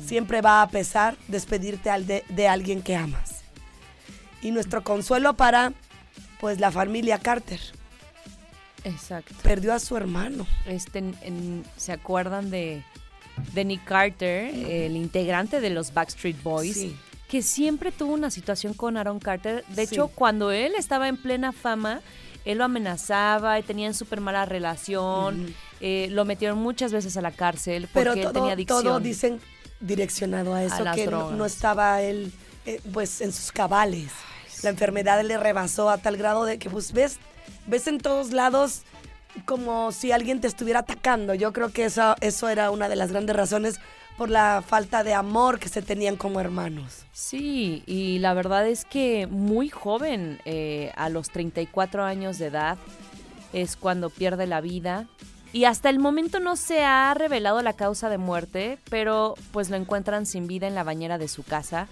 siempre 0.06 0.42
va 0.42 0.62
a 0.62 0.70
pesar 0.70 1.16
despedirte 1.28 1.90
al 1.90 2.06
de, 2.08 2.24
de 2.30 2.48
alguien 2.48 2.82
que 2.82 2.96
amas. 2.96 3.42
Y 4.42 4.52
nuestro 4.52 4.84
consuelo 4.84 5.34
para, 5.36 5.74
pues, 6.40 6.60
la 6.60 6.72
familia 6.72 7.18
Carter. 7.20 7.60
Exacto. 8.84 9.34
Perdió 9.42 9.74
a 9.74 9.80
su 9.80 9.98
hermano. 9.98 10.46
Este, 10.68 11.00
en- 11.00 11.64
¿Se 11.78 11.92
acuerdan 11.92 12.52
de, 12.52 12.84
de 13.54 13.66
Nick 13.66 13.84
Carter, 13.86 14.54
el 14.54 14.96
integrante 14.96 15.60
de 15.62 15.70
los 15.72 15.94
Backstreet 15.94 16.42
Boys? 16.44 16.76
Sí. 16.76 16.96
Que 17.28 17.42
siempre 17.42 17.92
tuvo 17.92 18.14
una 18.14 18.30
situación 18.30 18.76
con 18.76 18.98
Aaron 18.98 19.20
Carter. 19.20 19.66
De 19.70 19.88
Sí. 19.88 19.96
hecho, 19.96 20.10
cuando 20.10 20.52
él 20.52 20.74
estaba 20.78 21.08
en 21.08 21.18
plena 21.18 21.52
fama, 21.52 22.02
él 22.46 22.60
lo 22.60 22.64
amenazaba 22.64 23.60
y 23.60 23.64
tenían 23.64 23.94
súper 23.94 24.22
mala 24.22 24.46
relación. 24.46 25.54
eh, 25.82 26.08
lo 26.12 26.24
metieron 26.26 26.60
muchas 26.60 26.94
veces 26.94 27.18
a 27.18 27.22
la 27.22 27.32
cárcel 27.32 27.90
porque 27.92 27.94
Pero 27.94 28.14
él 28.14 28.22
todo, 28.22 28.32
tenía 28.34 28.54
adicción. 28.54 28.84
todo 28.84 29.00
dicen 29.00 29.42
direccionado 29.82 30.54
a 30.54 30.64
eso, 30.64 30.84
que 30.96 31.08
no 31.08 31.46
estaba 31.46 32.02
él 32.02 32.32
eh, 32.66 32.80
pues 32.94 33.22
en 33.22 33.32
sus 33.34 33.52
cabales. 33.52 34.12
La 34.64 34.70
enfermedad 34.70 35.22
le 35.24 35.38
rebasó 35.38 35.90
a 35.90 35.98
tal 35.98 36.18
grado 36.18 36.46
de 36.46 36.58
que 36.58 36.70
pues 36.70 36.94
ves, 36.94 37.18
ves 37.68 37.88
en 37.88 38.00
todos 38.00 38.32
lados 38.32 38.84
como 39.46 39.92
si 39.92 40.12
alguien 40.12 40.40
te 40.40 40.48
estuviera 40.48 40.80
atacando. 40.80 41.34
Yo 41.34 41.52
creo 41.52 41.72
que 41.72 41.86
eso, 41.86 42.16
eso 42.22 42.48
era 42.50 42.72
una 42.72 42.88
de 42.88 42.96
las 42.96 43.12
grandes 43.12 43.36
razones 43.36 43.80
por 44.18 44.30
la 44.30 44.64
falta 44.66 45.04
de 45.04 45.14
amor 45.14 45.60
que 45.60 45.70
se 45.70 45.82
tenían 45.82 46.16
como 46.16 46.40
hermanos. 46.40 47.06
Sí, 47.12 47.84
y 47.86 48.20
la 48.20 48.34
verdad 48.34 48.68
es 48.68 48.86
que 48.86 49.28
muy 49.28 49.70
joven, 49.70 50.40
eh, 50.46 50.92
a 50.96 51.10
los 51.10 51.30
34 51.30 52.04
años 52.04 52.38
de 52.38 52.48
edad, 52.48 52.78
es 53.54 53.76
cuando 53.76 54.10
pierde 54.10 54.48
la 54.48 54.62
vida. 54.62 55.08
Y 55.52 55.66
hasta 55.66 55.90
el 55.90 56.00
momento 56.00 56.40
no 56.40 56.58
se 56.58 56.84
ha 56.84 57.14
revelado 57.14 57.62
la 57.62 57.74
causa 57.74 58.10
de 58.10 58.18
muerte, 58.18 58.78
pero 58.90 59.36
pues 59.52 59.70
lo 59.70 59.78
encuentran 59.78 60.26
sin 60.26 60.48
vida 60.48 60.68
en 60.68 60.76
la 60.76 60.84
bañera 60.84 61.18
de 61.18 61.30
su 61.30 61.44
casa. 61.44 61.88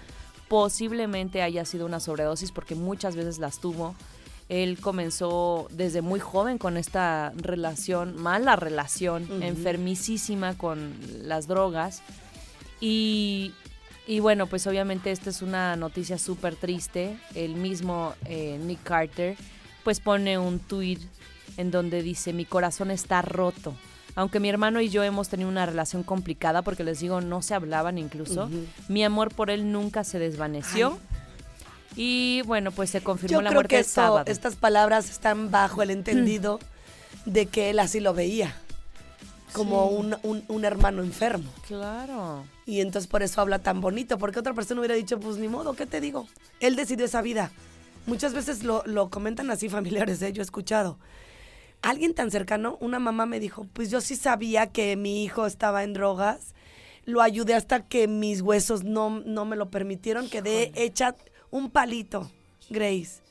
Posiblemente 0.48 1.42
haya 1.42 1.64
sido 1.64 1.86
una 1.86 2.00
sobredosis 2.00 2.52
porque 2.52 2.74
muchas 2.74 3.16
veces 3.16 3.38
las 3.38 3.60
tuvo. 3.60 3.94
Él 4.48 4.78
comenzó 4.80 5.68
desde 5.70 6.02
muy 6.02 6.20
joven 6.20 6.58
con 6.58 6.76
esta 6.76 7.32
relación, 7.36 8.20
mala 8.20 8.56
relación, 8.56 9.42
enfermicísima 9.42 10.56
con 10.58 10.94
las 11.22 11.46
drogas. 11.46 12.02
Y, 12.80 13.52
y 14.06 14.20
bueno, 14.20 14.46
pues 14.46 14.66
obviamente 14.66 15.10
esta 15.10 15.30
es 15.30 15.40
una 15.40 15.76
noticia 15.76 16.18
súper 16.18 16.56
triste. 16.56 17.16
El 17.34 17.54
mismo 17.54 18.14
eh, 18.26 18.60
Nick 18.62 18.82
Carter 18.82 19.36
pues 19.82 20.00
pone 20.00 20.38
un 20.38 20.58
tweet 20.58 20.98
en 21.56 21.70
donde 21.70 22.02
dice, 22.02 22.32
mi 22.32 22.44
corazón 22.44 22.90
está 22.90 23.22
roto. 23.22 23.74
Aunque 24.16 24.40
mi 24.40 24.48
hermano 24.48 24.80
y 24.80 24.88
yo 24.88 25.02
hemos 25.02 25.28
tenido 25.28 25.48
una 25.48 25.66
relación 25.66 26.02
complicada, 26.04 26.62
porque 26.62 26.84
les 26.84 27.00
digo, 27.00 27.20
no 27.20 27.42
se 27.42 27.54
hablaban 27.54 27.98
incluso, 27.98 28.48
mi 28.88 29.02
amor 29.04 29.34
por 29.34 29.50
él 29.50 29.72
nunca 29.72 30.04
se 30.04 30.18
desvaneció. 30.18 30.98
Y 31.96 32.42
bueno, 32.46 32.70
pues 32.72 32.90
se 32.90 33.00
confirmó 33.02 33.36
Yo 33.38 33.42
la 33.42 33.50
creo 33.50 33.58
muerte 33.58 33.68
que 33.70 33.76
el 33.76 33.80
esto- 33.82 33.94
sábado. 34.00 34.24
estas 34.26 34.56
palabras 34.56 35.10
están 35.10 35.50
bajo 35.50 35.82
el 35.82 35.90
entendido 35.90 36.58
de 37.24 37.46
que 37.46 37.70
él 37.70 37.78
así 37.78 38.00
lo 38.00 38.14
veía, 38.14 38.56
como 39.52 39.88
Sí. 39.88 39.94
un, 39.96 40.16
un- 40.22 40.44
un 40.48 40.64
hermano 40.64 41.02
enfermo. 41.02 41.50
Claro. 41.66 42.44
Y 42.66 42.80
entonces 42.80 43.08
por 43.08 43.22
eso 43.22 43.40
habla 43.40 43.60
tan 43.60 43.80
bonito, 43.80 44.18
porque 44.18 44.40
otra 44.40 44.54
persona 44.54 44.80
hubiera 44.80 44.94
dicho, 44.96 45.20
pues 45.20 45.36
ni 45.36 45.48
modo, 45.48 45.74
¿qué 45.74 45.86
te 45.86 46.00
digo? 46.00 46.26
Él 46.60 46.74
decidió 46.76 47.04
esa 47.04 47.22
vida. 47.22 47.52
Muchas 48.06 48.34
veces 48.34 48.64
lo, 48.64 48.82
lo 48.86 49.08
comentan 49.10 49.50
así 49.50 49.68
familiares, 50.08 50.20
¿eh? 50.22 50.32
yo 50.32 50.42
he 50.42 50.44
escuchado. 50.44 50.98
Alguien 51.82 52.14
tan 52.14 52.30
cercano, 52.30 52.76
una 52.80 52.98
mamá 52.98 53.26
me 53.26 53.38
dijo, 53.40 53.66
pues 53.72 53.90
yo 53.90 54.00
sí 54.00 54.16
sabía 54.16 54.68
que 54.68 54.96
mi 54.96 55.22
hijo 55.22 55.46
estaba 55.46 55.84
en 55.84 55.92
drogas, 55.92 56.54
lo 57.04 57.20
ayudé 57.20 57.54
hasta 57.54 57.84
que 57.86 58.08
mis 58.08 58.40
huesos 58.40 58.84
no, 58.84 59.20
no 59.26 59.44
me 59.44 59.54
lo 59.56 59.68
permitieron, 59.70 60.28
quedé 60.30 60.72
hecha 60.74 61.14
un 61.54 61.70
palito, 61.70 62.28
Grace. 62.68 63.22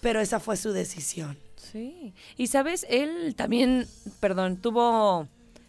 Pero 0.00 0.20
esa 0.20 0.40
fue 0.40 0.56
su 0.56 0.72
decisión. 0.72 1.36
Sí. 1.56 2.14
Y 2.38 2.46
sabes, 2.46 2.86
él 2.88 3.34
también, 3.36 3.86
perdón, 4.20 4.56
tuvo 4.56 5.28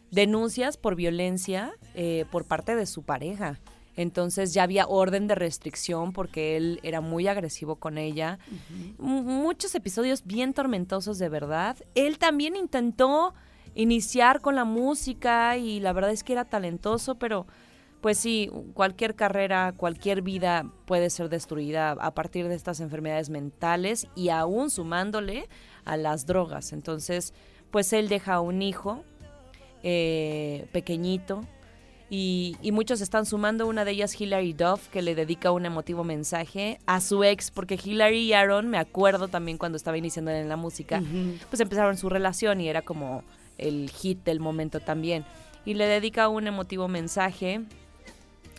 denuncias 0.10 0.78
por 0.78 0.96
violencia 0.96 1.74
eh, 1.94 2.24
por 2.32 2.46
parte 2.46 2.78
de 2.78 2.86
su 2.86 3.04
pareja. 3.04 3.60
Entonces 3.98 4.54
ya 4.54 4.64
había 4.64 4.88
orden 4.88 5.28
de 5.28 5.36
restricción 5.36 6.14
porque 6.14 6.56
él 6.56 6.80
era 6.84 7.02
muy 7.02 7.28
agresivo 7.28 7.76
con 7.76 7.98
ella. 7.98 8.40
Muchos 8.98 9.76
episodios 9.76 10.24
bien 10.26 10.54
tormentosos 10.54 11.20
de 11.20 11.28
verdad. 11.28 11.76
Él 11.96 12.18
también 12.18 12.56
intentó 12.56 13.34
iniciar 13.76 14.40
con 14.40 14.56
la 14.56 14.64
música 14.64 15.58
y 15.58 15.82
la 15.82 15.92
verdad 15.92 16.12
es 16.12 16.24
que 16.24 16.32
era 16.32 16.46
talentoso, 16.46 17.16
pero 17.16 17.46
pues 18.04 18.18
sí, 18.18 18.52
cualquier 18.74 19.16
carrera, 19.16 19.74
cualquier 19.78 20.24
vida 20.24 20.70
puede 20.84 21.10
ser 21.10 21.30
destruida 21.30 21.92
a 21.92 22.14
partir 22.14 22.50
de 22.50 22.56
estas 22.56 22.82
enfermedades 22.82 23.30
mentales 23.30 24.08
y 24.14 24.28
aún 24.28 24.70
sumándole 24.70 25.48
a 25.86 25.96
las 25.96 26.26
drogas. 26.26 26.74
Entonces, 26.74 27.34
pues 27.72 27.94
él 27.94 28.10
deja 28.10 28.42
un 28.42 28.62
hijo 28.62 29.06
eh, 29.84 30.68
pequeñito 30.74 31.46
y, 32.10 32.58
y 32.62 32.74
muchos 32.74 33.00
están 33.00 33.26
sumando, 33.26 33.68
una 33.68 33.86
de 33.86 33.92
ellas 33.92 34.20
Hilary 34.20 34.52
Duff, 34.52 34.90
que 34.90 35.02
le 35.02 35.16
dedica 35.16 35.52
un 35.52 35.66
emotivo 35.66 36.04
mensaje 36.04 36.80
a 36.86 37.00
su 37.00 37.24
ex, 37.24 37.52
porque 37.52 37.80
Hilary 37.82 38.20
y 38.20 38.34
Aaron, 38.34 38.68
me 38.68 38.80
acuerdo 38.80 39.30
también 39.30 39.58
cuando 39.58 39.78
estaba 39.78 39.98
iniciando 39.98 40.30
en 40.30 40.50
la 40.50 40.58
música, 40.58 41.02
pues 41.50 41.62
empezaron 41.62 41.96
su 41.96 42.10
relación 42.10 42.60
y 42.60 42.68
era 42.68 42.82
como 42.82 43.24
el 43.58 43.90
hit 43.90 44.26
del 44.26 44.42
momento 44.42 44.82
también. 44.82 45.24
Y 45.64 45.76
le 45.76 45.86
dedica 45.88 46.28
un 46.28 46.48
emotivo 46.48 46.90
mensaje, 46.90 47.62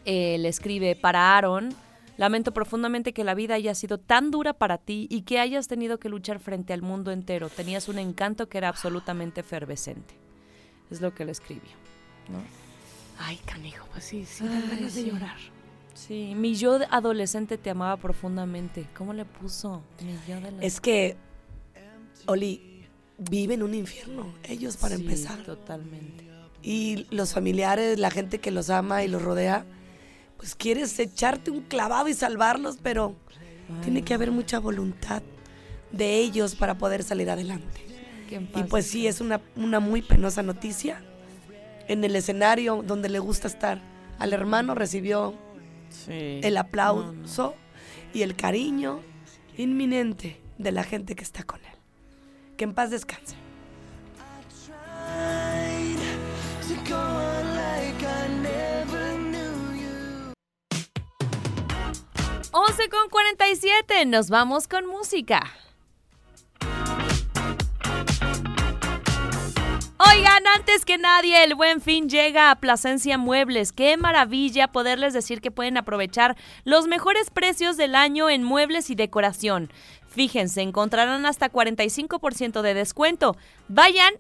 eh, 0.04 0.36
le 0.38 0.48
escribe 0.48 0.96
para 0.96 1.36
Aaron, 1.36 1.74
lamento 2.16 2.52
profundamente 2.52 3.12
que 3.12 3.24
la 3.24 3.34
vida 3.34 3.54
haya 3.54 3.74
sido 3.74 3.98
tan 3.98 4.30
dura 4.30 4.52
para 4.52 4.78
ti 4.78 5.06
y 5.10 5.22
que 5.22 5.38
hayas 5.40 5.66
tenido 5.68 5.98
que 5.98 6.08
luchar 6.08 6.38
frente 6.38 6.72
al 6.72 6.82
mundo 6.82 7.10
entero. 7.10 7.48
Tenías 7.48 7.88
un 7.88 7.98
encanto 7.98 8.48
que 8.48 8.58
era 8.58 8.68
absolutamente 8.68 9.40
efervescente. 9.40 10.14
Es 10.90 11.00
lo 11.00 11.14
que 11.14 11.24
le 11.24 11.32
escribió. 11.32 11.72
¿no? 12.30 12.38
Ay, 13.18 13.36
canijo, 13.44 13.86
pues 13.92 14.04
sí, 14.04 14.24
sí, 14.24 14.44
Ay, 14.48 14.62
ganas 14.70 14.94
de 14.94 15.02
sí. 15.02 15.10
llorar. 15.10 15.36
Sí, 15.94 16.32
mi 16.36 16.54
yo 16.56 16.78
adolescente 16.90 17.56
te 17.58 17.70
amaba 17.70 17.96
profundamente. 17.96 18.86
¿Cómo 18.96 19.12
le 19.12 19.24
puso? 19.24 19.82
Mi 20.04 20.12
yo 20.28 20.40
de 20.40 20.50
la- 20.52 20.62
Es 20.62 20.80
que, 20.80 21.16
Oli, 22.26 22.86
viven 23.18 23.62
un 23.62 23.74
infierno, 23.74 24.34
ellos 24.42 24.76
para 24.76 24.96
Sí, 24.96 25.02
empezar. 25.02 25.42
Totalmente. 25.44 26.24
Y 26.62 27.06
los 27.10 27.32
familiares, 27.34 27.98
la 27.98 28.10
gente 28.10 28.38
que 28.40 28.50
los 28.50 28.70
ama 28.70 29.04
y 29.04 29.08
los 29.08 29.22
rodea, 29.22 29.64
pues 30.44 30.54
quieres 30.56 30.98
echarte 30.98 31.50
un 31.50 31.62
clavado 31.62 32.06
y 32.06 32.12
salvarlos, 32.12 32.76
pero 32.82 33.16
tiene 33.82 34.02
que 34.02 34.12
haber 34.12 34.30
mucha 34.30 34.58
voluntad 34.60 35.22
de 35.90 36.18
ellos 36.18 36.54
para 36.54 36.76
poder 36.76 37.02
salir 37.02 37.30
adelante. 37.30 37.80
Y 38.54 38.64
pues 38.64 38.86
sí, 38.86 39.06
es 39.06 39.22
una, 39.22 39.40
una 39.56 39.80
muy 39.80 40.02
penosa 40.02 40.42
noticia. 40.42 41.02
En 41.88 42.04
el 42.04 42.14
escenario 42.14 42.82
donde 42.86 43.08
le 43.08 43.20
gusta 43.20 43.48
estar, 43.48 43.80
al 44.18 44.34
hermano 44.34 44.74
recibió 44.74 45.32
Sí. 45.88 46.40
el 46.42 46.58
aplauso 46.58 47.54
y 48.12 48.20
el 48.20 48.36
cariño 48.36 49.00
inminente 49.56 50.42
de 50.58 50.72
la 50.72 50.84
gente 50.84 51.14
que 51.14 51.24
está 51.24 51.42
con 51.44 51.60
él. 51.60 51.78
Que 52.58 52.64
en 52.64 52.74
paz 52.74 52.90
descanse. 52.90 53.34
11 62.56 62.88
con 62.88 63.08
47, 63.10 64.06
nos 64.06 64.30
vamos 64.30 64.68
con 64.68 64.86
música. 64.86 65.42
Oigan, 69.98 70.46
antes 70.54 70.84
que 70.84 70.96
nadie, 70.96 71.42
el 71.42 71.56
buen 71.56 71.80
fin 71.80 72.08
llega 72.08 72.52
a 72.52 72.60
Plasencia 72.60 73.18
Muebles. 73.18 73.72
Qué 73.72 73.96
maravilla 73.96 74.68
poderles 74.68 75.12
decir 75.14 75.40
que 75.40 75.50
pueden 75.50 75.76
aprovechar 75.78 76.36
los 76.62 76.86
mejores 76.86 77.28
precios 77.30 77.76
del 77.76 77.96
año 77.96 78.30
en 78.30 78.44
muebles 78.44 78.88
y 78.88 78.94
decoración. 78.94 79.72
Fíjense, 80.06 80.62
encontrarán 80.62 81.26
hasta 81.26 81.50
45% 81.50 82.62
de 82.62 82.74
descuento. 82.74 83.36
Vayan 83.66 84.14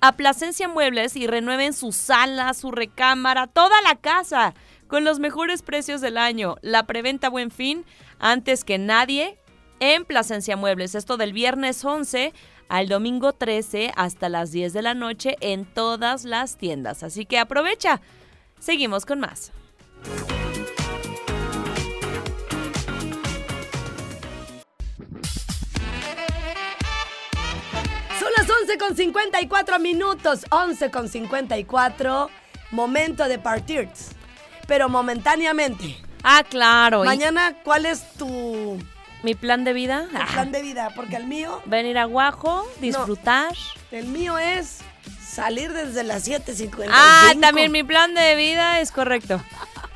a 0.00 0.16
Plasencia 0.16 0.66
Muebles 0.66 1.14
y 1.14 1.28
renueven 1.28 1.72
su 1.72 1.92
sala, 1.92 2.52
su 2.52 2.72
recámara, 2.72 3.46
toda 3.46 3.80
la 3.82 3.94
casa 3.94 4.54
con 4.88 5.04
los 5.04 5.18
mejores 5.18 5.62
precios 5.62 6.00
del 6.00 6.16
año. 6.16 6.56
La 6.62 6.86
preventa 6.86 7.28
Buen 7.28 7.50
Fin 7.50 7.84
antes 8.18 8.64
que 8.64 8.78
nadie 8.78 9.38
en 9.80 10.04
Plasencia 10.04 10.56
Muebles. 10.56 10.94
Esto 10.94 11.16
del 11.16 11.32
viernes 11.32 11.84
11 11.84 12.32
al 12.68 12.88
domingo 12.88 13.32
13 13.32 13.92
hasta 13.96 14.28
las 14.28 14.50
10 14.50 14.72
de 14.72 14.82
la 14.82 14.94
noche 14.94 15.36
en 15.40 15.64
todas 15.64 16.24
las 16.24 16.56
tiendas. 16.56 17.02
Así 17.02 17.26
que 17.26 17.38
aprovecha. 17.38 18.00
Seguimos 18.58 19.04
con 19.06 19.20
más. 19.20 19.52
Son 28.18 28.30
las 28.36 28.48
11 28.48 28.78
con 28.78 28.96
54 28.96 29.78
minutos. 29.78 30.44
11 30.50 30.90
con 30.90 31.08
54. 31.08 32.30
Momento 32.72 33.28
de 33.28 33.38
partir. 33.38 33.88
Pero 34.66 34.88
momentáneamente. 34.88 35.96
Ah, 36.22 36.42
claro. 36.48 37.04
y 37.04 37.06
Mañana, 37.06 37.54
¿cuál 37.62 37.86
es 37.86 38.02
tu, 38.14 38.78
mi 39.22 39.34
plan 39.34 39.64
de 39.64 39.72
vida. 39.72 40.06
tu 40.10 40.32
plan 40.32 40.50
de 40.52 40.62
vida? 40.62 40.90
Porque 40.96 41.16
el 41.16 41.26
mío, 41.26 41.62
Venir 41.66 41.98
a 41.98 42.04
Guajo, 42.04 42.66
disfrutar. 42.80 43.54
el 43.92 44.06
mío 44.06 44.36
es 44.38 44.78
salir 45.24 45.72
desde 45.72 46.02
las 46.02 46.26
7.55. 46.26 46.86
Ah, 46.90 47.32
también 47.40 47.70
mi 47.70 47.84
plan 47.84 48.14
de 48.14 48.34
vida 48.34 48.80
es 48.80 48.90
correcto. 48.90 49.40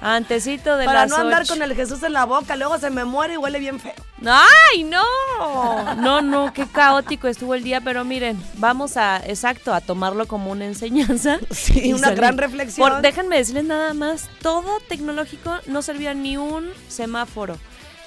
Antecito 0.01 0.77
de 0.77 0.87
Para 0.87 1.03
las 1.03 1.11
no 1.11 1.17
andar 1.17 1.43
ocho. 1.43 1.53
con 1.55 1.63
el 1.63 1.75
Jesús 1.75 2.03
en 2.03 2.13
la 2.15 2.25
boca, 2.25 2.57
luego 2.57 2.79
se 2.79 2.89
me 2.91 3.05
muere 3.05 3.35
y 3.35 3.37
huele 3.37 3.59
bien 3.59 3.79
feo. 3.81 3.93
¡Ay, 4.27 4.85
no! 4.85 5.03
No, 5.97 6.21
no, 6.23 6.53
qué 6.53 6.67
caótico 6.67 7.27
estuvo 7.29 7.55
el 7.55 7.63
día, 7.63 7.81
pero 7.81 8.05
miren, 8.05 8.43
vamos 8.57 8.97
a, 8.97 9.19
exacto, 9.27 9.73
a 9.75 9.81
tomarlo 9.81 10.27
como 10.27 10.51
una 10.51 10.65
enseñanza. 10.67 11.39
Sí, 11.51 11.89
y 11.89 11.93
una 11.93 12.05
salir. 12.09 12.17
gran 12.19 12.39
reflexión. 12.39 12.89
Por- 12.89 13.03
déjenme 13.03 13.37
decirles 13.37 13.65
nada 13.65 13.93
más, 13.95 14.29
todo 14.43 14.79
tecnológico 14.89 15.59
no 15.67 15.83
servía 15.83 16.15
ni 16.15 16.37
un 16.37 16.71
semáforo. 16.89 17.59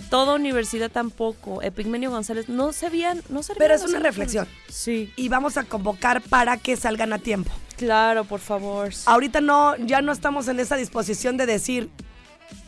Toda 0.10 0.36
universidad 0.36 0.92
tampoco. 0.92 1.62
Epigmenio 1.62 2.12
González 2.12 2.48
no 2.50 2.72
servían, 2.74 3.22
no 3.30 3.42
servían 3.42 3.60
Pero 3.68 3.74
es 3.74 3.84
una 3.84 4.00
reflexión. 4.00 4.48
Sí. 4.70 5.12
Y 5.16 5.30
vamos 5.30 5.58
a 5.58 5.64
convocar 5.64 6.22
para 6.22 6.58
que 6.58 6.76
salgan 6.78 7.14
a 7.14 7.20
tiempo. 7.20 7.52
Claro, 7.78 8.24
por 8.24 8.40
favor. 8.40 8.92
Ahorita 9.08 9.42
no, 9.42 9.76
ya 9.78 10.02
no 10.02 10.12
estamos 10.12 10.48
en 10.48 10.60
esa 10.60 10.76
disposición 10.76 11.38
de 11.38 11.46
decir, 11.48 11.90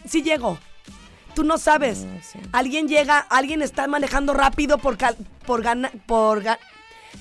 sí 0.08 0.24
llego. 0.24 0.58
Tú 1.36 1.44
no 1.44 1.58
sabes. 1.58 2.06
Alguien 2.52 2.88
llega, 2.88 3.20
alguien 3.20 3.62
está 3.62 3.88
manejando 3.88 4.34
rápido 4.34 4.78
por, 4.78 4.98
cal- 4.98 5.18
por, 5.46 5.62
gana, 5.62 5.92
por, 6.08 6.44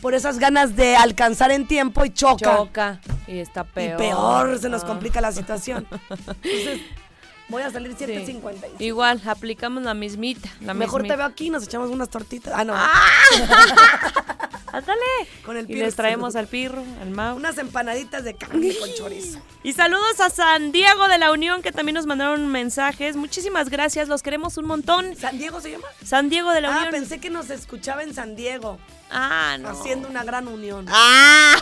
por 0.00 0.14
esas 0.14 0.38
ganas 0.38 0.76
de 0.76 0.96
alcanzar 0.96 1.50
en 1.50 1.66
tiempo 1.66 2.04
y 2.04 2.10
choca. 2.10 2.56
Choca. 2.56 3.00
Y 3.26 3.38
está 3.38 3.62
Y 3.62 3.74
peor. 3.74 3.96
peor 3.98 4.58
se 4.60 4.68
nos 4.68 4.84
Ah. 4.84 4.86
complica 4.86 5.20
la 5.20 5.32
situación. 5.32 5.86
Entonces, 6.10 6.80
voy 7.48 7.62
a 7.62 7.70
salir 7.70 7.94
7.50. 7.96 8.80
Igual, 8.80 9.20
aplicamos 9.26 9.82
la 9.82 9.94
mismita. 9.94 10.48
La 10.60 10.74
Mejor 10.74 11.02
te 11.06 11.16
veo 11.16 11.26
aquí, 11.26 11.50
nos 11.50 11.64
echamos 11.64 11.90
unas 11.90 12.08
tortitas. 12.08 12.52
Ah, 12.56 12.64
no. 12.64 12.74
Ándale. 14.72 15.00
Con 15.44 15.56
el 15.56 15.70
Y 15.70 15.74
les 15.74 15.94
traemos 15.94 16.34
al 16.34 16.48
pirro, 16.48 16.82
al 17.00 17.10
Mau. 17.10 17.36
Unas 17.36 17.58
empanaditas 17.58 18.24
de 18.24 18.34
carne 18.34 18.74
con 18.76 18.90
chorizo. 18.94 19.38
Y 19.62 19.72
saludos 19.72 20.18
a 20.18 20.30
San 20.30 20.72
Diego 20.72 21.06
de 21.06 21.18
la 21.18 21.30
Unión 21.30 21.62
que 21.62 21.70
también 21.70 21.94
nos 21.94 22.06
mandaron 22.06 22.48
mensajes. 22.48 23.14
Muchísimas 23.14 23.70
gracias, 23.70 24.08
los 24.08 24.22
queremos 24.22 24.56
un 24.56 24.64
montón. 24.66 25.14
¿San 25.14 25.38
Diego 25.38 25.60
se 25.60 25.70
llama? 25.70 25.86
San 26.04 26.28
Diego 26.28 26.50
de 26.50 26.60
la 26.60 26.74
Ah, 26.74 26.78
Unión. 26.78 26.90
pensé 26.90 27.20
que 27.20 27.30
nos 27.30 27.50
escuchaba 27.50 28.02
en 28.02 28.14
San 28.14 28.34
Diego. 28.34 28.78
Ah, 29.14 29.56
no. 29.60 29.68
Haciendo 29.68 30.08
una 30.08 30.24
gran 30.24 30.48
unión. 30.48 30.86
Ah. 30.88 31.54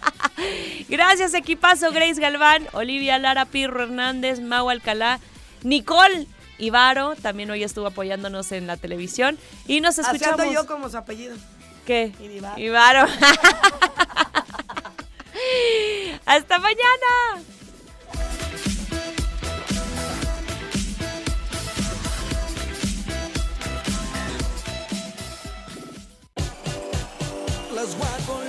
Gracias, 0.88 1.32
equipazo 1.34 1.92
Grace 1.92 2.20
Galván, 2.20 2.66
Olivia 2.72 3.16
Lara 3.18 3.44
Pirro 3.44 3.84
Hernández, 3.84 4.40
Mau 4.40 4.68
Alcalá, 4.68 5.20
Nicole 5.62 6.26
Ivaro, 6.58 7.14
también 7.16 7.48
hoy 7.50 7.62
estuvo 7.62 7.86
apoyándonos 7.86 8.50
en 8.52 8.66
la 8.66 8.76
televisión. 8.76 9.38
Y 9.66 9.80
nos 9.80 9.98
escuchamos. 9.98 10.40
ando 10.40 10.52
yo 10.52 10.66
como 10.66 10.88
su 10.88 10.96
apellido. 10.96 11.36
¿Qué? 11.86 12.12
Ivaro. 12.56 13.06
Hasta 16.26 16.58
mañana. 16.58 17.44
Las 27.84 27.98
guacolotas. 27.98 28.43